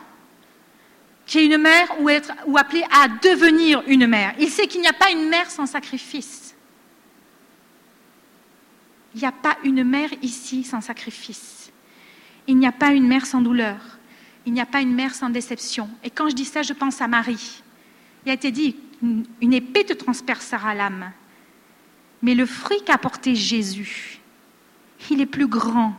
qui 1.25 1.39
est 1.39 1.45
une 1.45 1.57
mère 1.57 1.87
ou 2.01 2.57
appelée 2.57 2.85
à 2.91 3.07
devenir 3.07 3.83
une 3.87 4.07
mère. 4.07 4.33
Il 4.39 4.49
sait 4.49 4.67
qu'il 4.67 4.81
n'y 4.81 4.87
a 4.87 4.93
pas 4.93 5.11
une 5.11 5.29
mère 5.29 5.49
sans 5.49 5.65
sacrifice. 5.65 6.55
Il 9.15 9.21
n'y 9.21 9.27
a 9.27 9.31
pas 9.31 9.57
une 9.63 9.83
mère 9.83 10.09
ici 10.21 10.63
sans 10.63 10.81
sacrifice. 10.81 11.71
Il 12.47 12.57
n'y 12.57 12.67
a 12.67 12.71
pas 12.71 12.91
une 12.93 13.07
mère 13.07 13.25
sans 13.25 13.41
douleur. 13.41 13.77
Il 14.45 14.53
n'y 14.53 14.61
a 14.61 14.65
pas 14.65 14.81
une 14.81 14.93
mère 14.93 15.13
sans 15.13 15.29
déception. 15.29 15.89
Et 16.03 16.09
quand 16.09 16.29
je 16.29 16.35
dis 16.35 16.45
ça, 16.45 16.61
je 16.61 16.73
pense 16.73 17.01
à 17.01 17.07
Marie. 17.07 17.61
Il 18.25 18.31
a 18.31 18.33
été 18.33 18.51
dit, 18.51 18.75
une 19.01 19.53
épée 19.53 19.85
te 19.85 19.93
transpercera 19.93 20.73
l'âme. 20.73 21.11
Mais 22.21 22.35
le 22.35 22.45
fruit 22.45 22.81
qu'a 22.85 22.97
porté 22.97 23.35
Jésus, 23.35 24.19
il 25.09 25.21
est 25.21 25.25
plus 25.25 25.47
grand. 25.47 25.93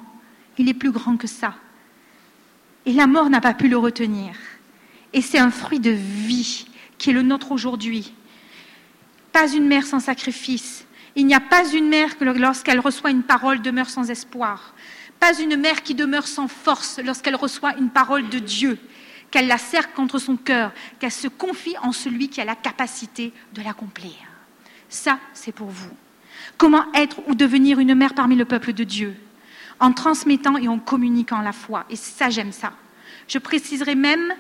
Il 0.59 0.69
est 0.69 0.75
plus 0.75 0.91
grand 0.91 1.17
que 1.17 1.27
ça. 1.27 1.55
Et 2.87 2.93
la 2.93 3.07
mort 3.07 3.31
n'a 3.31 3.41
pas 3.41 3.55
pu 3.55 3.69
le 3.69 3.77
retenir. 3.77 4.35
Et 5.13 5.23
c'est 5.23 5.39
un 5.39 5.51
fruit 5.51 5.81
de 5.81 5.91
vie 5.91 6.67
qui 6.99 7.11
est 7.11 7.15
le 7.15 7.23
nôtre 7.23 7.53
aujourd'hui. 7.53 8.15
Pas 9.33 9.49
une 9.49 9.67
mère 9.67 9.87
sans 9.87 10.01
sacrifice. 10.01 10.87
Il 11.17 11.27
n'y 11.27 11.35
a 11.35 11.41
pas 11.41 11.69
une 11.73 11.89
mère 11.89 12.17
que 12.17 12.25
lorsqu'elle 12.25 12.81
reçoit 12.81 13.11
une 13.11 13.23
parole 13.23 13.63
demeure 13.63 13.91
sans 13.91 14.11
espoir. 14.11 14.75
Pas 15.19 15.39
une 15.39 15.57
mère 15.57 15.83
qui 15.83 15.95
demeure 15.95 16.27
sans 16.27 16.49
force 16.49 17.01
lorsqu'elle 17.05 17.37
reçoit 17.37 17.77
une 17.77 17.91
parole 17.91 18.29
de 18.29 18.39
Dieu, 18.39 18.79
qu'elle 19.31 19.49
la 19.49 19.59
serre 19.59 19.93
contre 19.93 20.19
son 20.19 20.37
cœur, 20.37 20.73
qu'elle 20.99 21.13
se 21.13 21.29
confie 21.29 21.77
en 21.83 21.93
celui 21.93 22.29
qui 22.29 22.41
a 22.41 22.45
la 22.45 22.55
capacité 22.55 23.33
de 23.53 23.63
l'accomplir. 23.63 24.15
Ça, 24.89 25.19
c'est 25.35 25.53
pour 25.53 25.69
vous. 25.69 25.91
Comment 26.57 26.91
être 26.95 27.21
ou 27.29 27.35
devenir 27.35 27.79
une 27.79 27.95
mère 27.95 28.15
parmi 28.15 28.35
le 28.37 28.45
peuple 28.45 28.73
de 28.73 28.85
Dieu? 28.85 29.15
En 29.81 29.93
transmettant 29.93 30.57
et 30.57 30.69
en 30.69 30.79
communiquant 30.79 31.41
la 31.41 31.53
foi. 31.53 31.85
Et 31.91 31.97
ça, 31.97 32.31
j'aime 32.31 32.53
ça. 32.53 32.73
Je 33.27 33.39
préciserai 33.39 33.95
même 33.95 34.35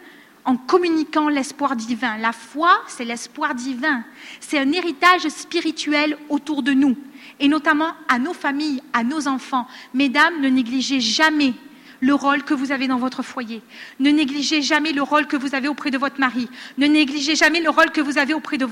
en 0.44 0.57
communiquant 0.57 1.29
l'espoir 1.29 1.76
divin. 1.76 2.16
La 2.18 2.33
foi, 2.33 2.81
c'est 2.87 3.05
l'espoir 3.05 3.55
divin. 3.55 4.05
C'est 4.40 4.59
un 4.59 4.72
héritage 4.72 5.29
spirituel 5.29 6.17
autour 6.29 6.62
de 6.62 6.73
nous, 6.73 6.96
et 7.38 7.48
notamment 7.48 7.92
à 8.08 8.19
nos 8.19 8.35
familles, 8.35 8.83
à 8.92 9.02
nos 9.02 9.29
enfants. 9.29 9.67
Mesdames, 9.94 10.40
ne 10.40 10.48
négligez 10.48 11.00
jamais 11.00 11.54
le 12.01 12.15
rôle 12.15 12.42
que 12.42 12.55
vous 12.55 12.73
avez 12.73 12.88
dans 12.88 12.96
votre 12.96 13.23
foyer. 13.23 13.63
Ne 13.98 14.11
négligez 14.11 14.63
jamais 14.63 14.92
le 14.92 15.03
rôle 15.03 15.27
que 15.27 15.37
vous 15.37 15.55
avez 15.55 15.69
auprès 15.69 15.90
de 15.90 15.98
votre 15.98 16.19
mari. 16.19 16.48
Ne 16.79 16.87
négligez 16.87 17.37
jamais 17.37 17.61
le 17.61 17.71
rôle 17.71 17.90
que 17.90 18.01
vous 18.01 18.19
avez 18.19 18.33
auprès 18.33 18.57
de, 18.57 18.65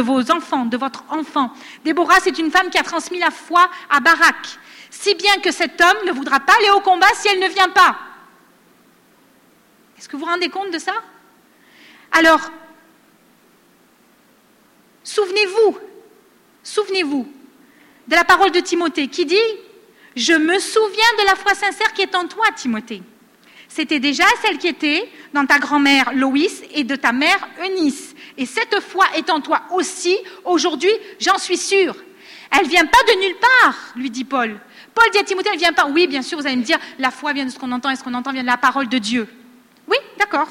vos 0.00 0.30
enfants, 0.30 0.64
de 0.64 0.76
votre 0.76 1.04
enfant. 1.08 1.52
Déborah, 1.84 2.20
c'est 2.20 2.38
une 2.38 2.50
femme 2.50 2.70
qui 2.70 2.78
a 2.78 2.82
transmis 2.82 3.18
la 3.18 3.30
foi 3.30 3.68
à 3.90 4.00
Barak. 4.00 4.58
Si 4.90 5.14
bien 5.14 5.36
que 5.38 5.50
cet 5.50 5.80
homme 5.80 6.06
ne 6.06 6.12
voudra 6.12 6.40
pas 6.40 6.54
aller 6.58 6.70
au 6.70 6.80
combat 6.80 7.08
si 7.14 7.28
elle 7.28 7.40
ne 7.40 7.48
vient 7.48 7.68
pas. 7.68 7.98
Est-ce 9.98 10.08
que 10.08 10.16
vous 10.16 10.24
vous 10.24 10.30
rendez 10.30 10.48
compte 10.48 10.70
de 10.70 10.78
ça? 10.78 10.94
Alors, 12.12 12.50
souvenez-vous, 15.02 15.78
souvenez-vous 16.62 17.28
de 18.06 18.14
la 18.14 18.24
parole 18.24 18.52
de 18.52 18.60
Timothée 18.60 19.08
qui 19.08 19.26
dit 19.26 19.36
Je 20.16 20.32
me 20.32 20.58
souviens 20.58 21.12
de 21.20 21.26
la 21.26 21.36
foi 21.36 21.54
sincère 21.54 21.92
qui 21.92 22.00
est 22.00 22.14
en 22.14 22.26
toi, 22.26 22.46
Timothée. 22.56 23.02
C'était 23.68 24.00
déjà 24.00 24.24
celle 24.40 24.56
qui 24.56 24.68
était 24.68 25.10
dans 25.34 25.44
ta 25.44 25.58
grand-mère 25.58 26.14
Loïs 26.14 26.62
et 26.72 26.84
de 26.84 26.96
ta 26.96 27.12
mère 27.12 27.46
Eunice. 27.62 28.14
Et 28.38 28.46
cette 28.46 28.80
foi 28.80 29.04
est 29.14 29.28
en 29.28 29.40
toi 29.42 29.62
aussi 29.72 30.16
aujourd'hui, 30.44 30.92
j'en 31.20 31.36
suis 31.36 31.58
sûre. 31.58 31.94
Elle 32.50 32.66
vient 32.66 32.86
pas 32.86 33.02
de 33.08 33.20
nulle 33.20 33.36
part, 33.36 33.76
lui 33.94 34.08
dit 34.08 34.24
Paul. 34.24 34.58
Paul 34.94 35.10
dit 35.12 35.18
à 35.18 35.24
Timothée, 35.24 35.50
elle 35.52 35.58
vient 35.58 35.74
pas. 35.74 35.86
Oui, 35.86 36.06
bien 36.06 36.22
sûr, 36.22 36.38
vous 36.38 36.46
allez 36.46 36.56
me 36.56 36.62
dire, 36.62 36.78
la 36.98 37.10
foi 37.10 37.34
vient 37.34 37.44
de 37.44 37.50
ce 37.50 37.58
qu'on 37.58 37.70
entend 37.72 37.90
et 37.90 37.96
ce 37.96 38.02
qu'on 38.02 38.14
entend 38.14 38.32
vient 38.32 38.42
de 38.42 38.46
la 38.46 38.56
parole 38.56 38.88
de 38.88 38.96
Dieu. 38.96 39.28
Oui, 39.86 39.98
d'accord. 40.18 40.48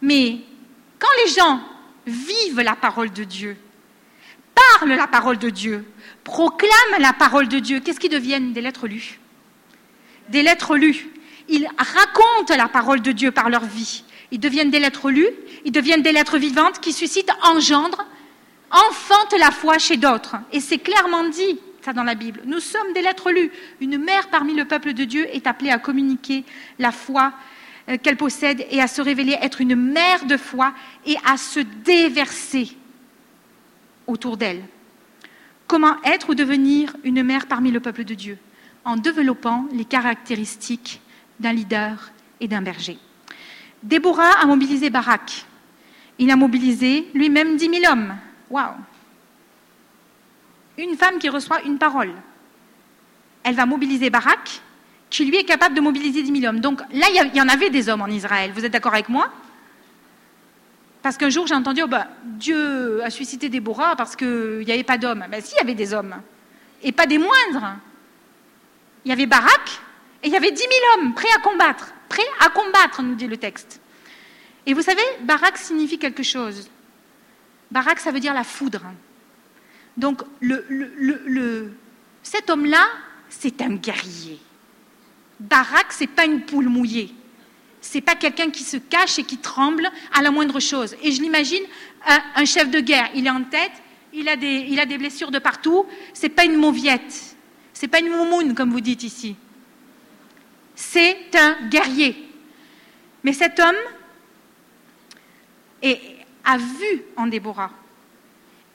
Mais 0.00 0.38
quand 0.98 1.08
les 1.24 1.32
gens 1.32 1.60
vivent 2.06 2.60
la 2.60 2.76
parole 2.76 3.12
de 3.12 3.24
Dieu, 3.24 3.58
parlent 4.78 4.96
la 4.96 5.06
parole 5.06 5.38
de 5.38 5.50
Dieu, 5.50 5.84
proclament 6.24 7.00
la 7.00 7.12
parole 7.12 7.48
de 7.48 7.58
Dieu, 7.58 7.80
qu'est-ce 7.80 8.00
qu'ils 8.00 8.10
deviennent 8.10 8.52
Des 8.52 8.60
lettres 8.60 8.88
lues? 8.88 9.18
Des 10.28 10.42
lettres 10.42 10.76
lues. 10.76 11.08
Ils 11.48 11.66
racontent 11.78 12.56
la 12.56 12.68
parole 12.68 13.00
de 13.00 13.12
Dieu 13.12 13.30
par 13.30 13.48
leur 13.48 13.64
vie. 13.64 14.04
Ils 14.30 14.40
deviennent 14.40 14.70
des 14.70 14.80
lettres 14.80 15.10
lues, 15.10 15.30
ils 15.64 15.72
deviennent 15.72 16.02
des 16.02 16.12
lettres 16.12 16.36
vivantes 16.36 16.80
qui 16.80 16.92
suscitent, 16.92 17.32
engendrent, 17.42 18.04
enfantent 18.70 19.38
la 19.38 19.50
foi 19.50 19.78
chez 19.78 19.96
d'autres. 19.96 20.36
Et 20.52 20.60
c'est 20.60 20.78
clairement 20.78 21.24
dit, 21.28 21.58
ça 21.80 21.94
dans 21.94 22.04
la 22.04 22.14
Bible. 22.14 22.42
Nous 22.44 22.60
sommes 22.60 22.92
des 22.92 23.00
lettres 23.00 23.30
lues. 23.30 23.50
Une 23.80 23.96
mère 23.96 24.28
parmi 24.28 24.54
le 24.54 24.66
peuple 24.66 24.92
de 24.92 25.04
Dieu 25.04 25.26
est 25.34 25.46
appelée 25.46 25.70
à 25.70 25.78
communiquer 25.78 26.44
la 26.78 26.92
foi 26.92 27.32
euh, 27.88 27.96
qu'elle 27.96 28.18
possède 28.18 28.66
et 28.70 28.82
à 28.82 28.86
se 28.86 29.00
révéler 29.00 29.38
être 29.40 29.62
une 29.62 29.76
mère 29.76 30.26
de 30.26 30.36
foi 30.36 30.74
et 31.06 31.16
à 31.24 31.38
se 31.38 31.60
déverser 31.60 32.76
autour 34.08 34.36
d'elle. 34.36 34.64
Comment 35.68 36.02
être 36.02 36.30
ou 36.30 36.34
devenir 36.34 36.96
une 37.04 37.22
mère 37.22 37.46
parmi 37.46 37.70
le 37.70 37.78
peuple 37.78 38.02
de 38.02 38.14
Dieu 38.14 38.38
En 38.84 38.96
développant 38.96 39.66
les 39.72 39.84
caractéristiques 39.84 41.00
d'un 41.38 41.52
leader 41.52 42.10
et 42.40 42.48
d'un 42.48 42.62
berger. 42.62 42.98
Déborah 43.84 44.40
a 44.40 44.46
mobilisé 44.46 44.90
Barak. 44.90 45.44
Il 46.18 46.32
a 46.32 46.36
mobilisé 46.36 47.06
lui-même 47.14 47.56
dix 47.56 47.68
mille 47.68 47.86
hommes. 47.86 48.16
Waouh 48.50 48.74
Une 50.78 50.96
femme 50.96 51.20
qui 51.20 51.28
reçoit 51.28 51.62
une 51.62 51.78
parole. 51.78 52.12
Elle 53.44 53.54
va 53.54 53.66
mobiliser 53.66 54.10
Barak 54.10 54.62
qui 55.10 55.24
lui 55.24 55.36
est 55.36 55.44
capable 55.44 55.74
de 55.74 55.80
mobiliser 55.80 56.22
10 56.22 56.40
000 56.40 56.50
hommes. 56.50 56.60
Donc 56.60 56.80
là, 56.92 57.06
il 57.10 57.36
y, 57.36 57.40
en 57.40 57.48
avait 57.48 57.70
des 57.70 57.88
hommes 57.88 58.02
en 58.02 58.08
Israël. 58.08 58.52
Vous 58.54 58.64
êtes 58.64 58.72
d'accord 58.72 58.92
avec 58.92 59.08
moi? 59.08 59.28
Parce 61.08 61.16
qu'un 61.16 61.30
jour, 61.30 61.46
j'ai 61.46 61.54
entendu, 61.54 61.80
oh, 61.82 61.86
bah, 61.86 62.06
Dieu 62.22 63.02
a 63.02 63.08
suscité 63.08 63.48
Déborah 63.48 63.96
parce 63.96 64.14
qu'il 64.14 64.58
n'y 64.58 64.70
avait 64.70 64.84
pas 64.84 64.98
d'hommes. 64.98 65.24
Ben 65.30 65.40
si, 65.40 65.54
il 65.54 65.56
y 65.56 65.60
avait 65.60 65.72
des 65.72 65.94
hommes. 65.94 66.14
Et 66.82 66.92
pas 66.92 67.06
des 67.06 67.16
moindres. 67.16 67.78
Il 69.06 69.08
y 69.08 69.12
avait 69.12 69.24
Barak 69.24 69.80
et 70.22 70.26
il 70.26 70.32
y 70.34 70.36
avait 70.36 70.50
10 70.50 70.58
000 70.58 70.70
hommes 70.98 71.14
prêts 71.14 71.30
à 71.34 71.40
combattre. 71.40 71.94
Prêts 72.10 72.26
à 72.40 72.50
combattre, 72.50 73.00
nous 73.00 73.14
dit 73.14 73.26
le 73.26 73.38
texte. 73.38 73.80
Et 74.66 74.74
vous 74.74 74.82
savez, 74.82 75.00
Barak 75.22 75.56
signifie 75.56 75.98
quelque 75.98 76.22
chose. 76.22 76.68
Barak, 77.70 78.00
ça 78.00 78.10
veut 78.10 78.20
dire 78.20 78.34
la 78.34 78.44
foudre. 78.44 78.82
Donc, 79.96 80.20
le, 80.40 81.72
cet 82.22 82.50
homme-là, 82.50 82.86
c'est 83.30 83.62
un 83.62 83.76
guerrier. 83.76 84.38
Barak, 85.40 85.86
c'est 85.88 86.06
pas 86.06 86.26
une 86.26 86.42
poule 86.42 86.68
mouillée. 86.68 87.14
C'est 87.80 88.00
pas 88.00 88.14
quelqu'un 88.14 88.50
qui 88.50 88.64
se 88.64 88.76
cache 88.76 89.18
et 89.18 89.24
qui 89.24 89.38
tremble 89.38 89.88
à 90.12 90.22
la 90.22 90.30
moindre 90.30 90.60
chose. 90.60 90.96
Et 91.02 91.12
je 91.12 91.22
l'imagine, 91.22 91.62
un, 92.34 92.44
chef 92.44 92.70
de 92.70 92.80
guerre, 92.80 93.10
il 93.14 93.26
est 93.26 93.30
en 93.30 93.44
tête, 93.44 93.72
il 94.12 94.28
a 94.28 94.36
des, 94.36 94.66
il 94.68 94.80
a 94.80 94.86
des 94.86 94.98
blessures 94.98 95.30
de 95.30 95.38
partout. 95.38 95.86
C'est 96.12 96.28
pas 96.28 96.44
une 96.44 96.56
mauviette. 96.56 97.36
C'est 97.72 97.88
pas 97.88 98.00
une 98.00 98.10
moumoune, 98.10 98.54
comme 98.54 98.70
vous 98.70 98.80
dites 98.80 99.04
ici. 99.04 99.36
C'est 100.74 101.34
un 101.34 101.68
guerrier. 101.68 102.16
Mais 103.22 103.32
cet 103.32 103.60
homme 103.60 103.76
a 106.44 106.56
vu 106.56 107.02
en 107.16 107.26
Déborah. 107.26 107.70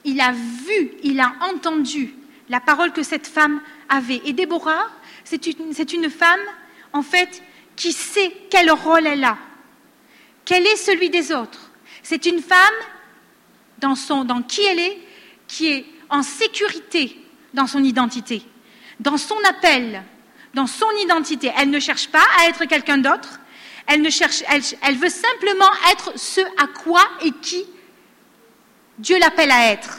Il 0.04 0.20
a 0.20 0.32
vu, 0.32 0.92
il 1.02 1.20
a 1.20 1.34
entendu 1.50 2.14
la 2.48 2.60
parole 2.60 2.92
que 2.92 3.02
cette 3.02 3.26
femme 3.26 3.60
avait. 3.88 4.20
Et 4.24 4.32
Déborah, 4.32 4.90
c'est 5.24 5.46
une, 5.46 6.10
femme, 6.10 6.40
en 6.92 7.02
fait, 7.02 7.42
qui 7.76 7.92
sait 7.92 8.32
quel 8.50 8.70
rôle 8.70 9.06
elle 9.06 9.24
a, 9.24 9.36
quel 10.44 10.66
est 10.66 10.76
celui 10.76 11.10
des 11.10 11.32
autres. 11.32 11.70
C'est 12.02 12.26
une 12.26 12.40
femme, 12.40 12.58
dans, 13.78 13.94
son, 13.94 14.24
dans 14.24 14.42
qui 14.42 14.62
elle 14.62 14.78
est, 14.78 14.98
qui 15.48 15.72
est 15.72 15.84
en 16.10 16.22
sécurité 16.22 17.18
dans 17.52 17.66
son 17.66 17.82
identité, 17.82 18.42
dans 19.00 19.16
son 19.16 19.38
appel, 19.48 20.02
dans 20.54 20.66
son 20.66 20.90
identité. 21.02 21.52
Elle 21.56 21.70
ne 21.70 21.80
cherche 21.80 22.08
pas 22.08 22.24
à 22.38 22.48
être 22.48 22.64
quelqu'un 22.66 22.98
d'autre. 22.98 23.40
Elle, 23.86 24.10
cherche, 24.10 24.42
elle 24.48 24.96
veut 24.96 25.10
simplement 25.10 25.70
être 25.92 26.12
ce 26.16 26.40
à 26.62 26.66
quoi 26.66 27.02
et 27.22 27.30
qui 27.30 27.64
Dieu 28.98 29.18
l'appelle 29.18 29.50
à 29.50 29.72
être. 29.72 29.98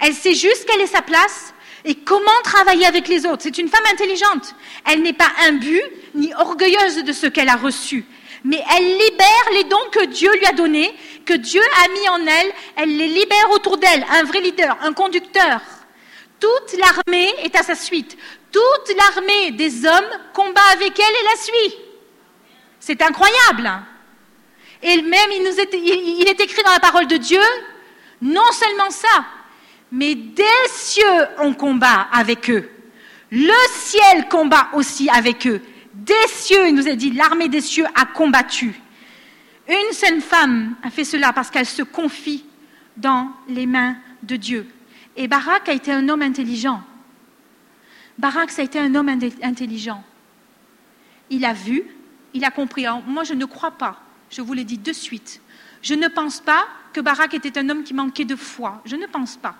Elle 0.00 0.14
sait 0.14 0.34
juste 0.34 0.66
quelle 0.66 0.80
est 0.80 0.86
sa 0.86 1.02
place, 1.02 1.54
et 1.84 1.94
comment 1.94 2.30
travailler 2.44 2.86
avec 2.86 3.08
les 3.08 3.26
autres. 3.26 3.42
C'est 3.42 3.58
une 3.58 3.68
femme 3.68 3.84
intelligente. 3.92 4.54
Elle 4.86 5.02
n'est 5.02 5.12
pas 5.12 5.30
imbue 5.46 5.82
ni 6.18 6.34
orgueilleuse 6.34 7.04
de 7.04 7.12
ce 7.12 7.26
qu'elle 7.26 7.48
a 7.48 7.56
reçu, 7.56 8.04
mais 8.44 8.62
elle 8.76 8.84
libère 8.84 9.50
les 9.52 9.64
dons 9.64 9.76
que 9.90 10.04
Dieu 10.06 10.30
lui 10.36 10.46
a 10.46 10.52
donnés, 10.52 10.94
que 11.24 11.34
Dieu 11.34 11.62
a 11.84 11.88
mis 11.88 12.08
en 12.08 12.26
elle. 12.26 12.52
Elle 12.76 12.96
les 12.96 13.08
libère 13.08 13.50
autour 13.52 13.78
d'elle, 13.78 14.04
un 14.10 14.24
vrai 14.24 14.40
leader, 14.40 14.76
un 14.82 14.92
conducteur. 14.92 15.60
Toute 16.38 16.78
l'armée 16.78 17.28
est 17.42 17.56
à 17.56 17.62
sa 17.62 17.74
suite. 17.74 18.16
Toute 18.52 18.96
l'armée 18.96 19.50
des 19.52 19.84
hommes 19.84 20.10
combat 20.32 20.62
avec 20.72 20.98
elle 20.98 21.14
et 21.14 21.24
la 21.24 21.42
suit. 21.42 21.74
C'est 22.78 23.02
incroyable. 23.02 23.70
Et 24.82 25.02
même, 25.02 25.30
il, 25.32 25.46
est, 25.46 26.30
est 26.30 26.40
écrit 26.40 26.62
dans 26.62 26.72
la 26.72 26.80
parole 26.80 27.08
de 27.08 27.16
Dieu, 27.16 27.42
non 28.22 28.52
seulement 28.52 28.90
ça, 28.90 29.24
mais 29.90 30.14
des 30.14 30.44
cieux 30.68 31.26
ont 31.38 31.52
combat 31.54 32.06
avec 32.12 32.48
eux. 32.50 32.70
Le 33.30 33.68
ciel 33.74 34.28
combat 34.28 34.68
aussi 34.74 35.10
avec 35.10 35.46
eux. 35.46 35.60
Des 35.94 36.14
cieux, 36.28 36.68
il 36.68 36.74
nous 36.74 36.88
a 36.88 36.94
dit, 36.94 37.12
l'armée 37.12 37.48
des 37.48 37.60
cieux 37.60 37.86
a 37.94 38.04
combattu. 38.06 38.80
Une 39.68 39.92
seule 39.92 40.20
femme 40.20 40.76
a 40.82 40.90
fait 40.90 41.04
cela 41.04 41.32
parce 41.32 41.50
qu'elle 41.50 41.66
se 41.66 41.82
confie 41.82 42.44
dans 42.96 43.30
les 43.48 43.66
mains 43.66 43.96
de 44.22 44.36
Dieu. 44.36 44.66
Et 45.16 45.28
Barak 45.28 45.68
a 45.68 45.72
été 45.72 45.92
un 45.92 46.08
homme 46.08 46.22
intelligent. 46.22 46.82
Barak, 48.18 48.50
ça 48.50 48.62
a 48.62 48.64
été 48.64 48.78
un 48.78 48.94
homme 48.94 49.08
intelligent. 49.42 50.02
Il 51.30 51.44
a 51.44 51.52
vu, 51.52 51.84
il 52.34 52.44
a 52.44 52.50
compris. 52.50 52.86
moi, 53.06 53.24
je 53.24 53.34
ne 53.34 53.44
crois 53.44 53.72
pas, 53.72 54.00
je 54.30 54.40
vous 54.40 54.52
l'ai 54.54 54.64
dit 54.64 54.78
de 54.78 54.92
suite, 54.92 55.40
je 55.82 55.94
ne 55.94 56.08
pense 56.08 56.40
pas 56.40 56.66
que 56.92 57.00
Barak 57.00 57.34
était 57.34 57.58
un 57.58 57.68
homme 57.68 57.84
qui 57.84 57.94
manquait 57.94 58.24
de 58.24 58.36
foi. 58.36 58.82
Je 58.84 58.96
ne 58.96 59.06
pense 59.06 59.36
pas. 59.36 59.54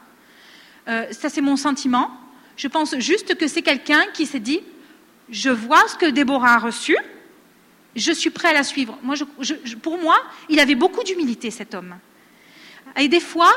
Euh, 0.88 1.06
ça 1.12 1.28
c'est 1.28 1.40
mon 1.40 1.56
sentiment. 1.56 2.10
Je 2.56 2.66
pense 2.66 2.98
juste 2.98 3.36
que 3.36 3.46
c'est 3.46 3.62
quelqu'un 3.62 4.04
qui 4.12 4.26
s'est 4.26 4.40
dit, 4.40 4.60
je 5.30 5.50
vois 5.50 5.86
ce 5.88 5.96
que 5.96 6.06
Déborah 6.06 6.54
a 6.54 6.58
reçu, 6.58 6.96
je 7.96 8.12
suis 8.12 8.30
prêt 8.30 8.48
à 8.48 8.52
la 8.52 8.64
suivre. 8.64 8.98
Moi, 9.02 9.16
pour 9.82 9.98
moi, 9.98 10.16
il 10.48 10.60
avait 10.60 10.74
beaucoup 10.74 11.02
d'humilité, 11.02 11.50
cet 11.50 11.74
homme. 11.74 11.96
Et 12.96 13.08
des 13.08 13.20
fois, 13.20 13.52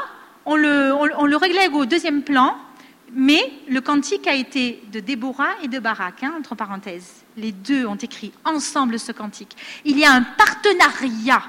on 0.45 0.55
le, 0.55 0.93
on, 0.93 1.37
réglait 1.37 1.69
au 1.69 1.85
deuxième 1.85 2.23
plan, 2.23 2.57
mais 3.13 3.41
le 3.69 3.81
cantique 3.81 4.27
a 4.27 4.35
été 4.35 4.83
de 4.91 4.99
Déborah 4.99 5.51
et 5.63 5.67
de 5.67 5.79
Barak, 5.79 6.23
hein, 6.23 6.33
entre 6.37 6.55
parenthèses. 6.55 7.23
Les 7.37 7.51
deux 7.51 7.85
ont 7.85 7.95
écrit 7.95 8.31
ensemble 8.45 8.99
ce 8.99 9.11
cantique. 9.11 9.55
Il 9.85 9.97
y 9.97 10.05
a 10.05 10.11
un 10.11 10.23
partenariat 10.23 11.43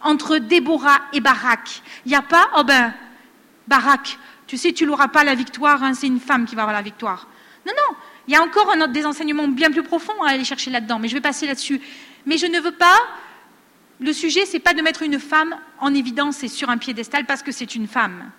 entre 0.00 0.38
Déborah 0.38 1.00
et 1.12 1.20
Barak. 1.20 1.82
Il 2.04 2.10
n'y 2.10 2.16
a 2.16 2.22
pas, 2.22 2.50
oh 2.58 2.64
ben, 2.64 2.92
Barak, 3.66 4.18
tu 4.46 4.56
sais, 4.56 4.72
tu 4.72 4.86
n'auras 4.86 5.08
pas 5.08 5.24
la 5.24 5.34
victoire, 5.34 5.82
hein, 5.82 5.94
c'est 5.94 6.06
une 6.06 6.20
femme 6.20 6.44
qui 6.44 6.54
va 6.54 6.62
avoir 6.62 6.76
la 6.76 6.82
victoire. 6.82 7.26
Non, 7.66 7.72
non, 7.76 7.96
il 8.28 8.34
y 8.34 8.36
a 8.36 8.42
encore 8.42 8.70
un 8.70 8.88
des 8.88 9.06
enseignements 9.06 9.48
bien 9.48 9.70
plus 9.70 9.82
profonds 9.82 10.22
à 10.22 10.30
aller 10.30 10.44
chercher 10.44 10.70
là-dedans, 10.70 10.98
mais 10.98 11.08
je 11.08 11.14
vais 11.14 11.20
passer 11.20 11.46
là-dessus. 11.46 11.80
Mais 12.26 12.38
je 12.38 12.46
ne 12.46 12.60
veux 12.60 12.72
pas 12.72 12.96
le 14.00 14.12
sujet, 14.12 14.44
c'est 14.44 14.58
pas 14.58 14.74
de 14.74 14.82
mettre 14.82 15.02
une 15.02 15.18
femme 15.18 15.56
en 15.78 15.94
évidence 15.94 16.42
et 16.42 16.48
sur 16.48 16.68
un 16.68 16.78
piédestal 16.78 17.24
parce 17.26 17.42
que 17.42 17.52
c'est 17.52 17.74
une 17.74 17.86
femme. 17.86 18.30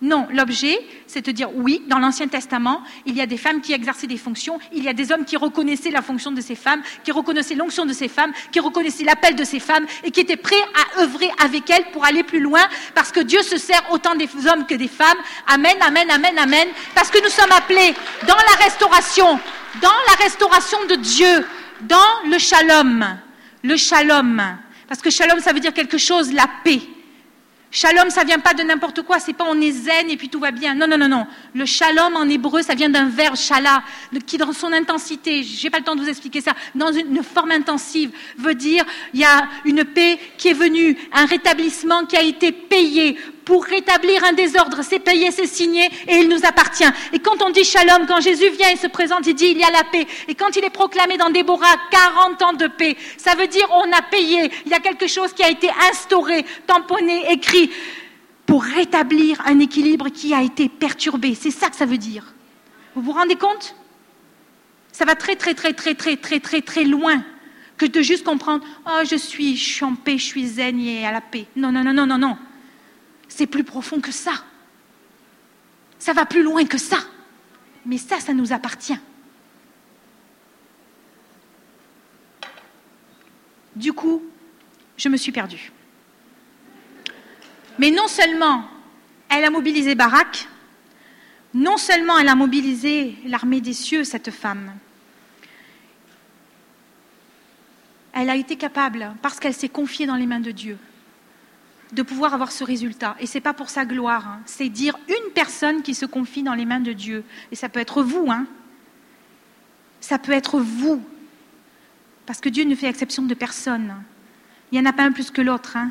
Non, 0.00 0.28
l'objet, 0.32 0.78
c'est 1.08 1.26
de 1.26 1.32
dire 1.32 1.50
oui, 1.56 1.82
dans 1.88 1.98
l'Ancien 1.98 2.28
Testament, 2.28 2.82
il 3.04 3.16
y 3.16 3.20
a 3.20 3.26
des 3.26 3.36
femmes 3.36 3.60
qui 3.60 3.72
exerçaient 3.72 4.06
des 4.06 4.16
fonctions, 4.16 4.60
il 4.72 4.84
y 4.84 4.88
a 4.88 4.92
des 4.92 5.10
hommes 5.10 5.24
qui 5.24 5.36
reconnaissaient 5.36 5.90
la 5.90 6.02
fonction 6.02 6.30
de 6.30 6.40
ces 6.40 6.54
femmes, 6.54 6.82
qui 7.02 7.10
reconnaissaient 7.10 7.56
l'onction 7.56 7.84
de 7.84 7.92
ces 7.92 8.06
femmes, 8.06 8.32
qui 8.52 8.60
reconnaissaient 8.60 9.02
l'appel 9.02 9.34
de 9.34 9.42
ces 9.42 9.58
femmes 9.58 9.86
et 10.04 10.12
qui 10.12 10.20
étaient 10.20 10.36
prêts 10.36 10.54
à 10.96 11.02
œuvrer 11.02 11.28
avec 11.42 11.68
elles 11.68 11.90
pour 11.92 12.04
aller 12.04 12.22
plus 12.22 12.38
loin, 12.38 12.60
parce 12.94 13.10
que 13.10 13.18
Dieu 13.18 13.42
se 13.42 13.56
sert 13.56 13.82
autant 13.90 14.14
des 14.14 14.28
hommes 14.46 14.66
que 14.66 14.74
des 14.74 14.86
femmes. 14.86 15.18
Amen, 15.48 15.76
amen, 15.80 16.08
amen, 16.10 16.38
amen. 16.38 16.68
Parce 16.94 17.10
que 17.10 17.20
nous 17.20 17.30
sommes 17.30 17.50
appelés 17.50 17.92
dans 18.28 18.36
la 18.36 18.64
restauration, 18.64 19.40
dans 19.82 19.88
la 19.88 20.24
restauration 20.24 20.78
de 20.86 20.94
Dieu, 20.94 21.44
dans 21.80 22.30
le 22.30 22.38
shalom, 22.38 23.18
le 23.64 23.76
shalom. 23.76 24.40
Parce 24.86 25.02
que 25.02 25.10
shalom, 25.10 25.40
ça 25.40 25.52
veut 25.52 25.60
dire 25.60 25.74
quelque 25.74 25.98
chose, 25.98 26.32
la 26.32 26.46
paix. 26.62 26.82
Shalom, 27.70 28.08
ça 28.08 28.24
vient 28.24 28.38
pas 28.38 28.54
de 28.54 28.62
n'importe 28.62 29.02
quoi, 29.02 29.18
c'est 29.18 29.34
pas 29.34 29.44
on 29.46 29.60
est 29.60 29.72
zen 29.72 30.08
et 30.08 30.16
puis 30.16 30.30
tout 30.30 30.40
va 30.40 30.50
bien. 30.50 30.74
Non, 30.74 30.86
non, 30.86 30.96
non, 30.96 31.08
non. 31.08 31.26
Le 31.54 31.66
shalom 31.66 32.16
en 32.16 32.26
hébreu, 32.26 32.62
ça 32.62 32.74
vient 32.74 32.88
d'un 32.88 33.10
verbe 33.10 33.36
shala, 33.36 33.82
qui 34.26 34.38
dans 34.38 34.52
son 34.52 34.72
intensité, 34.72 35.42
j'ai 35.42 35.68
pas 35.68 35.78
le 35.78 35.84
temps 35.84 35.94
de 35.94 36.00
vous 36.00 36.08
expliquer 36.08 36.40
ça, 36.40 36.54
dans 36.74 36.90
une, 36.92 37.22
forme 37.22 37.50
intensive, 37.50 38.10
veut 38.38 38.54
dire 38.54 38.86
il 39.12 39.20
y 39.20 39.24
a 39.24 39.48
une 39.66 39.84
paix 39.84 40.18
qui 40.38 40.48
est 40.48 40.54
venue, 40.54 40.96
un 41.12 41.26
rétablissement 41.26 42.06
qui 42.06 42.16
a 42.16 42.22
été 42.22 42.52
payé 42.52 43.18
pour 43.48 43.64
rétablir 43.64 44.22
un 44.24 44.34
désordre. 44.34 44.82
C'est 44.82 44.98
payé, 44.98 45.30
c'est 45.30 45.46
signé 45.46 45.86
et 46.06 46.16
il 46.16 46.28
nous 46.28 46.44
appartient. 46.44 46.84
Et 47.14 47.18
quand 47.18 47.40
on 47.42 47.48
dit 47.48 47.64
shalom, 47.64 48.06
quand 48.06 48.20
Jésus 48.20 48.50
vient 48.50 48.68
et 48.68 48.76
se 48.76 48.88
présente, 48.88 49.26
il 49.26 49.34
dit 49.34 49.46
il 49.46 49.58
y 49.58 49.64
a 49.64 49.70
la 49.70 49.84
paix. 49.84 50.06
Et 50.28 50.34
quand 50.34 50.54
il 50.54 50.64
est 50.66 50.70
proclamé 50.70 51.16
dans 51.16 51.30
Déborah 51.30 51.76
40 51.90 52.42
ans 52.42 52.52
de 52.52 52.66
paix, 52.66 52.98
ça 53.16 53.34
veut 53.36 53.46
dire 53.46 53.66
on 53.70 53.90
a 53.90 54.02
payé. 54.02 54.50
Il 54.66 54.70
y 54.70 54.74
a 54.74 54.80
quelque 54.80 55.06
chose 55.06 55.32
qui 55.32 55.42
a 55.42 55.48
été 55.48 55.70
instauré, 55.90 56.44
tamponné, 56.66 57.32
écrit 57.32 57.70
pour 58.44 58.62
rétablir 58.62 59.40
un 59.46 59.58
équilibre 59.60 60.10
qui 60.10 60.34
a 60.34 60.42
été 60.42 60.68
perturbé. 60.68 61.34
C'est 61.34 61.50
ça 61.50 61.70
que 61.70 61.76
ça 61.76 61.86
veut 61.86 61.96
dire. 61.96 62.34
Vous 62.94 63.00
vous 63.00 63.12
rendez 63.12 63.36
compte? 63.36 63.74
Ça 64.92 65.06
va 65.06 65.14
très 65.14 65.36
très 65.36 65.54
très 65.54 65.72
très 65.72 65.94
très 65.94 66.18
très 66.18 66.40
très 66.40 66.60
très 66.60 66.84
loin 66.84 67.22
que 67.78 67.86
de 67.86 68.02
juste 68.02 68.26
comprendre 68.26 68.62
oh 68.86 69.04
je 69.10 69.16
suis 69.16 69.56
je 69.56 69.64
suis 69.64 70.18
je 70.18 70.22
suis 70.22 70.46
zen 70.48 70.78
à 71.06 71.12
la 71.12 71.22
paix. 71.22 71.46
Non 71.56 71.72
non 71.72 71.82
non 71.82 71.94
non 71.94 72.04
non 72.06 72.18
non 72.18 72.36
c'est 73.28 73.46
plus 73.46 73.64
profond 73.64 74.00
que 74.00 74.12
ça. 74.12 74.32
Ça 75.98 76.12
va 76.12 76.26
plus 76.26 76.42
loin 76.42 76.64
que 76.64 76.78
ça. 76.78 76.98
Mais 77.86 77.98
ça, 77.98 78.20
ça 78.20 78.34
nous 78.34 78.52
appartient. 78.52 78.98
Du 83.76 83.92
coup, 83.92 84.22
je 84.96 85.08
me 85.08 85.16
suis 85.16 85.32
perdue. 85.32 85.72
Mais 87.78 87.90
non 87.90 88.08
seulement 88.08 88.64
elle 89.28 89.44
a 89.44 89.50
mobilisé 89.50 89.94
Barak, 89.94 90.48
non 91.54 91.76
seulement 91.76 92.18
elle 92.18 92.28
a 92.28 92.34
mobilisé 92.34 93.16
l'armée 93.24 93.60
des 93.60 93.72
cieux, 93.72 94.04
cette 94.04 94.30
femme, 94.30 94.72
elle 98.12 98.30
a 98.30 98.36
été 98.36 98.56
capable, 98.56 99.14
parce 99.22 99.38
qu'elle 99.38 99.54
s'est 99.54 99.68
confiée 99.68 100.06
dans 100.06 100.16
les 100.16 100.26
mains 100.26 100.40
de 100.40 100.50
Dieu, 100.50 100.78
de 101.92 102.02
pouvoir 102.02 102.34
avoir 102.34 102.52
ce 102.52 102.64
résultat. 102.64 103.16
Et 103.20 103.26
ce 103.26 103.34
n'est 103.34 103.40
pas 103.40 103.54
pour 103.54 103.70
sa 103.70 103.84
gloire, 103.84 104.26
hein. 104.26 104.40
c'est 104.46 104.68
dire 104.68 104.98
une 105.08 105.32
personne 105.32 105.82
qui 105.82 105.94
se 105.94 106.06
confie 106.06 106.42
dans 106.42 106.54
les 106.54 106.66
mains 106.66 106.80
de 106.80 106.92
Dieu. 106.92 107.24
Et 107.50 107.56
ça 107.56 107.68
peut 107.68 107.80
être 107.80 108.02
vous, 108.02 108.30
hein. 108.30 108.46
Ça 110.00 110.18
peut 110.18 110.32
être 110.32 110.60
vous. 110.60 111.02
Parce 112.26 112.40
que 112.40 112.48
Dieu 112.48 112.64
ne 112.64 112.74
fait 112.74 112.88
exception 112.88 113.22
de 113.22 113.34
personne. 113.34 113.94
Il 114.70 114.78
n'y 114.78 114.86
en 114.86 114.90
a 114.90 114.92
pas 114.92 115.02
un 115.02 115.12
plus 115.12 115.30
que 115.30 115.40
l'autre. 115.40 115.76
Hein. 115.76 115.90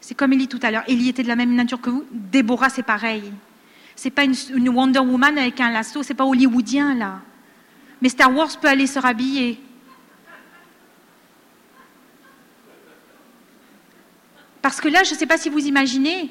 C'est 0.00 0.14
comme 0.14 0.32
Élie 0.32 0.48
tout 0.48 0.58
à 0.62 0.70
l'heure. 0.70 0.84
Élie 0.88 1.08
était 1.08 1.22
de 1.22 1.28
la 1.28 1.36
même 1.36 1.54
nature 1.54 1.80
que 1.80 1.90
vous. 1.90 2.04
Déborah, 2.10 2.68
c'est 2.68 2.82
pareil. 2.82 3.32
C'est 3.94 4.10
pas 4.10 4.24
une, 4.24 4.68
Wonder 4.68 5.00
Woman 5.00 5.38
avec 5.38 5.60
un 5.60 5.70
lasso, 5.70 6.02
c'est 6.02 6.14
pas 6.14 6.24
hollywoodien 6.24 6.94
là. 6.94 7.20
Mais 8.00 8.08
Star 8.08 8.32
Wars 8.34 8.48
peut 8.60 8.68
aller 8.68 8.86
se 8.86 8.98
rhabiller. 8.98 9.60
Parce 14.62 14.80
que 14.80 14.88
là, 14.88 15.02
je 15.04 15.14
ne 15.14 15.18
sais 15.18 15.26
pas 15.26 15.38
si 15.38 15.48
vous 15.48 15.66
imaginez 15.66 16.30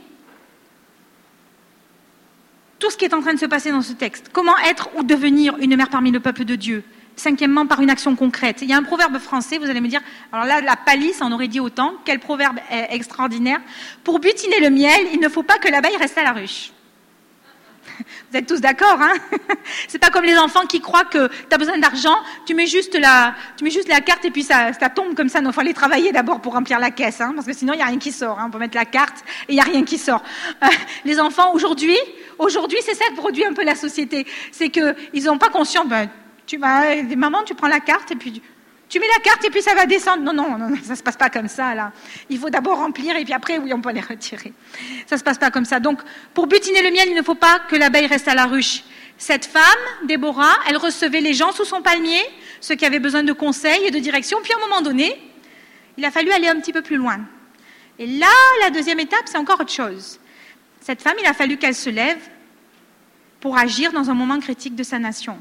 tout 2.79 2.91
ce 2.91 2.97
qui 2.97 3.05
est 3.05 3.13
en 3.13 3.21
train 3.21 3.33
de 3.33 3.39
se 3.39 3.45
passer 3.45 3.71
dans 3.71 3.81
ce 3.81 3.93
texte. 3.93 4.29
Comment 4.31 4.57
être 4.69 4.89
ou 4.95 5.03
devenir 5.03 5.57
une 5.57 5.75
mère 5.75 5.89
parmi 5.89 6.11
le 6.11 6.19
peuple 6.19 6.45
de 6.45 6.55
Dieu? 6.55 6.83
Cinquièmement, 7.15 7.65
par 7.65 7.81
une 7.81 7.89
action 7.89 8.15
concrète. 8.15 8.61
Il 8.61 8.69
y 8.69 8.73
a 8.73 8.77
un 8.77 8.83
proverbe 8.83 9.17
français, 9.17 9.57
vous 9.57 9.67
allez 9.67 9.81
me 9.81 9.87
dire, 9.87 10.01
alors 10.31 10.45
là, 10.45 10.61
la 10.61 10.75
palisse 10.75 11.21
en 11.23 11.31
aurait 11.31 11.47
dit 11.47 11.59
autant, 11.59 11.95
quel 12.05 12.19
proverbe 12.19 12.59
extraordinaire. 12.69 13.59
Pour 14.03 14.19
butiner 14.19 14.59
le 14.59 14.69
miel, 14.69 14.99
il 15.13 15.19
ne 15.19 15.27
faut 15.27 15.41
pas 15.41 15.57
que 15.57 15.67
l'abeille 15.67 15.97
reste 15.97 16.17
à 16.19 16.23
la 16.23 16.33
ruche. 16.33 16.71
Vous 18.31 18.37
êtes 18.37 18.47
tous 18.47 18.61
d'accord, 18.61 18.99
hein? 19.01 19.13
C'est 19.87 19.99
pas 19.99 20.09
comme 20.09 20.25
les 20.25 20.37
enfants 20.37 20.65
qui 20.65 20.79
croient 20.79 21.05
que 21.05 21.27
tu 21.27 21.53
as 21.53 21.57
besoin 21.57 21.77
d'argent, 21.77 22.15
tu 22.45 22.53
mets 22.53 22.67
juste 22.67 22.97
la, 22.97 23.35
tu 23.57 23.63
mets 23.63 23.69
juste 23.69 23.87
la 23.87 24.01
carte 24.01 24.25
et 24.25 24.31
puis 24.31 24.43
ça, 24.43 24.71
tombe 24.93 25.15
comme 25.15 25.29
ça. 25.29 25.41
Non, 25.41 25.49
il 25.49 25.53
faut 25.53 25.61
aller 25.61 25.73
travailler 25.73 26.11
d'abord 26.11 26.41
pour 26.41 26.53
remplir 26.53 26.79
la 26.79 26.91
caisse, 26.91 27.21
hein, 27.21 27.33
parce 27.35 27.47
que 27.47 27.53
sinon 27.53 27.73
il 27.73 27.77
n'y 27.77 27.83
a 27.83 27.87
rien 27.87 27.99
qui 27.99 28.11
sort. 28.11 28.39
Hein. 28.39 28.45
On 28.47 28.51
peut 28.51 28.59
mettre 28.59 28.77
la 28.77 28.85
carte 28.85 29.23
et 29.47 29.53
il 29.53 29.55
n'y 29.55 29.61
a 29.61 29.65
rien 29.65 29.83
qui 29.83 29.97
sort. 29.97 30.23
Euh, 30.63 30.67
les 31.05 31.19
enfants 31.19 31.53
aujourd'hui, 31.53 31.97
aujourd'hui 32.37 32.79
c'est 32.81 32.95
ça 32.95 33.05
que 33.09 33.15
produit 33.15 33.45
un 33.45 33.53
peu 33.53 33.63
la 33.63 33.75
société, 33.75 34.25
c'est 34.51 34.69
qu'ils 34.69 35.23
n'ont 35.25 35.37
pas 35.37 35.49
conscience. 35.49 35.87
Ben, 35.87 36.09
tu 36.45 36.57
vas, 36.57 36.95
maman, 37.15 37.43
tu 37.43 37.55
prends 37.55 37.67
la 37.67 37.79
carte 37.79 38.11
et 38.11 38.15
puis 38.15 38.41
tu 38.89 38.99
mets 38.99 39.07
la 39.07 39.21
carte 39.21 39.43
et 39.45 39.49
puis 39.49 39.61
ça 39.61 39.73
va 39.75 39.85
descendre. 39.85 40.23
Non, 40.23 40.33
non, 40.33 40.57
non, 40.57 40.75
ça 40.83 40.91
ne 40.91 40.95
se 40.95 41.03
passe 41.03 41.17
pas 41.17 41.29
comme 41.29 41.47
ça, 41.47 41.75
là. 41.75 41.91
Il 42.29 42.39
faut 42.39 42.49
d'abord 42.49 42.77
remplir 42.77 43.15
et 43.15 43.23
puis 43.23 43.33
après, 43.33 43.57
oui, 43.57 43.73
on 43.73 43.81
peut 43.81 43.91
les 43.91 44.01
retirer. 44.01 44.53
Ça 45.05 45.15
ne 45.15 45.19
se 45.19 45.23
passe 45.23 45.37
pas 45.37 45.51
comme 45.51 45.65
ça. 45.65 45.79
Donc, 45.79 45.99
pour 46.33 46.47
butiner 46.47 46.81
le 46.81 46.91
miel, 46.91 47.09
il 47.09 47.15
ne 47.15 47.21
faut 47.21 47.35
pas 47.35 47.59
que 47.59 47.75
l'abeille 47.75 48.07
reste 48.07 48.27
à 48.27 48.35
la 48.35 48.45
ruche. 48.45 48.83
Cette 49.17 49.45
femme, 49.45 49.63
Déborah, 50.05 50.55
elle 50.69 50.77
recevait 50.77 51.21
les 51.21 51.33
gens 51.33 51.51
sous 51.51 51.65
son 51.65 51.81
palmier, 51.81 52.21
ceux 52.61 52.75
qui 52.75 52.85
avaient 52.85 52.99
besoin 52.99 53.23
de 53.23 53.33
conseils 53.33 53.85
et 53.85 53.91
de 53.91 53.99
direction. 53.99 54.39
Puis 54.41 54.53
à 54.53 54.57
un 54.57 54.67
moment 54.67 54.81
donné, 54.81 55.19
il 55.97 56.05
a 56.05 56.11
fallu 56.11 56.31
aller 56.31 56.47
un 56.47 56.59
petit 56.59 56.71
peu 56.71 56.81
plus 56.81 56.97
loin. 56.97 57.19
Et 57.99 58.05
là, 58.05 58.27
la 58.61 58.69
deuxième 58.69 58.99
étape, 58.99 59.23
c'est 59.25 59.37
encore 59.37 59.59
autre 59.59 59.71
chose. 59.71 60.19
Cette 60.81 61.01
femme, 61.01 61.15
il 61.19 61.25
a 61.25 61.33
fallu 61.33 61.57
qu'elle 61.57 61.75
se 61.75 61.89
lève 61.89 62.19
pour 63.39 63.57
agir 63.57 63.91
dans 63.91 64.09
un 64.09 64.13
moment 64.13 64.39
critique 64.39 64.75
de 64.75 64.83
sa 64.83 64.99
nation. 64.99 65.37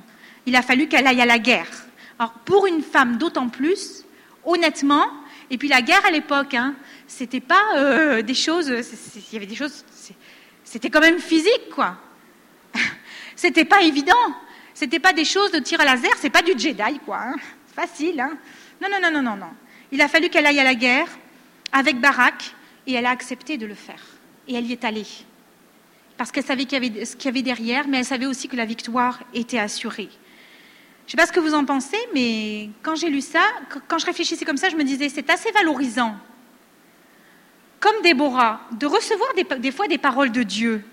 Il 0.47 0.57
a 0.57 0.63
fallu 0.63 0.89
qu'elle 0.89 1.07
aille 1.07 1.21
à 1.21 1.27
la 1.27 1.39
guerre. 1.39 1.69
Alors 2.19 2.33
pour 2.45 2.67
une 2.67 2.83
femme 2.83 3.19
d'autant 3.19 3.49
plus, 3.49 4.05
honnêtement, 4.45 5.07
et 5.51 5.59
puis 5.59 5.69
la 5.69 5.83
guerre 5.83 6.05
à 6.07 6.11
l'époque, 6.11 6.55
hein, 6.55 6.75
c'était 7.07 7.41
pas 7.41 7.63
euh, 7.77 8.23
des 8.23 8.35
choses, 8.35 8.69
il 8.69 9.35
y 9.35 9.37
avait 9.37 9.47
des 9.47 9.55
choses, 9.55 9.85
c'était 10.65 10.91
quand 10.91 11.01
même 11.01 11.19
physique, 11.19 11.71
quoi. 11.75 11.97
c'était 13.37 13.65
pas 13.65 13.83
évident. 13.83 14.15
C'était 14.77 14.99
pas 14.99 15.15
des 15.15 15.25
choses 15.25 15.53
de 15.53 15.59
tir 15.59 15.81
à 15.81 15.87
laser, 15.87 16.11
c'est 16.19 16.29
pas 16.29 16.43
du 16.43 16.53
Jedi, 16.53 17.01
quoi. 17.07 17.19
Hein. 17.23 17.37
Facile, 17.75 18.21
hein. 18.21 18.37
Non, 18.83 18.89
non, 18.91 19.01
non, 19.01 19.11
non, 19.11 19.23
non, 19.23 19.37
non. 19.37 19.51
Il 19.91 20.03
a 20.03 20.09
fallu 20.09 20.29
qu'elle 20.29 20.45
aille 20.45 20.61
à 20.61 20.65
la 20.65 20.75
guerre 20.75 21.09
avec 21.73 21.99
Barak, 21.99 22.55
et 22.87 22.93
elle 22.93 23.07
a 23.07 23.11
accepté 23.11 23.57
de 23.57 23.65
le 23.65 23.75
faire. 23.75 24.03
Et 24.49 24.55
elle 24.55 24.67
y 24.67 24.73
est 24.73 24.85
allée. 24.85 25.07
Parce 26.19 26.31
qu'elle 26.31 26.45
savait 26.45 26.65
y 26.65 26.77
avait, 26.77 27.07
ce 27.07 27.17
qu'il 27.17 27.25
y 27.25 27.29
avait 27.29 27.41
derrière, 27.41 27.89
mais 27.89 27.99
elle 27.99 28.05
savait 28.05 28.27
aussi 28.27 28.49
que 28.49 28.57
la 28.57 28.67
victoire 28.67 29.21
était 29.33 29.59
assurée. 29.59 30.11
Je 31.07 31.15
ne 31.15 31.21
sais 31.21 31.25
pas 31.25 31.27
ce 31.27 31.33
que 31.33 31.41
vous 31.41 31.55
en 31.55 31.65
pensez, 31.65 31.99
mais 32.13 32.71
quand 32.83 32.97
j'ai 32.97 33.09
lu 33.09 33.21
ça, 33.21 33.41
quand 33.87 33.99
je 33.99 34.07
réfléchissais 34.07 34.45
comme 34.45 34.57
ça, 34.57 34.69
je 34.69 34.77
me 34.77 34.83
disais, 34.83 35.09
c'est 35.09 35.31
assez 35.31 35.53
valorisant, 35.53 36.17
comme 37.79 37.95
Déborah, 38.03 38.61
de 38.73 38.87
recevoir 38.87 39.31
des, 39.61 39.71
fois 39.71 39.87
des 39.87 39.99
paroles 39.99 40.33
de 40.33 40.43
Dieu, 40.43 40.85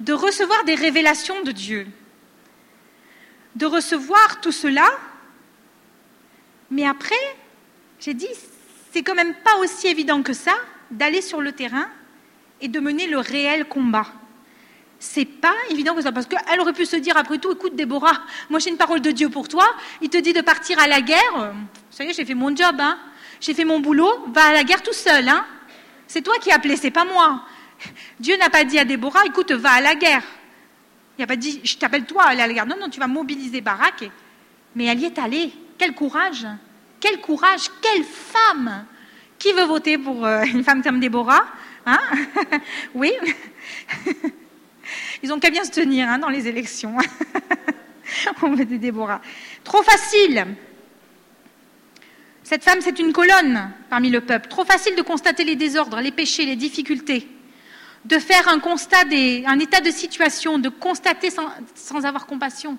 de 0.00 0.14
recevoir 0.14 0.64
des 0.64 0.74
révélations 0.74 1.42
de 1.42 1.52
Dieu, 1.52 1.86
de 3.56 3.66
recevoir 3.66 4.40
tout 4.40 4.52
cela, 4.52 4.88
mais 6.70 6.86
après, 6.86 7.14
j'ai 8.00 8.14
dit, 8.14 8.28
c'est 8.90 9.02
quand 9.02 9.14
même 9.14 9.34
pas 9.34 9.58
aussi 9.58 9.86
évident 9.86 10.22
que 10.22 10.32
ça 10.32 10.54
d'aller 10.90 11.20
sur 11.20 11.42
le 11.42 11.52
terrain 11.52 11.90
et 12.62 12.68
de 12.68 12.80
mener 12.80 13.06
le 13.06 13.18
réel 13.18 13.66
combat 13.66 14.06
c'est 15.02 15.24
pas 15.24 15.54
évident 15.68 15.96
que 15.96 16.00
ça, 16.00 16.12
parce 16.12 16.26
qu'elle 16.26 16.60
aurait 16.60 16.72
pu 16.72 16.86
se 16.86 16.94
dire 16.94 17.16
après 17.16 17.38
tout, 17.38 17.50
écoute 17.50 17.74
Déborah, 17.74 18.22
moi 18.48 18.60
j'ai 18.60 18.70
une 18.70 18.76
parole 18.76 19.00
de 19.00 19.10
Dieu 19.10 19.28
pour 19.28 19.48
toi, 19.48 19.66
il 20.00 20.08
te 20.08 20.16
dit 20.16 20.32
de 20.32 20.40
partir 20.40 20.78
à 20.78 20.86
la 20.86 21.00
guerre, 21.00 21.52
ça 21.90 22.04
y 22.04 22.10
est, 22.10 22.12
j'ai 22.12 22.24
fait 22.24 22.34
mon 22.34 22.54
job, 22.54 22.76
hein. 22.78 22.96
j'ai 23.40 23.52
fait 23.52 23.64
mon 23.64 23.80
boulot, 23.80 24.26
va 24.32 24.44
à 24.44 24.52
la 24.52 24.62
guerre 24.62 24.80
tout 24.80 24.92
seul, 24.92 25.28
hein. 25.28 25.44
c'est 26.06 26.22
toi 26.22 26.34
qui 26.40 26.52
as 26.52 26.54
appelé, 26.54 26.76
c'est 26.76 26.92
pas 26.92 27.04
moi. 27.04 27.42
Dieu 28.20 28.36
n'a 28.36 28.48
pas 28.48 28.62
dit 28.62 28.78
à 28.78 28.84
Déborah, 28.84 29.26
écoute, 29.26 29.50
va 29.50 29.72
à 29.72 29.80
la 29.80 29.96
guerre. 29.96 30.22
Il 31.18 31.22
n'a 31.22 31.26
pas 31.26 31.34
dit, 31.34 31.60
je 31.64 31.76
t'appelle 31.76 32.04
toi 32.04 32.22
à 32.22 32.28
aller 32.28 32.42
à 32.42 32.46
la 32.46 32.52
guerre. 32.52 32.66
Non, 32.66 32.76
non, 32.78 32.88
tu 32.88 33.00
vas 33.00 33.08
mobiliser 33.08 33.60
Barak. 33.60 34.08
Mais 34.76 34.84
elle 34.84 35.00
y 35.00 35.06
est 35.06 35.18
allée. 35.18 35.52
Quel 35.78 35.94
courage 35.94 36.46
Quel 37.00 37.20
courage 37.20 37.70
Quelle 37.80 38.04
femme 38.04 38.86
Qui 39.36 39.52
veut 39.52 39.64
voter 39.64 39.98
pour 39.98 40.24
euh, 40.24 40.44
une 40.44 40.62
femme 40.62 40.80
comme 40.80 41.00
Déborah 41.00 41.44
hein? 41.86 41.98
Oui 42.94 43.12
Ils 45.22 45.32
ont 45.32 45.38
qu'à 45.38 45.50
bien 45.50 45.64
se 45.64 45.70
tenir 45.70 46.08
hein, 46.08 46.18
dans 46.18 46.28
les 46.28 46.48
élections. 46.48 46.96
On 48.42 48.54
veut 48.54 48.64
des 48.64 48.78
Déborah. 48.78 49.20
Trop 49.64 49.82
facile. 49.82 50.46
Cette 52.44 52.64
femme, 52.64 52.80
c'est 52.80 52.98
une 52.98 53.12
colonne 53.12 53.70
parmi 53.88 54.10
le 54.10 54.20
peuple. 54.20 54.48
Trop 54.48 54.64
facile 54.64 54.96
de 54.96 55.02
constater 55.02 55.44
les 55.44 55.56
désordres, 55.56 56.00
les 56.00 56.10
péchés, 56.10 56.44
les 56.44 56.56
difficultés, 56.56 57.26
de 58.04 58.18
faire 58.18 58.48
un 58.48 58.58
constat, 58.58 59.04
des, 59.04 59.44
un 59.46 59.58
état 59.58 59.80
de 59.80 59.90
situation, 59.90 60.58
de 60.58 60.68
constater 60.68 61.30
sans, 61.30 62.04
avoir 62.04 62.26
compassion, 62.26 62.76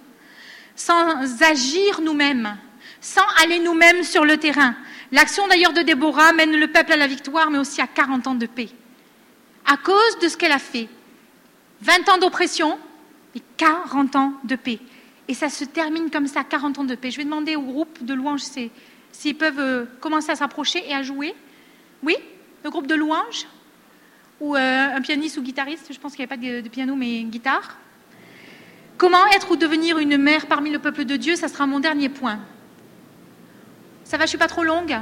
sans 0.76 1.42
agir 1.42 2.02
nous-mêmes, 2.02 2.58
sans 3.00 3.26
aller 3.42 3.60
nous-mêmes 3.60 4.04
sur 4.04 4.26
le 4.26 4.38
terrain. 4.38 4.76
L'action 5.12 5.48
d'ailleurs 5.48 5.74
de 5.74 5.82
Déborah 5.82 6.34
mène 6.34 6.56
le 6.56 6.68
peuple 6.68 6.92
à 6.92 6.98
la 6.98 7.08
victoire, 7.08 7.50
mais 7.50 7.58
aussi 7.58 7.82
à 7.82 7.88
40 7.88 8.28
ans 8.28 8.36
de 8.36 8.46
paix. 8.46 8.70
À 9.66 9.78
cause 9.78 10.20
de 10.22 10.28
ce 10.28 10.36
qu'elle 10.36 10.52
a 10.52 10.60
fait. 10.60 10.90
20 11.84 12.10
ans 12.10 12.18
d'oppression 12.18 12.80
et 13.36 13.42
40 13.58 14.16
ans 14.16 14.34
de 14.46 14.56
paix. 14.56 14.80
Et 15.28 15.34
ça 15.34 15.50
se 15.50 15.66
termine 15.66 16.10
comme 16.10 16.28
ça, 16.28 16.44
40 16.46 16.80
ans 16.80 16.84
de 16.86 16.96
paix. 16.96 17.12
Je 17.12 17.18
vais 17.18 17.26
demander 17.26 17.58
au 17.58 17.62
groupe 17.62 18.04
de 18.06 18.14
louanges 18.14 18.44
s'ils 19.12 19.36
peuvent 19.36 19.60
euh, 19.60 19.86
commencer 20.00 20.32
à 20.32 20.36
s'approcher 20.36 20.82
et 20.90 20.94
à 20.94 21.04
jouer. 21.04 21.36
Oui? 22.02 22.16
Le 22.64 22.70
groupe 22.70 22.88
de 22.88 22.96
louanges? 22.96 23.48
Ou 24.40 24.56
euh, 24.56 24.96
un 24.96 25.02
pianiste 25.02 25.38
ou 25.38 25.42
guitariste? 25.42 25.92
Je 25.92 26.00
pense 26.00 26.16
qu'il 26.16 26.26
n'y 26.26 26.32
avait 26.32 26.42
pas 26.42 26.62
de, 26.62 26.70
piano, 26.70 26.96
mais 26.96 27.20
une 27.20 27.30
guitare. 27.30 27.78
Comment 28.98 29.26
être 29.28 29.52
ou 29.52 29.58
devenir 29.58 29.98
une 29.98 30.18
mère 30.18 30.48
parmi 30.48 30.72
le 30.72 30.80
peuple 30.80 31.04
de 31.04 31.18
Dieu? 31.18 31.36
Ça 31.36 31.50
sera 31.50 31.68
mon 31.68 31.82
dernier 31.82 32.08
point. 32.08 32.40
Ça 34.06 34.18
va, 34.18 34.24
je 34.24 34.30
suis 34.30 34.38
pas 34.38 34.48
trop 34.48 34.64
longue? 34.64 34.98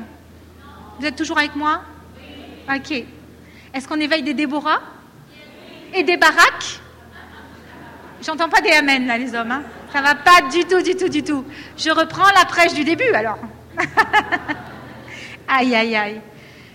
Vous 1.00 1.06
êtes 1.06 1.16
toujours 1.16 1.38
avec 1.38 1.56
moi? 1.56 1.84
Ok. 2.74 2.92
Est-ce 3.74 3.88
qu'on 3.88 4.00
éveille 4.00 4.24
des 4.24 4.34
Déborah? 4.34 4.82
Et 5.94 6.04
des 6.04 6.18
baraques 6.18 6.80
J'entends 8.24 8.50
pas 8.50 8.62
des 8.62 8.72
amen 8.72 9.08
là, 9.08 9.18
les 9.18 9.34
hommes. 9.34 9.52
Hein 9.52 9.64
ça 9.92 10.02
va 10.02 10.16
pas 10.16 10.42
du 10.52 10.64
tout, 10.66 10.82
du 10.82 10.96
tout, 10.96 11.10
du 11.10 11.24
tout. 11.24 11.44
Je 11.78 11.90
reprends 11.90 12.30
la 12.36 12.46
prêche 12.46 12.74
du 12.74 12.84
début 12.84 13.10
alors. 13.14 13.40
aïe, 15.48 15.76
aïe, 15.76 15.96
aïe. 15.96 16.22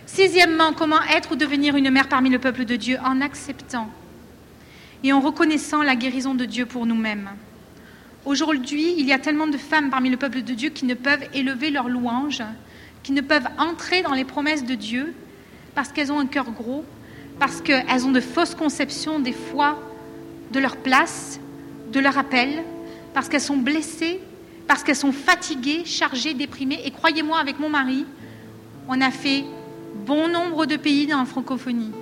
Sixièmement, 0.07 0.73
comment 0.73 1.03
être 1.15 1.33
ou 1.33 1.37
devenir 1.37 1.77
une 1.77 1.91
mère 1.91 2.09
parmi 2.09 2.31
le 2.31 2.39
peuple 2.39 2.65
de 2.65 2.77
Dieu 2.77 2.99
en 3.05 3.21
acceptant 3.21 3.89
et 5.03 5.13
en 5.13 5.21
reconnaissant 5.21 5.83
la 5.83 5.97
guérison 5.97 6.35
de 6.35 6.45
Dieu 6.45 6.67
pour 6.67 6.87
nous-mêmes. 6.87 7.31
Aujourd'hui, 8.25 8.95
il 8.99 9.07
y 9.07 9.13
a 9.13 9.19
tellement 9.19 9.47
de 9.47 9.57
femmes 9.57 9.91
parmi 9.91 10.11
le 10.11 10.17
peuple 10.17 10.43
de 10.43 10.53
Dieu 10.53 10.71
qui 10.71 10.85
ne 10.85 10.95
peuvent 10.95 11.25
élever 11.33 11.71
leur 11.71 11.89
louange, 11.89 12.43
qui 13.03 13.13
ne 13.13 13.21
peuvent 13.21 13.49
entrer 13.59 14.03
dans 14.03 14.15
les 14.15 14.25
promesses 14.25 14.65
de 14.65 14.75
Dieu 14.75 15.15
parce 15.75 15.93
qu'elles 15.93 16.11
ont 16.11 16.19
un 16.19 16.27
cœur 16.27 16.51
gros, 16.51 16.85
parce 17.39 17.61
qu'elles 17.61 18.07
ont 18.07 18.13
de 18.13 18.21
fausses 18.21 18.55
conceptions 18.55 19.19
des 19.19 19.33
fois 19.33 19.79
de 20.53 20.59
leur 20.59 20.77
place, 20.77 21.41
de 21.93 22.01
leur 22.01 22.17
appel, 22.19 22.63
parce 23.15 23.29
qu'elles 23.29 23.41
sont 23.41 23.57
blessées, 23.57 24.21
parce 24.67 24.83
qu'elles 24.83 24.97
sont 24.97 25.13
fatiguées, 25.13 25.85
chargées, 25.85 26.35
déprimées. 26.35 26.81
Et 26.85 26.91
croyez-moi, 26.91 27.39
avec 27.39 27.59
mon 27.59 27.69
mari, 27.69 28.05
on 28.89 29.01
a 29.01 29.11
fait 29.11 29.45
bon 30.07 30.29
nombre 30.29 30.67
de 30.67 30.77
pays 30.77 31.07
dans 31.07 31.19
la 31.19 31.25
francophonie, 31.25 31.93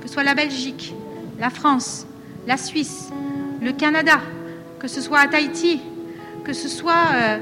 que 0.00 0.08
ce 0.08 0.14
soit 0.14 0.24
la 0.24 0.34
Belgique, 0.34 0.94
la 1.38 1.50
France, 1.50 2.06
la 2.46 2.56
Suisse, 2.56 3.10
le 3.60 3.72
Canada, 3.72 4.20
que 4.78 4.88
ce 4.88 5.00
soit 5.00 5.20
à 5.20 5.26
Tahiti, 5.28 5.80
que 6.44 6.52
ce 6.52 6.68
soit 6.68 7.06
euh, 7.14 7.38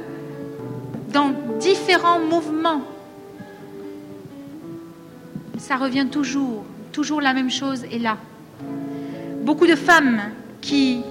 dans 1.13 1.33
différents 1.61 2.21
mouvements. 2.21 2.83
Ça 5.59 5.77
revient 5.77 6.07
toujours, 6.11 6.65
toujours 6.93 7.21
la 7.21 7.33
même 7.33 7.51
chose 7.51 7.85
est 7.85 7.99
là. 7.99 8.19
Beaucoup 9.43 9.67
de 9.67 9.75
femmes 9.75 10.21
qui 10.61 11.03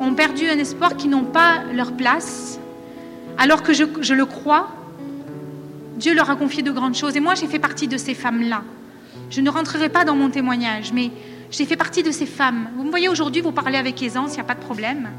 ont 0.00 0.14
perdu 0.14 0.48
un 0.48 0.58
espoir, 0.58 0.96
qui 0.96 1.08
n'ont 1.08 1.24
pas 1.24 1.62
leur 1.74 1.92
place, 1.92 2.58
alors 3.36 3.62
que 3.62 3.72
je, 3.72 4.14
le 4.14 4.26
crois, 4.26 4.68
Dieu 5.96 6.14
leur 6.14 6.30
a 6.30 6.36
confié 6.36 6.62
de 6.62 6.70
grandes 6.70 6.94
choses. 6.94 7.16
Et 7.16 7.20
moi, 7.20 7.34
j'ai 7.34 7.46
fait 7.46 7.58
partie 7.58 7.88
de 7.88 7.96
ces 7.96 8.14
femmes-là. 8.14 8.62
Je 9.30 9.40
ne 9.40 9.50
rentrerai 9.50 9.88
pas 9.88 10.04
dans 10.04 10.14
mon 10.14 10.30
témoignage, 10.30 10.92
mais 10.92 11.10
j'ai 11.50 11.66
fait 11.66 11.76
partie 11.76 12.02
de 12.02 12.10
ces 12.10 12.26
femmes. 12.26 12.68
Vous 12.76 12.84
me 12.84 12.90
voyez 12.90 13.08
aujourd'hui, 13.08 13.42
vous 13.42 13.52
parlez 13.52 13.76
avec 13.76 14.02
aisance, 14.02 14.32
il 14.32 14.34
n'y 14.36 14.40
a 14.40 14.44
pas 14.44 14.54
de 14.54 14.60
problème. 14.60 15.10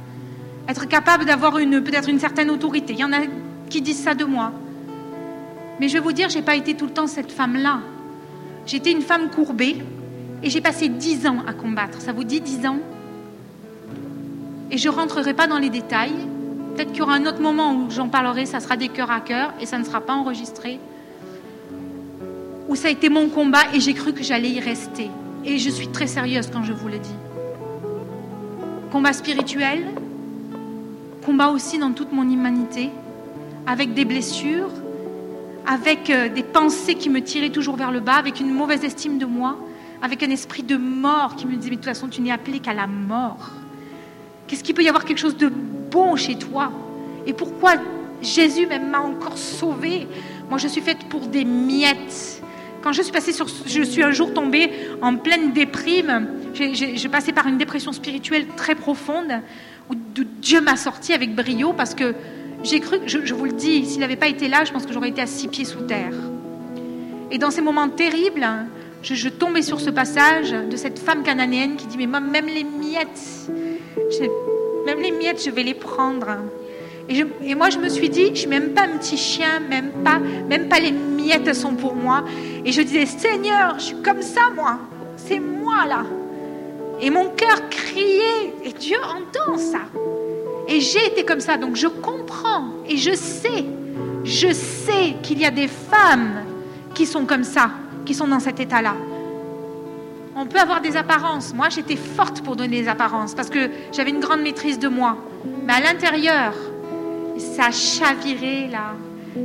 Être 0.68 0.88
capable 0.88 1.26
d'avoir 1.26 1.58
une, 1.60 1.84
peut-être 1.84 2.10
une 2.10 2.20
certaine 2.20 2.50
autorité. 2.50 2.94
Il 2.94 3.00
y 3.00 3.04
en 3.04 3.14
a 3.14 3.20
qui 3.70 3.82
disent 3.82 4.02
ça 4.04 4.16
de 4.16 4.26
moi. 4.26 4.52
Mais 5.80 5.90
je 5.90 5.94
vais 5.94 6.00
vous 6.00 6.14
dire, 6.14 6.30
je 6.30 6.38
n'ai 6.38 6.44
pas 6.44 6.56
été 6.56 6.76
tout 6.76 6.86
le 6.86 6.92
temps 6.92 7.08
cette 7.08 7.32
femme-là. 7.32 7.80
J'étais 8.66 8.92
une 8.92 9.02
femme 9.02 9.30
courbée 9.30 9.78
et 10.46 10.50
j'ai 10.52 10.62
passé 10.62 10.90
dix 10.90 11.26
ans 11.26 11.40
à 11.48 11.54
combattre. 11.54 12.00
Ça 12.00 12.14
vous 12.14 12.24
dit 12.24 12.40
dix 12.40 12.68
ans? 12.68 12.78
Et 14.70 14.78
je 14.78 14.88
ne 14.88 14.94
rentrerai 14.94 15.34
pas 15.34 15.48
dans 15.48 15.58
les 15.58 15.72
détails. 15.72 16.14
Peut-être 16.76 16.90
qu'il 16.90 17.00
y 17.00 17.02
aura 17.02 17.16
un 17.16 17.26
autre 17.26 17.42
moment 17.42 17.74
où 17.74 17.90
j'en 17.90 18.10
parlerai, 18.10 18.46
ça 18.46 18.60
sera 18.60 18.78
des 18.78 18.90
cœurs 18.90 19.10
à 19.10 19.22
cœur 19.22 19.54
et 19.60 19.66
ça 19.66 19.80
ne 19.80 19.84
sera 19.84 20.02
pas 20.02 20.14
enregistré. 20.14 20.80
Où 22.70 22.76
ça 22.76 22.90
a 22.90 22.92
été 22.92 23.10
mon 23.10 23.28
combat 23.30 23.64
et 23.74 23.80
j'ai 23.80 23.96
cru 23.96 24.14
que 24.14 24.24
j'allais 24.24 24.52
y 24.52 24.60
rester. 24.60 25.10
Et 25.46 25.58
je 25.58 25.70
suis 25.70 25.88
très 25.88 26.06
sérieuse 26.06 26.52
quand 26.54 26.64
je 26.64 26.74
vous 26.74 26.90
le 26.90 27.00
dis. 27.00 27.16
Combat 28.92 29.14
spirituel, 29.14 29.84
combat 31.26 31.50
aussi 31.50 31.80
dans 31.80 31.92
toute 31.92 32.14
mon 32.14 32.30
humanité, 32.30 32.92
avec 33.66 33.96
des 33.96 34.06
blessures, 34.06 34.70
avec 35.66 36.12
euh, 36.12 36.30
des 36.30 36.44
pensées 36.44 36.94
qui 36.94 37.10
me 37.10 37.22
tiraient 37.22 37.50
toujours 37.50 37.78
vers 37.78 37.92
le 37.92 38.00
bas, 38.00 38.14
avec 38.14 38.40
une 38.40 38.54
mauvaise 38.54 38.84
estime 38.84 39.18
de 39.18 39.26
moi, 39.26 39.58
avec 40.06 40.22
un 40.22 40.30
esprit 40.30 40.62
de 40.62 40.78
mort 40.78 41.36
qui 41.36 41.48
me 41.48 41.56
disait, 41.56 41.72
mais 41.72 41.78
de 41.78 41.82
toute 41.82 41.86
façon, 41.86 42.08
tu 42.08 42.22
n'es 42.22 42.32
appelé 42.32 42.60
qu'à 42.60 42.74
la 42.74 42.86
mort. 42.86 43.50
Qu'est-ce 44.48 44.64
qu'il 44.64 44.76
peut 44.76 44.84
y 44.84 44.88
avoir 44.88 45.04
quelque 45.04 45.18
chose 45.18 45.36
de 45.36 45.48
bon 45.50 46.16
chez 46.16 46.36
toi? 46.36 46.72
Et 47.26 47.34
pourquoi 47.34 47.74
Jésus 48.22 48.68
même 48.68 48.92
m'a 48.92 49.00
encore 49.00 49.40
sauvé 49.40 50.08
Moi, 50.48 50.60
je 50.60 50.68
suis 50.68 50.82
faite 50.82 51.10
pour 51.10 51.22
des 51.22 51.44
miettes. 51.44 52.44
Quand 52.84 52.94
je 52.94 53.02
suis 53.02 53.12
passée 53.12 53.34
sur, 53.34 53.48
je 53.66 53.82
suis 53.82 54.04
un 54.04 54.12
jour 54.12 54.32
tombée 54.32 54.72
en 55.02 55.16
pleine 55.16 55.54
déprime. 55.54 56.28
J'ai 56.54 57.10
passé 57.10 57.34
par 57.34 57.48
une 57.48 57.58
dépression 57.58 57.92
spirituelle 57.92 58.46
très 58.56 58.76
profonde 58.76 59.42
où 59.90 59.96
Dieu 60.40 60.62
m'a 60.62 60.76
sorti 60.76 61.14
avec 61.14 61.34
brio 61.34 61.74
parce 61.74 61.96
que 61.96 62.14
j'ai 62.62 62.80
cru, 62.80 63.00
je, 63.08 63.26
je, 63.26 63.34
vous 63.34 63.46
le 63.46 63.54
dis, 63.54 63.86
s'il 63.88 64.02
n'avait 64.02 64.16
pas 64.16 64.28
été 64.28 64.48
là, 64.48 64.66
je 64.66 64.72
pense 64.72 64.86
que 64.86 64.94
j'aurais 64.94 65.10
été 65.10 65.22
à 65.22 65.28
six 65.28 65.48
pieds 65.48 65.66
sous 65.66 65.82
terre. 65.82 66.14
Et 67.32 67.40
dans 67.40 67.50
ces 67.50 67.62
moments 67.62 67.90
terribles, 67.90 68.48
je, 69.14 69.30
tombais 69.30 69.62
sur 69.62 69.80
ce 69.80 69.90
passage 69.90 70.52
de 70.52 70.76
cette 70.76 71.00
femme 71.00 71.24
cananéenne 71.24 71.76
qui 71.76 71.88
dit 71.88 71.98
Mais 71.98 72.08
même 72.08 72.48
les 72.48 72.64
miettes, 72.64 73.50
même 74.86 75.00
les 75.00 75.12
miettes, 75.12 75.44
je 75.44 75.52
vais 75.52 75.64
les 75.64 75.74
prendre. 75.74 76.28
Et, 77.08 77.54
moi, 77.54 77.70
je 77.70 77.78
me 77.78 77.88
suis 77.88 78.10
dit, 78.10 78.32
je 78.34 78.40
suis 78.40 78.48
même 78.48 78.74
pas 78.74 78.84
un 78.84 78.98
petit 78.98 79.18
chien, 79.18 79.60
même 79.60 79.92
pas, 80.04 80.18
même 80.18 80.68
pas 80.68 80.80
les 80.80 80.92
miettes 80.92 81.54
sont 81.54 81.76
pour 81.76 81.94
moi. 81.94 82.24
Et 82.66 82.72
je 82.72 82.82
disais, 82.82 83.06
Seigneur, 83.06 83.76
je 83.78 83.84
suis 83.84 84.02
comme 84.02 84.24
ça, 84.24 84.50
moi. 84.56 84.80
C'est 85.16 85.40
moi, 85.40 85.86
là. 85.88 86.04
Et 87.00 87.12
mon 87.12 87.30
cœur 87.30 87.70
criait, 87.70 88.54
et 88.64 88.72
Dieu 88.72 88.98
entend 89.04 89.58
ça. 89.60 89.82
Et 90.68 90.80
j'ai 90.80 91.06
été 91.06 91.24
comme 91.24 91.42
ça, 91.42 91.58
donc 91.58 91.76
je 91.76 91.88
comprends 91.88 92.70
et 92.88 92.98
je 92.98 93.14
sais, 93.14 93.66
je 94.24 94.52
sais 94.52 95.16
qu'il 95.22 95.40
y 95.40 95.46
a 95.46 95.52
des 95.52 95.68
femmes 95.68 96.44
qui 96.96 97.06
sont 97.06 97.26
comme 97.26 97.44
ça, 97.44 97.70
qui 98.06 98.14
sont 98.14 98.28
dans 98.28 98.40
cet 98.40 98.60
état-là. 98.60 98.94
On 100.38 100.46
peut 100.46 100.60
avoir 100.60 100.82
des 100.82 100.98
apparences. 100.98 101.54
Moi, 101.54 101.70
j'étais 101.70 101.96
forte 101.96 102.42
pour 102.42 102.56
donner 102.56 102.82
des 102.82 102.88
apparences 102.88 103.34
parce 103.34 103.50
que 103.50 103.70
j'avais 103.92 104.12
une 104.12 104.20
grande 104.20 104.42
maîtrise 104.42 104.80
de 104.80 104.88
moi. 104.88 105.18
Mais 105.66 105.74
à 105.74 105.80
l'intérieur, 105.80 106.54
ça 107.38 107.72
chavirait 107.72 108.68
là. 108.70 108.94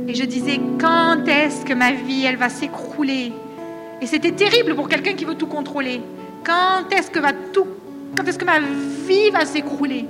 Et 0.07 0.13
je 0.13 0.25
disais, 0.25 0.59
quand 0.79 1.27
est-ce 1.27 1.65
que 1.65 1.73
ma 1.73 1.91
vie, 1.91 2.25
elle 2.25 2.37
va 2.37 2.49
s'écrouler? 2.49 3.33
Et 4.01 4.05
c'était 4.05 4.31
terrible 4.31 4.75
pour 4.75 4.89
quelqu'un 4.89 5.13
qui 5.13 5.25
veut 5.25 5.35
tout 5.35 5.47
contrôler. 5.47 6.01
Quand 6.43 6.91
est-ce 6.91 7.11
que 7.11 7.19
va 7.19 7.33
tout, 7.33 7.67
quand 8.15 8.27
est-ce 8.27 8.39
que 8.39 8.45
ma 8.45 8.59
vie 8.59 9.29
va 9.31 9.45
s'écrouler? 9.45 10.05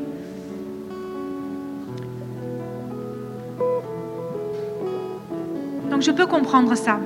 Donc 5.90 6.02
je 6.02 6.12
peux 6.12 6.26
comprendre 6.26 6.74
ça. 6.76 7.00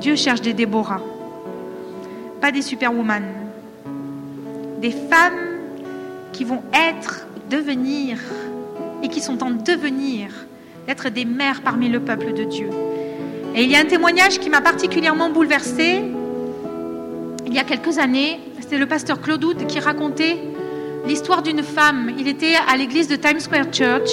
Dieu 0.00 0.16
cherche 0.16 0.40
des 0.40 0.52
Déborah, 0.52 1.00
pas 2.40 2.52
des 2.52 2.62
superwoman, 2.62 3.24
des 4.80 4.90
femmes 4.90 5.60
qui 6.32 6.44
vont 6.44 6.62
être, 6.72 7.26
devenir, 7.50 8.18
et 9.02 9.08
qui 9.08 9.20
sont 9.20 9.42
en 9.42 9.50
devenir 9.50 10.28
d'être 10.86 11.08
des 11.10 11.24
mères 11.24 11.62
parmi 11.62 11.88
le 11.88 12.00
peuple 12.00 12.32
de 12.32 12.44
Dieu. 12.44 12.70
Et 13.54 13.62
il 13.64 13.70
y 13.70 13.76
a 13.76 13.80
un 13.80 13.84
témoignage 13.86 14.38
qui 14.38 14.50
m'a 14.50 14.60
particulièrement 14.60 15.30
bouleversée 15.30 16.04
il 17.46 17.54
y 17.54 17.58
a 17.58 17.64
quelques 17.64 17.98
années. 17.98 18.40
C'était 18.60 18.78
le 18.78 18.86
pasteur 18.86 19.20
Claude 19.20 19.42
Houd 19.44 19.66
qui 19.66 19.78
racontait 19.78 20.36
l'histoire 21.06 21.42
d'une 21.42 21.62
femme. 21.62 22.10
Il 22.18 22.28
était 22.28 22.54
à 22.68 22.76
l'église 22.76 23.08
de 23.08 23.16
Times 23.16 23.40
Square 23.40 23.72
Church, 23.72 24.10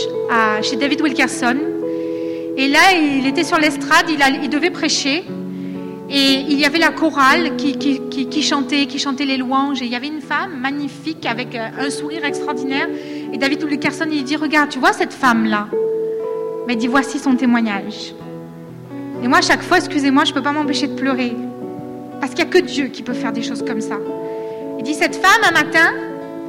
chez 0.61 0.75
David 0.75 1.01
Wilkerson. 1.01 1.57
Et 2.55 2.67
là, 2.67 2.93
il 2.95 3.25
était 3.25 3.43
sur 3.43 3.57
l'estrade, 3.57 4.05
il, 4.09 4.49
devait 4.49 4.69
prêcher. 4.69 5.23
Et 6.09 6.45
il 6.49 6.59
y 6.59 6.65
avait 6.65 6.79
la 6.79 6.89
chorale 6.89 7.55
qui, 7.55 8.43
chantait, 8.43 8.85
qui 8.85 8.99
chantait 8.99 9.25
les 9.25 9.37
louanges. 9.37 9.81
Et 9.81 9.85
il 9.85 9.91
y 9.91 9.95
avait 9.95 10.07
une 10.07 10.21
femme 10.21 10.59
magnifique 10.59 11.25
avec 11.25 11.55
un 11.55 11.89
sourire 11.89 12.25
extraordinaire. 12.25 12.87
Et 13.31 13.37
David 13.37 13.63
Wilkerson, 13.63 14.07
il 14.11 14.23
dit, 14.23 14.35
regarde, 14.35 14.69
tu 14.69 14.79
vois 14.79 14.93
cette 14.93 15.13
femme-là? 15.13 15.67
Mais 16.67 16.75
dit 16.75 16.87
voici 16.87 17.19
son 17.19 17.35
témoignage. 17.35 18.13
Et 19.23 19.27
moi, 19.27 19.39
à 19.39 19.41
chaque 19.41 19.61
fois, 19.61 19.77
excusez-moi, 19.77 20.25
je 20.25 20.31
ne 20.31 20.35
peux 20.35 20.43
pas 20.43 20.51
m'empêcher 20.51 20.87
de 20.87 20.95
pleurer. 20.95 21.33
Parce 22.19 22.33
qu'il 22.33 22.45
n'y 22.45 22.51
a 22.51 22.53
que 22.53 22.65
Dieu 22.65 22.87
qui 22.87 23.03
peut 23.03 23.13
faire 23.13 23.33
des 23.33 23.41
choses 23.41 23.63
comme 23.65 23.81
ça. 23.81 23.97
Il 24.77 24.83
dit 24.83 24.93
cette 24.93 25.15
femme, 25.15 25.41
un 25.47 25.51
matin, 25.51 25.93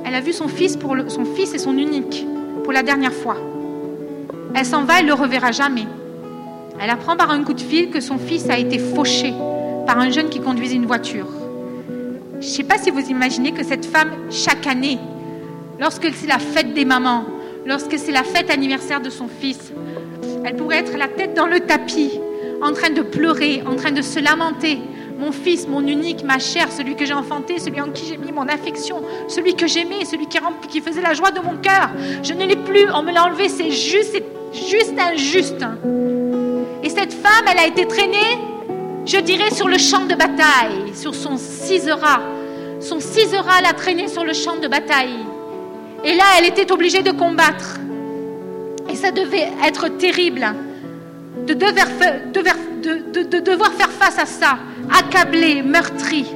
elle 0.04 0.14
a 0.14 0.20
vu 0.20 0.32
son 0.32 0.48
fils, 0.48 0.76
pour 0.76 0.96
son 1.08 1.24
fils 1.24 1.54
et 1.54 1.58
son 1.58 1.76
unique 1.76 2.26
pour 2.62 2.72
la 2.72 2.82
dernière 2.82 3.12
fois. 3.12 3.36
Elle 4.54 4.66
s'en 4.66 4.84
va, 4.84 4.98
elle 4.98 5.06
ne 5.06 5.10
le 5.10 5.14
reverra 5.14 5.52
jamais. 5.52 5.86
Elle 6.80 6.90
apprend 6.90 7.16
par 7.16 7.30
un 7.30 7.44
coup 7.44 7.54
de 7.54 7.60
fil 7.60 7.90
que 7.90 8.00
son 8.00 8.18
fils 8.18 8.48
a 8.50 8.58
été 8.58 8.78
fauché 8.78 9.32
par 9.86 9.98
un 9.98 10.10
jeune 10.10 10.28
qui 10.28 10.40
conduisait 10.40 10.76
une 10.76 10.86
voiture. 10.86 11.26
Je 12.40 12.46
ne 12.46 12.52
sais 12.52 12.64
pas 12.64 12.78
si 12.78 12.90
vous 12.90 13.00
imaginez 13.10 13.52
que 13.52 13.64
cette 13.64 13.86
femme, 13.86 14.10
chaque 14.30 14.66
année, 14.66 14.98
lorsque 15.78 16.12
c'est 16.12 16.26
la 16.26 16.38
fête 16.38 16.74
des 16.74 16.84
mamans, 16.84 17.24
lorsque 17.64 17.98
c'est 17.98 18.12
la 18.12 18.22
fête 18.22 18.50
anniversaire 18.50 19.00
de 19.00 19.10
son 19.10 19.28
fils, 19.28 19.72
elle 20.44 20.56
pourrait 20.56 20.78
être 20.78 20.96
la 20.98 21.08
tête 21.08 21.34
dans 21.34 21.46
le 21.46 21.60
tapis, 21.60 22.20
en 22.60 22.72
train 22.72 22.90
de 22.90 23.02
pleurer, 23.02 23.62
en 23.66 23.76
train 23.76 23.92
de 23.92 24.02
se 24.02 24.20
lamenter. 24.20 24.78
Mon 25.18 25.30
fils, 25.30 25.68
mon 25.68 25.86
unique, 25.86 26.24
ma 26.24 26.38
chère, 26.38 26.72
celui 26.72 26.96
que 26.96 27.06
j'ai 27.06 27.14
enfanté, 27.14 27.58
celui 27.58 27.80
en 27.80 27.90
qui 27.90 28.04
j'ai 28.06 28.16
mis 28.16 28.32
mon 28.32 28.48
affection, 28.48 29.02
celui 29.28 29.54
que 29.54 29.66
j'aimais, 29.66 30.04
celui 30.04 30.26
qui, 30.26 30.38
qui, 30.68 30.80
faisait 30.80 31.02
la 31.02 31.14
joie 31.14 31.30
de 31.30 31.40
mon 31.40 31.56
cœur. 31.56 31.90
Je 32.22 32.34
ne 32.34 32.44
l'ai 32.44 32.56
plus, 32.56 32.90
on 32.92 33.02
me 33.02 33.12
l'a 33.12 33.24
enlevé, 33.24 33.48
c'est 33.48 33.70
juste, 33.70 34.12
c'est 34.12 34.68
juste 34.68 34.94
injuste. 34.98 35.64
Et 37.04 37.10
cette 37.10 37.22
femme, 37.22 37.44
elle 37.50 37.58
a 37.58 37.66
été 37.66 37.86
traînée, 37.86 38.38
je 39.04 39.18
dirais, 39.18 39.50
sur 39.50 39.68
le 39.68 39.76
champ 39.76 40.06
de 40.06 40.14
bataille, 40.14 40.94
sur 40.94 41.14
son 41.14 41.36
cisera. 41.36 42.22
Son 42.80 42.98
cisera 42.98 43.60
l'a 43.60 43.74
traînée 43.74 44.08
sur 44.08 44.24
le 44.24 44.32
champ 44.32 44.56
de 44.56 44.68
bataille. 44.68 45.18
Et 46.02 46.14
là, 46.14 46.24
elle 46.38 46.46
était 46.46 46.72
obligée 46.72 47.02
de 47.02 47.10
combattre. 47.10 47.78
Et 48.88 48.96
ça 48.96 49.10
devait 49.10 49.50
être 49.66 49.88
terrible 49.88 50.46
de 51.46 51.52
devoir, 51.52 51.88
faire 53.72 53.90
face 53.90 54.18
à 54.18 54.24
ça, 54.24 54.56
accablée, 54.98 55.62
meurtrie. 55.62 56.26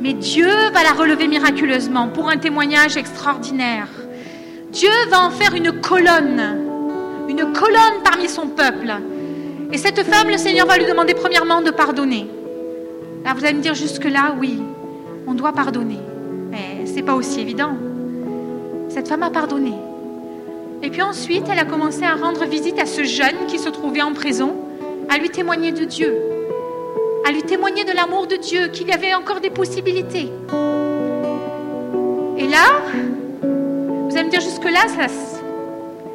Mais 0.00 0.14
Dieu 0.14 0.50
va 0.72 0.82
la 0.82 0.94
relever 0.94 1.28
miraculeusement 1.28 2.08
pour 2.08 2.28
un 2.28 2.38
témoignage 2.38 2.96
extraordinaire. 2.96 3.86
Dieu 4.72 4.90
va 5.10 5.24
en 5.24 5.30
faire 5.30 5.54
une 5.54 5.80
colonne, 5.80 6.58
une 7.28 7.52
colonne 7.52 8.02
parmi 8.02 8.28
son 8.28 8.48
peuple. 8.48 8.92
Et 9.70 9.76
cette 9.76 10.02
femme, 10.02 10.28
le 10.28 10.38
Seigneur 10.38 10.66
va 10.66 10.78
lui 10.78 10.86
demander 10.86 11.12
premièrement 11.14 11.60
de 11.60 11.70
pardonner. 11.70 12.26
Là, 13.24 13.34
vous 13.34 13.44
allez 13.44 13.54
me 13.54 13.60
dire 13.60 13.74
jusque-là, 13.74 14.34
oui, 14.40 14.62
on 15.26 15.34
doit 15.34 15.52
pardonner. 15.52 15.98
Mais 16.50 16.86
ce 16.86 16.94
n'est 16.94 17.02
pas 17.02 17.14
aussi 17.14 17.40
évident. 17.40 17.76
Cette 18.88 19.08
femme 19.08 19.22
a 19.22 19.30
pardonné. 19.30 19.74
Et 20.82 20.88
puis 20.88 21.02
ensuite, 21.02 21.44
elle 21.52 21.58
a 21.58 21.64
commencé 21.64 22.04
à 22.04 22.14
rendre 22.14 22.46
visite 22.46 22.78
à 22.78 22.86
ce 22.86 23.04
jeune 23.04 23.46
qui 23.46 23.58
se 23.58 23.68
trouvait 23.68 24.00
en 24.00 24.14
prison, 24.14 24.54
à 25.10 25.18
lui 25.18 25.28
témoigner 25.28 25.72
de 25.72 25.84
Dieu, 25.84 26.16
à 27.28 27.32
lui 27.32 27.42
témoigner 27.42 27.84
de 27.84 27.92
l'amour 27.92 28.26
de 28.26 28.36
Dieu, 28.36 28.68
qu'il 28.68 28.88
y 28.88 28.92
avait 28.92 29.12
encore 29.12 29.40
des 29.40 29.50
possibilités. 29.50 30.30
Et 32.38 32.48
là, 32.48 32.80
vous 33.42 34.16
allez 34.16 34.24
me 34.24 34.30
dire 34.30 34.40
jusque-là, 34.40 34.86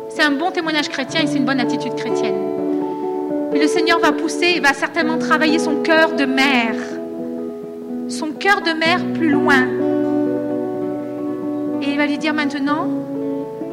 c'est 0.10 0.24
un 0.24 0.32
bon 0.32 0.50
témoignage 0.50 0.90
chrétien 0.90 1.22
et 1.22 1.28
c'est 1.28 1.38
une 1.38 1.46
bonne 1.46 1.60
attitude 1.60 1.96
chrétienne. 1.96 2.53
Mais 3.54 3.60
le 3.60 3.68
Seigneur 3.68 4.00
va 4.00 4.12
pousser 4.12 4.54
et 4.56 4.60
va 4.60 4.74
certainement 4.74 5.20
travailler 5.20 5.60
son 5.60 5.84
cœur 5.84 6.14
de 6.14 6.26
mère, 6.26 6.76
son 8.08 8.32
cœur 8.32 8.62
de 8.62 8.72
mère 8.72 9.00
plus 9.14 9.30
loin. 9.30 9.68
Et 11.84 11.92
il 11.92 11.98
va 11.98 12.08
lui 12.08 12.18
dire 12.18 12.34
maintenant, 12.34 12.88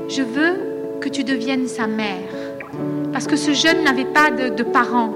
je 0.09 0.21
veux 0.21 0.99
que 1.01 1.09
tu 1.09 1.25
deviennes 1.25 1.67
sa 1.67 1.87
mère. 1.87 2.29
Parce 3.11 3.27
que 3.27 3.37
ce 3.37 3.53
jeune 3.53 3.83
n'avait 3.83 4.05
pas 4.05 4.31
de, 4.31 4.63
parents. 4.63 5.15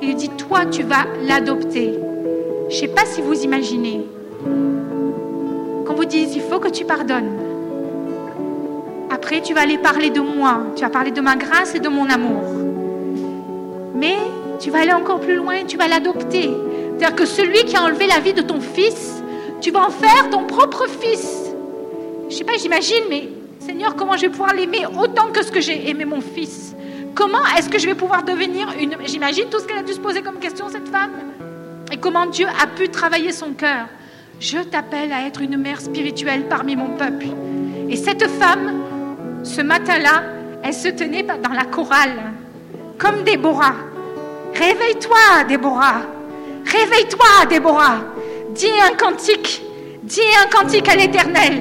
Il 0.00 0.08
lui 0.08 0.14
dit, 0.14 0.30
toi, 0.30 0.64
tu 0.64 0.82
vas 0.82 1.04
l'adopter. 1.26 1.98
Je 2.70 2.74
ne 2.74 2.80
sais 2.80 2.88
pas 2.88 3.04
si 3.04 3.20
vous 3.20 3.42
imaginez. 3.42 4.06
Qu'on 5.86 5.94
vous 5.94 6.04
dise, 6.06 6.34
il 6.34 6.42
faut 6.42 6.60
que 6.60 6.68
tu 6.68 6.84
pardonnes. 6.86 7.36
Après, 9.10 9.42
tu 9.42 9.52
vas 9.52 9.62
aller 9.62 9.78
parler 9.78 10.10
de 10.10 10.20
moi. 10.20 10.62
Tu 10.76 10.82
vas 10.82 10.90
parler 10.90 11.10
de 11.10 11.20
ma 11.20 11.36
grâce 11.36 11.74
et 11.74 11.80
de 11.80 11.88
mon 11.88 12.08
amour. 12.08 12.75
Mais 13.96 14.16
tu 14.60 14.70
vas 14.70 14.80
aller 14.80 14.92
encore 14.92 15.20
plus 15.20 15.36
loin, 15.36 15.64
tu 15.66 15.76
vas 15.76 15.88
l'adopter. 15.88 16.50
C'est-à-dire 16.98 17.16
que 17.16 17.26
celui 17.26 17.64
qui 17.64 17.76
a 17.76 17.82
enlevé 17.82 18.06
la 18.06 18.20
vie 18.20 18.32
de 18.32 18.42
ton 18.42 18.60
fils, 18.60 19.22
tu 19.60 19.70
vas 19.70 19.86
en 19.86 19.90
faire 19.90 20.30
ton 20.30 20.44
propre 20.44 20.86
fils. 20.88 21.52
Je 22.28 22.34
ne 22.34 22.38
sais 22.38 22.44
pas, 22.44 22.56
j'imagine, 22.58 23.04
mais 23.08 23.28
Seigneur, 23.60 23.96
comment 23.96 24.16
je 24.16 24.22
vais 24.22 24.28
pouvoir 24.28 24.54
l'aimer 24.54 24.86
autant 24.98 25.28
que 25.32 25.44
ce 25.44 25.50
que 25.50 25.60
j'ai 25.60 25.88
aimé 25.88 26.04
mon 26.04 26.20
fils? 26.20 26.74
Comment 27.14 27.44
est-ce 27.56 27.68
que 27.68 27.78
je 27.78 27.86
vais 27.86 27.94
pouvoir 27.94 28.22
devenir 28.22 28.68
une... 28.78 28.96
J'imagine 29.06 29.46
tout 29.50 29.58
ce 29.58 29.64
qu'elle 29.64 29.78
a 29.78 29.82
dû 29.82 29.92
se 29.92 30.00
poser 30.00 30.22
comme 30.22 30.38
question, 30.38 30.68
cette 30.68 30.88
femme. 30.88 31.12
Et 31.90 31.96
comment 31.96 32.26
Dieu 32.26 32.46
a 32.62 32.66
pu 32.66 32.88
travailler 32.88 33.32
son 33.32 33.52
cœur. 33.52 33.86
Je 34.38 34.58
t'appelle 34.58 35.12
à 35.12 35.26
être 35.26 35.40
une 35.40 35.56
mère 35.56 35.80
spirituelle 35.80 36.46
parmi 36.48 36.76
mon 36.76 36.88
peuple. 36.88 37.26
Et 37.88 37.96
cette 37.96 38.28
femme, 38.28 38.82
ce 39.42 39.62
matin-là, 39.62 40.24
elle 40.62 40.74
se 40.74 40.88
tenait 40.88 41.22
dans 41.22 41.52
la 41.52 41.64
chorale, 41.64 42.34
comme 42.98 43.22
Déborah. 43.22 43.74
Réveille-toi, 44.54 45.44
Déborah. 45.48 46.02
Réveille-toi, 46.64 47.46
Déborah. 47.48 47.98
Dis 48.50 48.70
un 48.82 48.94
cantique. 48.94 49.62
Dis 50.02 50.20
un 50.42 50.48
cantique 50.48 50.88
à 50.88 50.96
l'Éternel. 50.96 51.60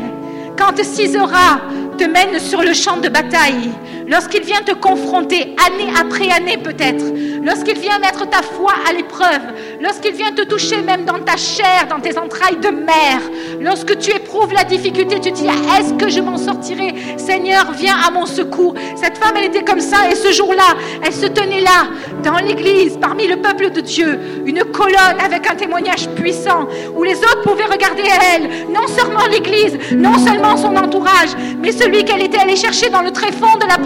Quand 0.57 0.81
Sisera 0.83 1.59
te 1.97 2.05
mène 2.05 2.39
sur 2.39 2.61
le 2.61 2.73
champ 2.73 2.97
de 2.97 3.09
bataille, 3.09 3.71
lorsqu'il 4.07 4.43
vient 4.43 4.61
te 4.61 4.73
confronter 4.73 5.55
année 5.65 5.91
après 5.99 6.29
année 6.31 6.57
peut-être, 6.57 7.03
lorsqu'il 7.43 7.77
vient 7.77 7.99
mettre 7.99 8.29
ta 8.29 8.41
foi 8.41 8.73
à 8.87 8.93
l'épreuve, 8.93 9.41
lorsqu'il 9.81 10.13
vient 10.13 10.31
te 10.31 10.43
toucher 10.43 10.81
même 10.81 11.05
dans 11.05 11.19
ta 11.19 11.37
chair, 11.37 11.87
dans 11.89 11.99
tes 11.99 12.17
entrailles 12.17 12.57
de 12.57 12.69
mère, 12.69 13.21
lorsque 13.59 13.97
tu 13.97 14.11
éprouves 14.11 14.53
la 14.53 14.63
difficulté, 14.63 15.19
tu 15.19 15.31
dis, 15.31 15.45
est-ce 15.45 15.93
que 15.93 16.09
je 16.09 16.21
m'en 16.21 16.37
sortirai? 16.37 16.93
Seigneur, 17.17 17.71
viens 17.71 17.97
à 18.05 18.11
mon 18.11 18.25
secours. 18.25 18.75
Cette 18.95 19.17
femme, 19.17 19.33
elle 19.37 19.45
était 19.45 19.63
comme 19.63 19.79
ça, 19.79 20.09
et 20.11 20.15
ce 20.15 20.31
jour-là, 20.31 20.75
elle 21.03 21.13
se 21.13 21.27
tenait 21.27 21.61
là, 21.61 21.87
dans 22.23 22.37
l'église, 22.37 22.97
parmi 22.99 23.27
le 23.27 23.37
peuple 23.37 23.71
de 23.71 23.81
Dieu, 23.81 24.19
une 24.45 24.63
colonne 24.65 25.19
avec 25.23 25.49
un 25.49 25.55
témoignage 25.55 26.09
puissant, 26.09 26.67
où 26.95 27.03
les 27.03 27.17
autres 27.17 27.41
pouvaient 27.43 27.65
regarder 27.65 28.03
elle, 28.33 28.71
non 28.71 28.87
seulement 28.87 29.25
l'église, 29.29 29.77
non 29.95 30.17
seulement 30.17 30.57
son 30.57 30.75
entourage, 30.75 31.29
mais 31.61 31.71
celui 31.71 32.03
qu'elle 32.03 32.23
était 32.23 32.39
allée 32.39 32.55
chercher 32.55 32.89
dans 32.89 33.01
le 33.01 33.11
tréfonds 33.11 33.57
de 33.59 33.67
la 33.67 33.77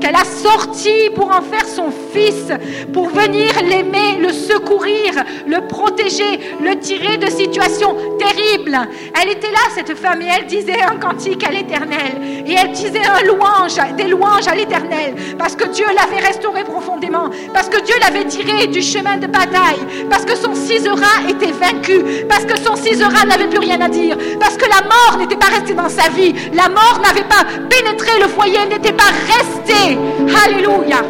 qu'elle 0.00 0.14
a 0.14 0.24
sorti 0.24 1.10
pour 1.14 1.28
en 1.28 1.40
faire 1.42 1.66
son 1.66 1.90
fils, 2.12 2.52
pour 2.92 3.08
venir 3.08 3.50
l'aimer, 3.62 4.18
le 4.20 4.32
secourir, 4.32 5.12
le 5.46 5.66
protéger, 5.66 6.54
le 6.62 6.78
tirer 6.78 7.16
de 7.16 7.30
situations 7.30 7.96
terribles. 8.18 8.78
Elle 9.20 9.30
était 9.30 9.50
là, 9.50 9.60
cette 9.74 9.96
femme, 9.96 10.22
et 10.22 10.28
elle 10.36 10.46
disait 10.46 10.82
un 10.82 10.96
cantique 10.96 11.44
à 11.44 11.50
l'éternel. 11.50 12.44
Et 12.46 12.54
elle 12.54 12.72
disait 12.72 13.06
un 13.06 13.24
louange, 13.26 13.76
des 13.96 14.04
louanges 14.08 14.48
à 14.48 14.54
l'éternel, 14.54 15.14
parce 15.38 15.56
que 15.56 15.68
Dieu 15.68 15.86
l'avait 15.86 16.26
restauré 16.26 16.64
profondément, 16.64 17.30
parce 17.54 17.68
que 17.68 17.80
Dieu 17.82 17.94
l'avait 18.00 18.26
tiré 18.26 18.66
du 18.66 18.82
chemin 18.82 19.16
de 19.16 19.26
bataille, 19.26 19.80
parce 20.10 20.24
que 20.24 20.36
son 20.36 20.54
cisera 20.54 21.28
était 21.28 21.52
vaincu, 21.52 22.26
parce 22.28 22.44
que 22.44 22.58
son 22.58 22.76
cisera 22.76 23.24
n'avait 23.26 23.48
plus 23.48 23.58
rien 23.58 23.80
à 23.80 23.88
dire, 23.88 24.16
parce 24.38 24.56
que 24.56 24.68
la 24.68 24.82
mort 24.82 25.18
n'était 25.18 25.36
pas 25.36 25.46
restée 25.46 25.74
dans 25.74 25.88
sa 25.88 26.08
vie, 26.10 26.34
la 26.52 26.68
mort 26.68 27.00
n'avait 27.02 27.28
pas 27.28 27.44
pénétré 27.68 28.20
le 28.20 28.28
foyer, 28.28 28.58
n'était 28.68 28.92
pas 28.92 29.10
resté. 29.32 29.98
Alléluia. 30.44 31.02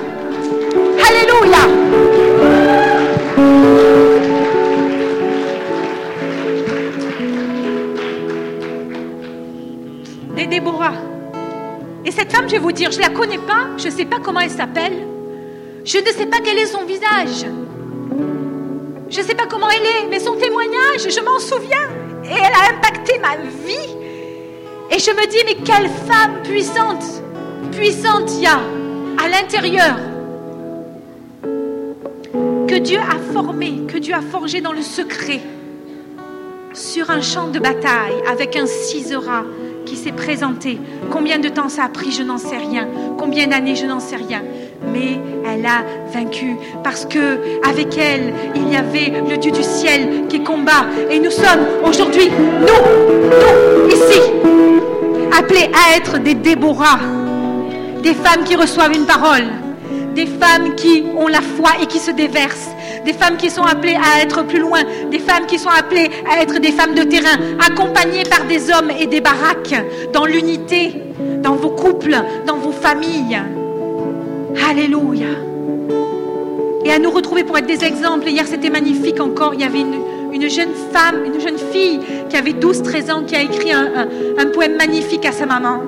Alléluia. 1.08 1.62
Des 10.36 10.46
Déborah. 10.46 10.92
Et 12.04 12.10
cette 12.10 12.32
femme, 12.32 12.46
je 12.46 12.52
vais 12.52 12.58
vous 12.58 12.72
dire, 12.72 12.90
je 12.90 12.98
ne 12.98 13.02
la 13.02 13.10
connais 13.10 13.38
pas, 13.38 13.68
je 13.76 13.86
ne 13.86 13.92
sais 13.92 14.04
pas 14.04 14.18
comment 14.22 14.40
elle 14.40 14.50
s'appelle, 14.50 15.06
je 15.84 15.98
ne 15.98 16.06
sais 16.06 16.26
pas 16.26 16.38
quel 16.42 16.58
est 16.58 16.66
son 16.66 16.84
visage. 16.84 17.46
Je 19.10 19.20
ne 19.20 19.26
sais 19.26 19.34
pas 19.34 19.46
comment 19.46 19.68
elle 19.68 19.82
est, 19.82 20.08
mais 20.08 20.20
son 20.20 20.36
témoignage, 20.36 21.08
je 21.08 21.20
m'en 21.20 21.38
souviens. 21.40 21.88
Et 22.24 22.32
elle 22.32 22.52
a 22.54 22.76
impacté 22.76 23.18
ma 23.18 23.36
vie. 23.36 23.96
Et 24.92 24.98
je 24.98 25.10
me 25.10 25.26
dis, 25.26 25.38
mais 25.44 25.56
quelle 25.64 25.88
femme 25.88 26.42
puissante, 26.44 27.04
puissante 27.80 28.30
il 28.34 28.42
y 28.42 28.46
a 28.46 28.60
à 29.24 29.28
l'intérieur 29.30 29.96
que 32.68 32.78
Dieu 32.78 32.98
a 32.98 33.32
formé, 33.32 33.86
que 33.88 33.96
Dieu 33.96 34.14
a 34.14 34.20
forgé 34.20 34.60
dans 34.60 34.74
le 34.74 34.82
secret, 34.82 35.40
sur 36.74 37.08
un 37.10 37.22
champ 37.22 37.46
de 37.46 37.58
bataille, 37.58 38.20
avec 38.30 38.54
un 38.56 38.66
cisera 38.66 39.44
qui 39.86 39.96
s'est 39.96 40.12
présenté. 40.12 40.78
Combien 41.10 41.38
de 41.38 41.48
temps 41.48 41.70
ça 41.70 41.84
a 41.84 41.88
pris, 41.88 42.12
je 42.12 42.22
n'en 42.22 42.36
sais 42.36 42.58
rien. 42.58 42.86
Combien 43.16 43.46
d'années, 43.46 43.76
je 43.76 43.86
n'en 43.86 43.98
sais 43.98 44.16
rien. 44.16 44.42
Mais 44.92 45.18
elle 45.46 45.64
a 45.64 45.82
vaincu 46.12 46.56
parce 46.84 47.06
que 47.06 47.66
avec 47.66 47.96
elle, 47.96 48.34
il 48.56 48.70
y 48.70 48.76
avait 48.76 49.22
le 49.26 49.38
Dieu 49.38 49.52
du 49.52 49.62
ciel 49.62 50.26
qui 50.28 50.44
combat. 50.44 50.84
Et 51.10 51.18
nous 51.18 51.30
sommes 51.30 51.64
aujourd'hui, 51.82 52.28
nous, 52.28 52.66
nous, 52.66 53.88
ici, 53.88 54.20
appelés 55.32 55.70
à 55.72 55.96
être 55.96 56.18
des 56.18 56.34
Déborah, 56.34 56.98
des 58.02 58.14
femmes 58.14 58.44
qui 58.44 58.56
reçoivent 58.56 58.94
une 58.94 59.06
parole, 59.06 59.46
des 60.14 60.26
femmes 60.26 60.74
qui 60.74 61.04
ont 61.16 61.28
la 61.28 61.40
foi 61.40 61.70
et 61.82 61.86
qui 61.86 61.98
se 61.98 62.10
déversent, 62.10 62.70
des 63.04 63.12
femmes 63.12 63.36
qui 63.36 63.50
sont 63.50 63.62
appelées 63.62 63.96
à 63.96 64.22
être 64.22 64.44
plus 64.44 64.58
loin, 64.58 64.80
des 65.10 65.18
femmes 65.18 65.46
qui 65.46 65.58
sont 65.58 65.70
appelées 65.70 66.10
à 66.30 66.42
être 66.42 66.60
des 66.60 66.72
femmes 66.72 66.94
de 66.94 67.02
terrain, 67.02 67.38
accompagnées 67.64 68.24
par 68.24 68.46
des 68.46 68.70
hommes 68.70 68.90
et 68.90 69.06
des 69.06 69.20
baraques, 69.20 69.74
dans 70.12 70.26
l'unité, 70.26 71.02
dans 71.42 71.54
vos 71.54 71.70
couples, 71.70 72.16
dans 72.46 72.56
vos 72.56 72.72
familles. 72.72 73.40
Alléluia. 74.68 75.28
Et 76.84 76.92
à 76.92 76.98
nous 76.98 77.10
retrouver 77.10 77.44
pour 77.44 77.58
être 77.58 77.66
des 77.66 77.84
exemples. 77.84 78.28
hier, 78.28 78.46
c'était 78.46 78.70
magnifique 78.70 79.20
encore. 79.20 79.54
Il 79.54 79.60
y 79.60 79.64
avait 79.64 79.80
une, 79.80 80.48
jeune 80.48 80.70
femme, 80.92 81.24
une 81.26 81.40
jeune 81.40 81.58
fille 81.58 82.00
qui 82.28 82.36
avait 82.36 82.52
12-13 82.52 83.12
ans, 83.12 83.22
qui 83.24 83.36
a 83.36 83.42
écrit 83.42 83.72
un, 83.72 84.08
un, 84.38 84.46
poème 84.46 84.76
magnifique 84.76 85.26
à 85.26 85.32
sa 85.32 85.46
maman. 85.46 85.80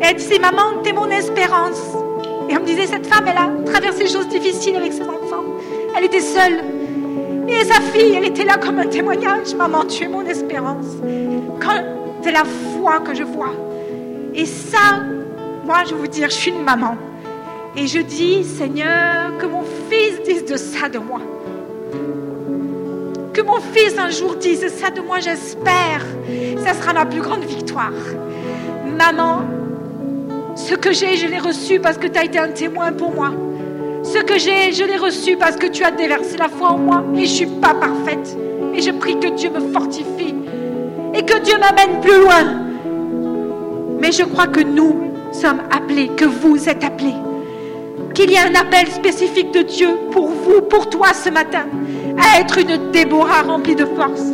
Elle 0.00 0.16
disait, 0.16 0.38
maman, 0.38 0.82
t'es 0.82 0.92
mon 0.92 1.10
espérance. 1.10 1.80
Et 2.48 2.56
on 2.56 2.60
me 2.60 2.66
disait, 2.66 2.86
cette 2.86 3.06
femme, 3.06 3.26
elle 3.28 3.36
a 3.36 3.50
traversé 3.70 4.04
des 4.04 4.10
choses 4.10 4.28
difficiles 4.28 4.76
avec 4.76 4.92
ses 4.92 5.02
enfants. 5.02 5.44
Elle 5.96 6.04
était 6.04 6.20
seule. 6.20 6.60
Et 7.48 7.64
sa 7.64 7.80
fille, 7.80 8.14
elle 8.14 8.24
était 8.24 8.44
là 8.44 8.56
comme 8.56 8.78
un 8.78 8.86
témoignage. 8.86 9.54
Maman, 9.54 9.84
tu 9.84 10.04
es 10.04 10.08
mon 10.08 10.24
espérance. 10.24 10.86
C'est 12.22 12.32
la 12.32 12.44
foi 12.44 13.00
que 13.00 13.14
je 13.14 13.22
vois. 13.22 13.52
Et 14.34 14.46
ça, 14.46 15.00
moi, 15.64 15.78
je 15.88 15.94
vous 15.94 16.06
dire, 16.06 16.28
je 16.30 16.34
suis 16.34 16.50
une 16.50 16.62
maman. 16.62 16.96
Et 17.76 17.86
je 17.86 18.00
dis, 18.00 18.44
Seigneur, 18.44 19.36
que 19.38 19.46
mon 19.46 19.62
fils 19.88 20.20
dise 20.26 20.44
de 20.44 20.56
ça 20.56 20.88
de 20.88 20.98
moi. 20.98 21.20
Que 23.32 23.42
mon 23.42 23.60
fils 23.60 23.96
un 23.98 24.10
jour 24.10 24.34
dise 24.36 24.66
ça 24.68 24.90
de 24.90 25.00
moi, 25.00 25.20
j'espère. 25.20 26.04
Ça 26.64 26.74
sera 26.74 26.92
ma 26.92 27.06
plus 27.06 27.20
grande 27.20 27.44
victoire. 27.44 27.92
Maman, 28.98 29.42
ce 30.66 30.74
que 30.74 30.92
j'ai, 30.92 31.16
je 31.16 31.26
l'ai 31.26 31.38
reçu 31.38 31.80
parce 31.80 31.98
que 31.98 32.06
tu 32.06 32.18
as 32.18 32.24
été 32.24 32.38
un 32.38 32.48
témoin 32.48 32.92
pour 32.92 33.12
moi. 33.14 33.32
Ce 34.02 34.18
que 34.18 34.38
j'ai, 34.38 34.72
je 34.72 34.84
l'ai 34.84 34.96
reçu 34.96 35.36
parce 35.36 35.56
que 35.56 35.66
tu 35.66 35.84
as 35.84 35.90
déversé 35.90 36.36
la 36.36 36.48
foi 36.48 36.72
en 36.72 36.78
moi. 36.78 37.04
Et 37.14 37.18
je 37.18 37.20
ne 37.20 37.26
suis 37.26 37.46
pas 37.46 37.74
parfaite. 37.74 38.36
Et 38.74 38.80
je 38.80 38.90
prie 38.90 39.18
que 39.18 39.28
Dieu 39.28 39.50
me 39.50 39.72
fortifie. 39.72 40.34
Et 41.14 41.22
que 41.22 41.38
Dieu 41.40 41.54
m'amène 41.58 42.00
plus 42.00 42.20
loin. 42.20 42.44
Mais 44.00 44.12
je 44.12 44.22
crois 44.22 44.46
que 44.46 44.60
nous 44.60 45.12
sommes 45.32 45.62
appelés, 45.70 46.08
que 46.08 46.24
vous 46.24 46.68
êtes 46.68 46.84
appelés 46.84 47.14
qu'il 48.14 48.32
y 48.32 48.36
a 48.36 48.42
un 48.42 48.54
appel 48.54 48.90
spécifique 48.90 49.52
de 49.52 49.62
Dieu 49.62 49.88
pour 50.10 50.28
vous, 50.28 50.62
pour 50.62 50.90
toi 50.90 51.14
ce 51.14 51.30
matin, 51.30 51.66
à 52.18 52.40
être 52.40 52.58
une 52.58 52.90
Déborah 52.90 53.42
remplie 53.42 53.76
de 53.76 53.84
force. 53.84 54.24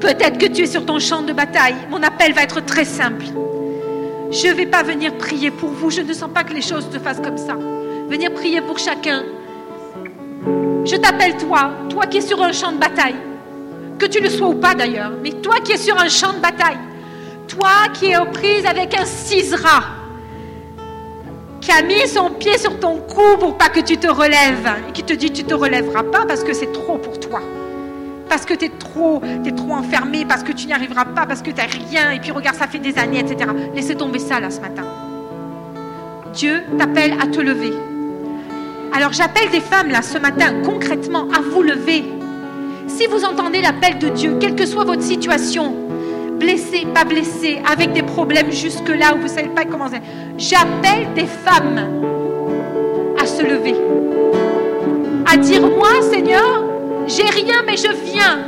Peut-être 0.00 0.38
que 0.38 0.46
tu 0.46 0.62
es 0.62 0.66
sur 0.66 0.84
ton 0.84 0.98
champ 0.98 1.22
de 1.22 1.32
bataille. 1.32 1.76
Mon 1.90 2.02
appel 2.02 2.32
va 2.32 2.42
être 2.42 2.64
très 2.64 2.84
simple. 2.84 3.24
Je 4.30 4.48
ne 4.48 4.52
vais 4.54 4.66
pas 4.66 4.82
venir 4.82 5.16
prier 5.16 5.50
pour 5.50 5.70
vous. 5.70 5.90
Je 5.90 6.00
ne 6.00 6.12
sens 6.12 6.30
pas 6.32 6.44
que 6.44 6.52
les 6.52 6.62
choses 6.62 6.88
se 6.92 6.98
fassent 6.98 7.20
comme 7.20 7.38
ça. 7.38 7.54
Venir 8.08 8.32
prier 8.34 8.60
pour 8.60 8.78
chacun. 8.78 9.24
Je 10.84 10.96
t'appelle 10.96 11.36
toi, 11.36 11.70
toi 11.88 12.06
qui 12.06 12.18
es 12.18 12.20
sur 12.20 12.42
un 12.42 12.52
champ 12.52 12.72
de 12.72 12.78
bataille. 12.78 13.16
Que 13.98 14.06
tu 14.06 14.20
le 14.20 14.28
sois 14.28 14.48
ou 14.48 14.54
pas 14.54 14.74
d'ailleurs, 14.74 15.12
mais 15.22 15.30
toi 15.30 15.56
qui 15.64 15.72
es 15.72 15.78
sur 15.78 15.98
un 15.98 16.08
champ 16.08 16.32
de 16.32 16.38
bataille. 16.38 16.78
Toi 17.48 17.88
qui 17.94 18.06
es 18.06 18.18
aux 18.18 18.26
prises 18.26 18.66
avec 18.66 18.98
un 18.98 19.04
cisra 19.04 19.82
qui 21.60 21.72
a 21.72 21.82
mis 21.82 22.06
son 22.06 22.30
pied 22.30 22.58
sur 22.58 22.78
ton 22.78 22.98
cou 22.98 23.36
pour 23.40 23.58
pas 23.58 23.68
que 23.68 23.80
tu 23.80 23.96
te 23.96 24.06
relèves 24.06 24.70
et 24.88 24.92
qui 24.92 25.02
te 25.02 25.12
dit 25.12 25.32
tu 25.32 25.42
te 25.42 25.54
relèveras 25.54 26.04
pas 26.04 26.24
parce 26.24 26.44
que 26.44 26.52
c'est 26.52 26.70
trop 26.72 26.96
pour 26.96 27.18
toi. 27.18 27.40
Parce 28.28 28.44
que 28.44 28.54
tu 28.54 28.66
es 28.66 28.68
trop, 28.70 29.22
es 29.44 29.52
trop 29.52 29.72
enfermé, 29.72 30.24
parce 30.24 30.42
que 30.42 30.52
tu 30.52 30.66
n'y 30.66 30.72
arriveras 30.72 31.04
pas, 31.04 31.26
parce 31.26 31.42
que 31.42 31.50
tu 31.50 31.56
n'as 31.56 31.66
rien, 31.66 32.10
et 32.12 32.20
puis 32.20 32.30
regarde, 32.32 32.56
ça 32.56 32.66
fait 32.66 32.78
des 32.78 32.98
années, 32.98 33.20
etc. 33.20 33.50
Laissez 33.74 33.94
tomber 33.94 34.18
ça 34.18 34.40
là 34.40 34.50
ce 34.50 34.60
matin. 34.60 34.84
Dieu 36.32 36.64
t'appelle 36.78 37.14
à 37.20 37.26
te 37.26 37.40
lever. 37.40 37.72
Alors 38.92 39.12
j'appelle 39.12 39.50
des 39.50 39.60
femmes 39.60 39.90
là 39.90 40.02
ce 40.02 40.18
matin 40.18 40.62
concrètement 40.64 41.28
à 41.36 41.40
vous 41.40 41.62
lever. 41.62 42.04
Si 42.88 43.06
vous 43.06 43.24
entendez 43.24 43.60
l'appel 43.60 43.98
de 43.98 44.08
Dieu, 44.08 44.36
quelle 44.40 44.54
que 44.54 44.66
soit 44.66 44.84
votre 44.84 45.02
situation, 45.02 45.74
blessé, 46.38 46.86
pas 46.94 47.04
blessé, 47.04 47.60
avec 47.70 47.92
des 47.92 48.02
problèmes 48.02 48.50
jusque 48.50 48.88
là 48.88 49.14
où 49.14 49.18
vous 49.18 49.24
ne 49.24 49.28
savez 49.28 49.48
pas 49.48 49.64
comment 49.64 49.88
c'est. 49.88 50.02
J'appelle 50.38 51.12
des 51.14 51.26
femmes 51.26 52.02
à 53.20 53.26
se 53.26 53.42
lever, 53.42 53.74
à 55.30 55.36
dire 55.36 55.62
moi 55.62 55.88
Seigneur, 56.10 56.65
j'ai 57.06 57.24
rien 57.24 57.62
mais 57.66 57.76
je 57.76 57.92
viens. 58.04 58.38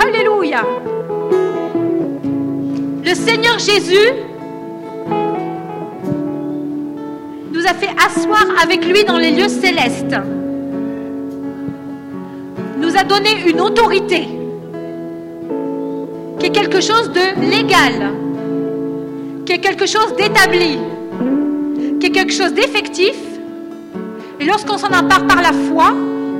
Alléluia. 0.00 0.64
Le 3.04 3.14
Seigneur 3.14 3.58
Jésus 3.58 4.12
nous 7.52 7.66
a 7.66 7.74
fait 7.74 7.90
asseoir 8.06 8.46
avec 8.62 8.84
lui 8.84 9.04
dans 9.04 9.18
les 9.18 9.30
lieux 9.30 9.48
célestes. 9.48 10.16
Nous 12.78 12.96
a 12.96 13.04
donné 13.04 13.30
une 13.46 13.60
autorité 13.60 14.28
qui 16.38 16.46
est 16.46 16.50
quelque 16.50 16.80
chose 16.80 17.10
de 17.10 17.50
légal, 17.50 18.12
qui 19.44 19.52
est 19.52 19.58
quelque 19.58 19.86
chose 19.86 20.14
d'établi, 20.16 20.78
qui 22.00 22.06
est 22.06 22.10
quelque 22.10 22.32
chose 22.32 22.54
d'effectif. 22.54 23.16
Et 24.40 24.44
lorsqu'on 24.44 24.78
s'en 24.78 24.88
empare 24.88 25.26
par 25.26 25.42
la 25.42 25.52
foi, 25.52 25.92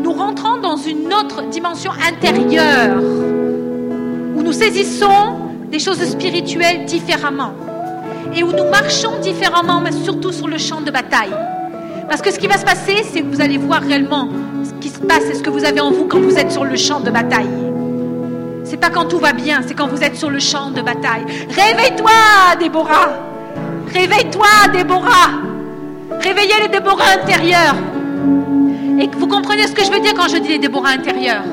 nous 0.09 0.15
rentrons 0.15 0.57
dans 0.57 0.79
une 0.79 1.13
autre 1.13 1.43
dimension 1.51 1.91
intérieure, 1.93 2.97
où 2.99 4.43
nous 4.43 4.53
saisissons 4.53 5.37
des 5.71 5.79
choses 5.79 6.03
spirituelles 6.03 6.87
différemment, 6.87 7.53
et 8.35 8.43
où 8.43 8.51
nous 8.51 8.65
marchons 8.71 9.19
différemment, 9.21 9.83
mais 9.83 9.93
surtout 9.93 10.33
sur 10.33 10.49
le 10.49 10.57
champ 10.57 10.81
de 10.81 10.91
bataille. 10.91 11.35
Parce 12.09 12.23
que 12.23 12.33
ce 12.33 12.39
qui 12.39 12.47
va 12.47 12.57
se 12.57 12.65
passer, 12.65 13.05
c'est 13.13 13.21
que 13.21 13.27
vous 13.27 13.43
allez 13.43 13.59
voir 13.59 13.83
réellement 13.83 14.31
ce 14.65 14.73
qui 14.81 14.89
se 14.89 14.99
passe 14.99 15.25
et 15.31 15.35
ce 15.35 15.43
que 15.43 15.51
vous 15.51 15.67
avez 15.67 15.81
en 15.81 15.91
vous 15.91 16.07
quand 16.07 16.21
vous 16.21 16.39
êtes 16.39 16.53
sur 16.53 16.65
le 16.65 16.77
champ 16.77 17.01
de 17.01 17.11
bataille. 17.11 17.51
C'est 18.65 18.79
pas 18.79 18.89
quand 18.89 19.05
tout 19.05 19.19
va 19.19 19.35
bien, 19.35 19.61
c'est 19.67 19.75
quand 19.75 19.89
vous 19.89 20.03
êtes 20.03 20.17
sur 20.17 20.31
le 20.31 20.39
champ 20.39 20.71
de 20.71 20.81
bataille. 20.81 21.27
Réveille-toi, 21.51 22.57
Déborah. 22.59 23.11
Réveille-toi, 23.93 24.73
Déborah. 24.73 25.33
Réveillez 26.19 26.63
les 26.63 26.69
Déborah 26.69 27.11
intérieurs. 27.23 27.77
Et 29.01 29.09
vous 29.17 29.29
comprenez 29.29 29.67
ce 29.69 29.73
que 29.73 29.85
je 29.85 29.93
veux 29.93 30.01
dire 30.01 30.15
quand 30.15 30.27
je 30.27 30.39
dis 30.39 30.49
les 30.49 30.59
Déborah 30.59 30.91
intérieurs 30.91 31.45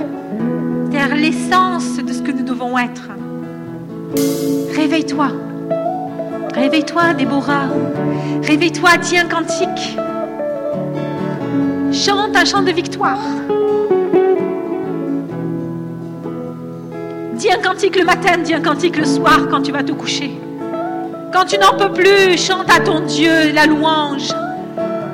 C'est-à-dire 0.89 1.15
l'essence 1.15 1.97
de 1.97 2.11
ce 2.11 2.21
que 2.21 2.31
nous 2.31 2.43
devons 2.43 2.75
être. 2.77 3.09
Réveille-toi. 4.75 5.27
Réveille-toi, 6.55 7.13
Déborah. 7.13 7.67
Réveille-toi, 8.41 8.97
dis 8.97 9.17
un 9.19 9.27
cantique. 9.27 9.95
Chante 11.91 12.35
un 12.35 12.45
chant 12.45 12.63
de 12.63 12.71
victoire. 12.71 13.19
Dis 17.35 17.51
un 17.51 17.61
cantique 17.61 17.95
le 17.95 18.05
matin, 18.05 18.37
dis 18.43 18.55
un 18.55 18.61
cantique 18.61 18.97
le 18.97 19.05
soir 19.05 19.47
quand 19.51 19.61
tu 19.61 19.71
vas 19.71 19.83
te 19.83 19.91
coucher. 19.91 20.31
Quand 21.31 21.45
tu 21.45 21.59
n'en 21.59 21.77
peux 21.77 21.93
plus, 21.93 22.37
chante 22.37 22.71
à 22.71 22.79
ton 22.79 23.01
Dieu 23.01 23.51
la 23.53 23.67
louange. 23.67 24.33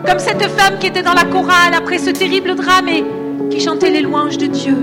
Comme 0.06 0.20
cette 0.20 0.44
femme 0.44 0.80
qui 0.80 0.88
était 0.88 1.04
dans 1.04 1.14
la 1.14 1.26
chorale 1.26 1.74
après 1.76 2.00
ce 2.00 2.10
terrible 2.10 2.56
drame 2.56 2.88
et 2.88 3.04
qui 3.50 3.60
chantait 3.60 3.90
les 3.90 4.02
louanges 4.02 4.38
de 4.38 4.48
Dieu. 4.48 4.76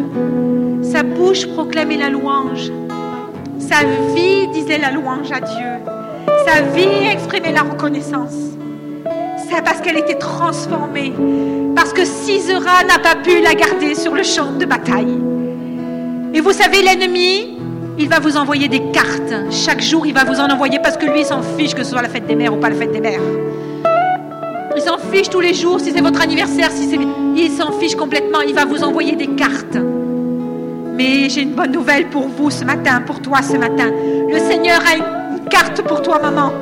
Sa 0.82 1.02
bouche 1.02 1.46
proclamait 1.48 1.96
la 1.96 2.08
louange. 2.08 2.70
Sa 3.58 3.84
vie 4.14 4.46
disait 4.52 4.78
la 4.78 4.90
louange 4.90 5.30
à 5.32 5.40
Dieu. 5.40 5.92
Sa 6.46 6.62
vie 6.62 7.08
exprimait 7.10 7.52
la 7.52 7.62
reconnaissance. 7.62 8.34
C'est 9.50 9.62
parce 9.64 9.80
qu'elle 9.80 9.98
était 9.98 10.18
transformée. 10.18 11.12
Parce 11.74 11.92
que 11.92 12.04
Sisera 12.04 12.84
n'a 12.84 12.98
pas 12.98 13.16
pu 13.16 13.40
la 13.40 13.54
garder 13.54 13.94
sur 13.94 14.14
le 14.14 14.22
champ 14.22 14.52
de 14.52 14.64
bataille. 14.64 15.18
Et 16.32 16.40
vous 16.40 16.52
savez, 16.52 16.82
l'ennemi, 16.82 17.58
il 17.98 18.08
va 18.08 18.20
vous 18.20 18.36
envoyer 18.36 18.68
des 18.68 18.82
cartes. 18.92 19.34
Chaque 19.50 19.82
jour, 19.82 20.06
il 20.06 20.14
va 20.14 20.24
vous 20.24 20.38
en 20.38 20.48
envoyer 20.48 20.78
parce 20.78 20.96
que 20.96 21.06
lui, 21.06 21.20
il 21.20 21.26
s'en 21.26 21.42
fiche 21.42 21.74
que 21.74 21.82
ce 21.82 21.90
soit 21.90 22.02
la 22.02 22.08
fête 22.08 22.26
des 22.26 22.36
mères 22.36 22.54
ou 22.54 22.58
pas 22.58 22.68
la 22.68 22.76
fête 22.76 22.92
des 22.92 23.00
mères. 23.00 23.20
Il 24.78 24.82
s'en 24.84 24.96
fiche 24.96 25.28
tous 25.28 25.40
les 25.40 25.54
jours, 25.54 25.80
si 25.80 25.90
c'est 25.90 26.00
votre 26.00 26.20
anniversaire, 26.20 26.70
si 26.70 26.88
c'est... 26.88 27.00
Il 27.34 27.50
s'en 27.50 27.72
fiche 27.72 27.96
complètement, 27.96 28.42
il 28.46 28.54
va 28.54 28.64
vous 28.64 28.84
envoyer 28.84 29.16
des 29.16 29.26
cartes. 29.26 29.76
Mais 30.94 31.28
j'ai 31.28 31.42
une 31.42 31.54
bonne 31.54 31.72
nouvelle 31.72 32.08
pour 32.10 32.28
vous 32.28 32.48
ce 32.48 32.64
matin, 32.64 33.02
pour 33.04 33.20
toi 33.20 33.42
ce 33.42 33.56
matin. 33.56 33.90
Le 33.90 34.38
Seigneur 34.38 34.80
a 34.88 34.94
une 34.94 35.48
carte 35.48 35.82
pour 35.82 36.00
toi, 36.00 36.20
maman. 36.20 36.52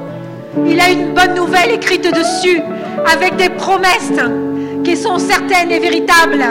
Il 0.66 0.80
a 0.80 0.88
une 0.88 1.12
bonne 1.12 1.34
nouvelle 1.34 1.72
écrite 1.72 2.04
dessus, 2.04 2.62
avec 3.12 3.36
des 3.36 3.50
promesses 3.50 4.22
qui 4.82 4.96
sont 4.96 5.18
certaines 5.18 5.70
et 5.70 5.78
véritables, 5.78 6.42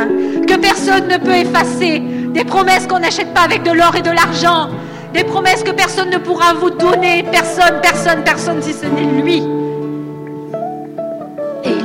que 0.48 0.58
personne 0.58 1.08
ne 1.08 1.18
peut 1.18 1.34
effacer, 1.34 2.00
des 2.28 2.44
promesses 2.44 2.86
qu'on 2.86 3.00
n'achète 3.00 3.34
pas 3.34 3.42
avec 3.42 3.64
de 3.64 3.72
l'or 3.72 3.96
et 3.96 4.04
de 4.04 4.12
l'argent. 4.12 4.70
Des 5.16 5.24
promesses 5.24 5.64
que 5.64 5.72
personne 5.72 6.12
ne 6.12 6.20
pourra 6.20 6.54
vous 6.54 6.70
donner. 6.70 7.26
Personne, 7.32 7.80
personne, 7.82 8.24
personne 8.24 8.62
si 8.62 8.72
ce 8.72 8.86
n'est 8.86 9.24
lui. 9.24 9.42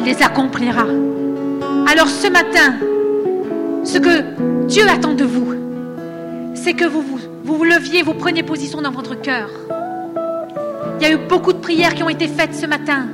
Les 0.04 0.22
accomplira. 0.22 0.86
Alors 1.90 2.08
ce 2.08 2.28
matin, 2.28 2.74
ce 3.84 3.98
que 3.98 4.66
Dieu 4.66 4.84
attend 4.88 5.14
de 5.14 5.24
vous, 5.24 5.54
c'est 6.54 6.74
que 6.74 6.84
vous 6.84 7.02
vous, 7.02 7.18
vous 7.44 7.56
vous 7.56 7.64
leviez, 7.64 8.02
vous 8.02 8.14
preniez 8.14 8.42
position 8.42 8.82
dans 8.82 8.90
votre 8.90 9.14
cœur. 9.20 9.48
Il 11.00 11.06
y 11.06 11.10
a 11.10 11.14
eu 11.14 11.18
beaucoup 11.28 11.52
de 11.52 11.58
prières 11.58 11.94
qui 11.94 12.02
ont 12.02 12.08
été 12.08 12.28
faites 12.28 12.54
ce 12.54 12.66
matin. 12.66 13.06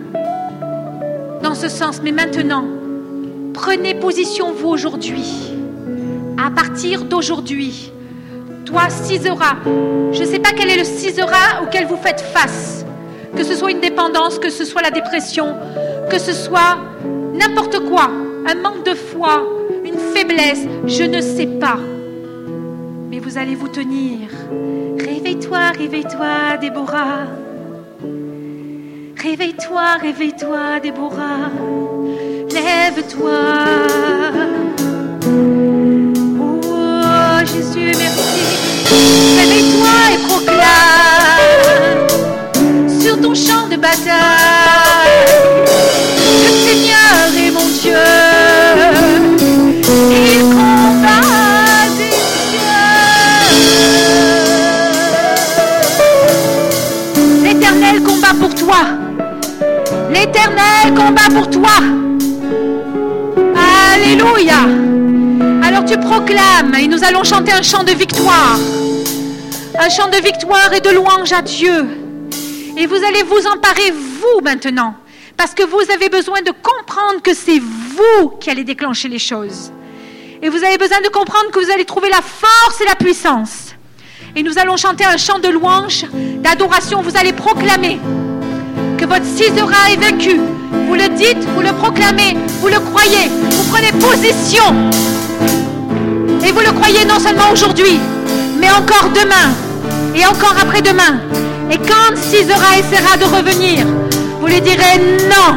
dans 1.43 1.55
ce 1.55 1.69
sens. 1.69 2.01
Mais 2.03 2.13
maintenant, 2.13 2.65
prenez 3.55 3.95
position, 3.95 4.53
vous, 4.53 4.69
aujourd'hui. 4.69 5.53
À 6.45 6.51
partir 6.51 7.05
d'aujourd'hui, 7.05 7.93
toi, 8.65 8.89
Cisera, 8.91 9.57
je 10.13 10.21
ne 10.21 10.27
sais 10.27 10.41
pas 10.41 10.51
quel 10.57 10.69
est 10.71 10.79
le 10.79 10.85
Cisera 10.85 11.63
auquel 11.63 11.87
vous 11.87 11.97
faites 11.97 12.21
face. 12.21 12.85
Que 13.37 13.45
ce 13.45 13.55
soit 13.55 13.71
une 13.71 13.81
dépendance, 13.81 14.39
que 14.39 14.51
ce 14.51 14.65
soit 14.65 14.83
la 14.83 14.91
dépression, 14.91 15.55
que 16.11 16.19
ce 16.19 16.33
soit 16.33 16.79
n'importe 17.35 17.79
quoi, 17.89 18.11
un 18.47 18.55
manque 18.55 18.85
de 18.85 18.95
foi, 18.95 19.43
une 19.85 19.99
faiblesse, 20.15 20.67
je 20.87 21.03
ne 21.05 21.21
sais 21.21 21.47
pas. 21.47 21.79
Mais 23.11 23.19
vous 23.19 23.39
allez 23.39 23.55
vous 23.55 23.69
tenir. 23.69 24.29
Réveille-toi, 24.99 25.71
réveille-toi, 25.79 26.57
Déborah. 26.61 27.27
Réveille-toi, 29.23 29.97
réveille-toi, 30.01 30.81
Déborah. 30.83 31.51
Lève-toi. 32.53 33.41
Oh, 36.41 37.39
Jésus, 37.41 37.93
merci. 37.99 38.43
Réveille-toi 39.39 39.95
et 40.13 40.19
proclame 40.29 42.07
sur 43.01 43.21
ton 43.21 43.35
champ 43.35 43.67
de 43.69 43.77
bataille. 43.77 45.06
L'éternel 60.27 60.93
combat 60.97 61.29
pour 61.33 61.49
toi. 61.49 61.71
Alléluia. 63.95 64.63
Alors 65.63 65.85
tu 65.85 65.97
proclames 65.99 66.75
et 66.75 66.89
nous 66.89 67.05
allons 67.05 67.23
chanter 67.23 67.53
un 67.53 67.63
chant 67.63 67.85
de 67.85 67.93
victoire. 67.93 68.59
Un 69.79 69.89
chant 69.89 70.09
de 70.09 70.17
victoire 70.17 70.73
et 70.73 70.81
de 70.81 70.91
louange 70.91 71.33
à 71.33 71.43
Dieu. 71.43 71.87
Et 72.77 72.87
vous 72.87 72.97
allez 72.97 73.23
vous 73.23 73.47
emparer, 73.47 73.93
vous, 73.93 74.41
maintenant. 74.43 74.97
Parce 75.37 75.55
que 75.55 75.63
vous 75.63 75.93
avez 75.95 76.09
besoin 76.09 76.43
de 76.43 76.51
comprendre 76.51 77.23
que 77.23 77.33
c'est 77.33 77.61
vous 77.61 78.31
qui 78.41 78.51
allez 78.51 78.65
déclencher 78.65 79.09
les 79.09 79.21
choses. 79.21 79.71
Et 80.43 80.49
vous 80.49 80.65
avez 80.65 80.77
besoin 80.77 81.01
de 81.03 81.09
comprendre 81.09 81.53
que 81.53 81.61
vous 81.61 81.71
allez 81.71 81.85
trouver 81.85 82.09
la 82.09 82.21
force 82.23 82.81
et 82.81 82.85
la 82.85 82.97
puissance. 82.97 83.77
Et 84.35 84.43
nous 84.43 84.59
allons 84.59 84.77
chanter 84.77 85.05
un 85.05 85.19
chant 85.19 85.39
de 85.39 85.49
louange, 85.49 86.05
d'adoration. 86.43 87.01
Vous 87.01 87.17
allez 87.17 87.33
proclamer 87.33 88.01
votre 89.09 89.25
Sisera 89.25 89.91
est 89.93 89.97
vaincu. 89.97 90.41
Vous 90.89 90.95
le 90.95 91.09
dites, 91.17 91.45
vous 91.55 91.63
le 91.63 91.73
proclamez, 91.73 92.37
vous 92.61 92.69
le 92.69 92.81
croyez, 92.81 93.31
vous 93.51 93.65
prenez 93.71 93.93
position. 93.93 94.65
Et 96.45 96.53
vous 96.53 96.61
le 96.61 96.73
croyez 96.73 97.05
non 97.05 97.19
seulement 97.19 97.51
aujourd'hui, 97.53 97.99
mais 98.59 98.71
encore 98.71 99.11
demain 99.15 99.53
et 100.15 100.25
encore 100.27 100.55
après-demain. 100.61 101.21
Et 101.71 101.79
quand 101.79 102.17
Sisera 102.17 102.79
essaiera 102.79 103.17
de 103.17 103.25
revenir, 103.25 103.87
vous 104.41 104.47
lui 104.47 104.61
direz 104.61 104.99
non, 105.29 105.57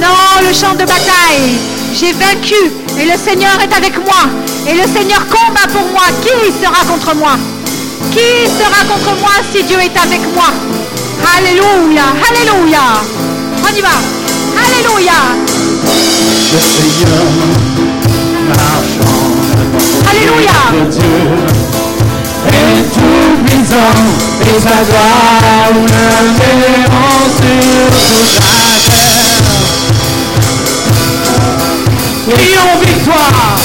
non, 0.00 0.46
le 0.46 0.54
champ 0.54 0.72
de 0.72 0.84
bataille, 0.84 1.58
j'ai 1.94 2.12
vaincu 2.12 2.54
et 2.98 3.04
le 3.04 3.16
Seigneur 3.18 3.58
est 3.60 3.74
avec 3.74 3.96
moi. 4.04 4.22
Et 4.68 4.74
le 4.74 4.82
Seigneur 4.82 5.24
combat 5.28 5.66
pour 5.72 5.86
moi. 5.92 6.06
Qui 6.22 6.52
sera 6.60 6.84
contre 6.86 7.14
moi? 7.14 7.32
Qui 8.10 8.50
sera 8.50 8.84
contre 8.84 9.16
moi 9.20 9.30
si 9.52 9.62
Dieu 9.62 9.78
est 9.78 9.96
avec 9.96 10.20
moi? 10.34 10.50
Alléluia, 11.34 12.06
Alléluia. 12.28 12.84
On 13.62 13.74
y 13.74 13.80
va. 13.80 13.96
Alléluia. 14.64 15.18
Le 16.52 16.60
Seigneur 16.60 17.26
marchant 18.48 19.26
Alléluia. 20.10 20.60
Dieu 20.90 21.16
est 22.48 22.84
tout 22.94 23.34
puissant 23.44 23.98
et 24.42 24.58
sa 24.60 24.78
gloire 24.84 25.74
verront 26.38 27.24
sur 27.36 27.90
toute 27.92 28.34
la 28.38 28.62
terre. 28.86 29.26
Crions 32.28 32.76
victoire 32.80 33.58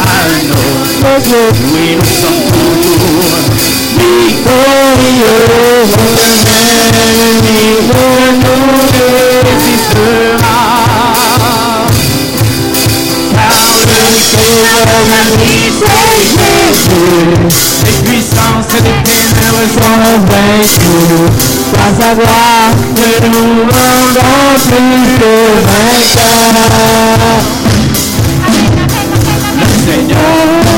à 0.00 0.02
notre 0.48 1.12
Dieu, 1.26 1.44
oui 1.74 1.86
nous 1.96 2.04
sommes 2.04 2.44
toujours 2.52 3.38
victorieux. 3.98 4.77
L'ennemi 6.92 7.62
ne 7.88 8.02
nous 8.42 8.72
résistera. 9.44 10.60
Car 13.34 13.52
le 13.52 14.18
Sauveur 14.32 15.00
m'a 15.10 15.22
c'est 15.78 16.24
Jésus. 16.34 17.06
Les 17.84 17.98
puissances 18.08 18.72
des 18.82 18.96
ténèbres 19.04 19.66
sont 19.74 20.02
vaincues. 20.30 21.28
Par 21.72 21.90
sa 21.98 22.10
gloire 22.14 22.72
que 22.96 23.10
nous 23.26 23.52
rendons 23.60 24.56
plus 24.68 25.08
que 25.18 25.34
vainqueurs. 25.68 26.58
Le 29.58 29.66
Seigneur 29.84 30.32
marche 30.64 30.72
en 30.72 30.77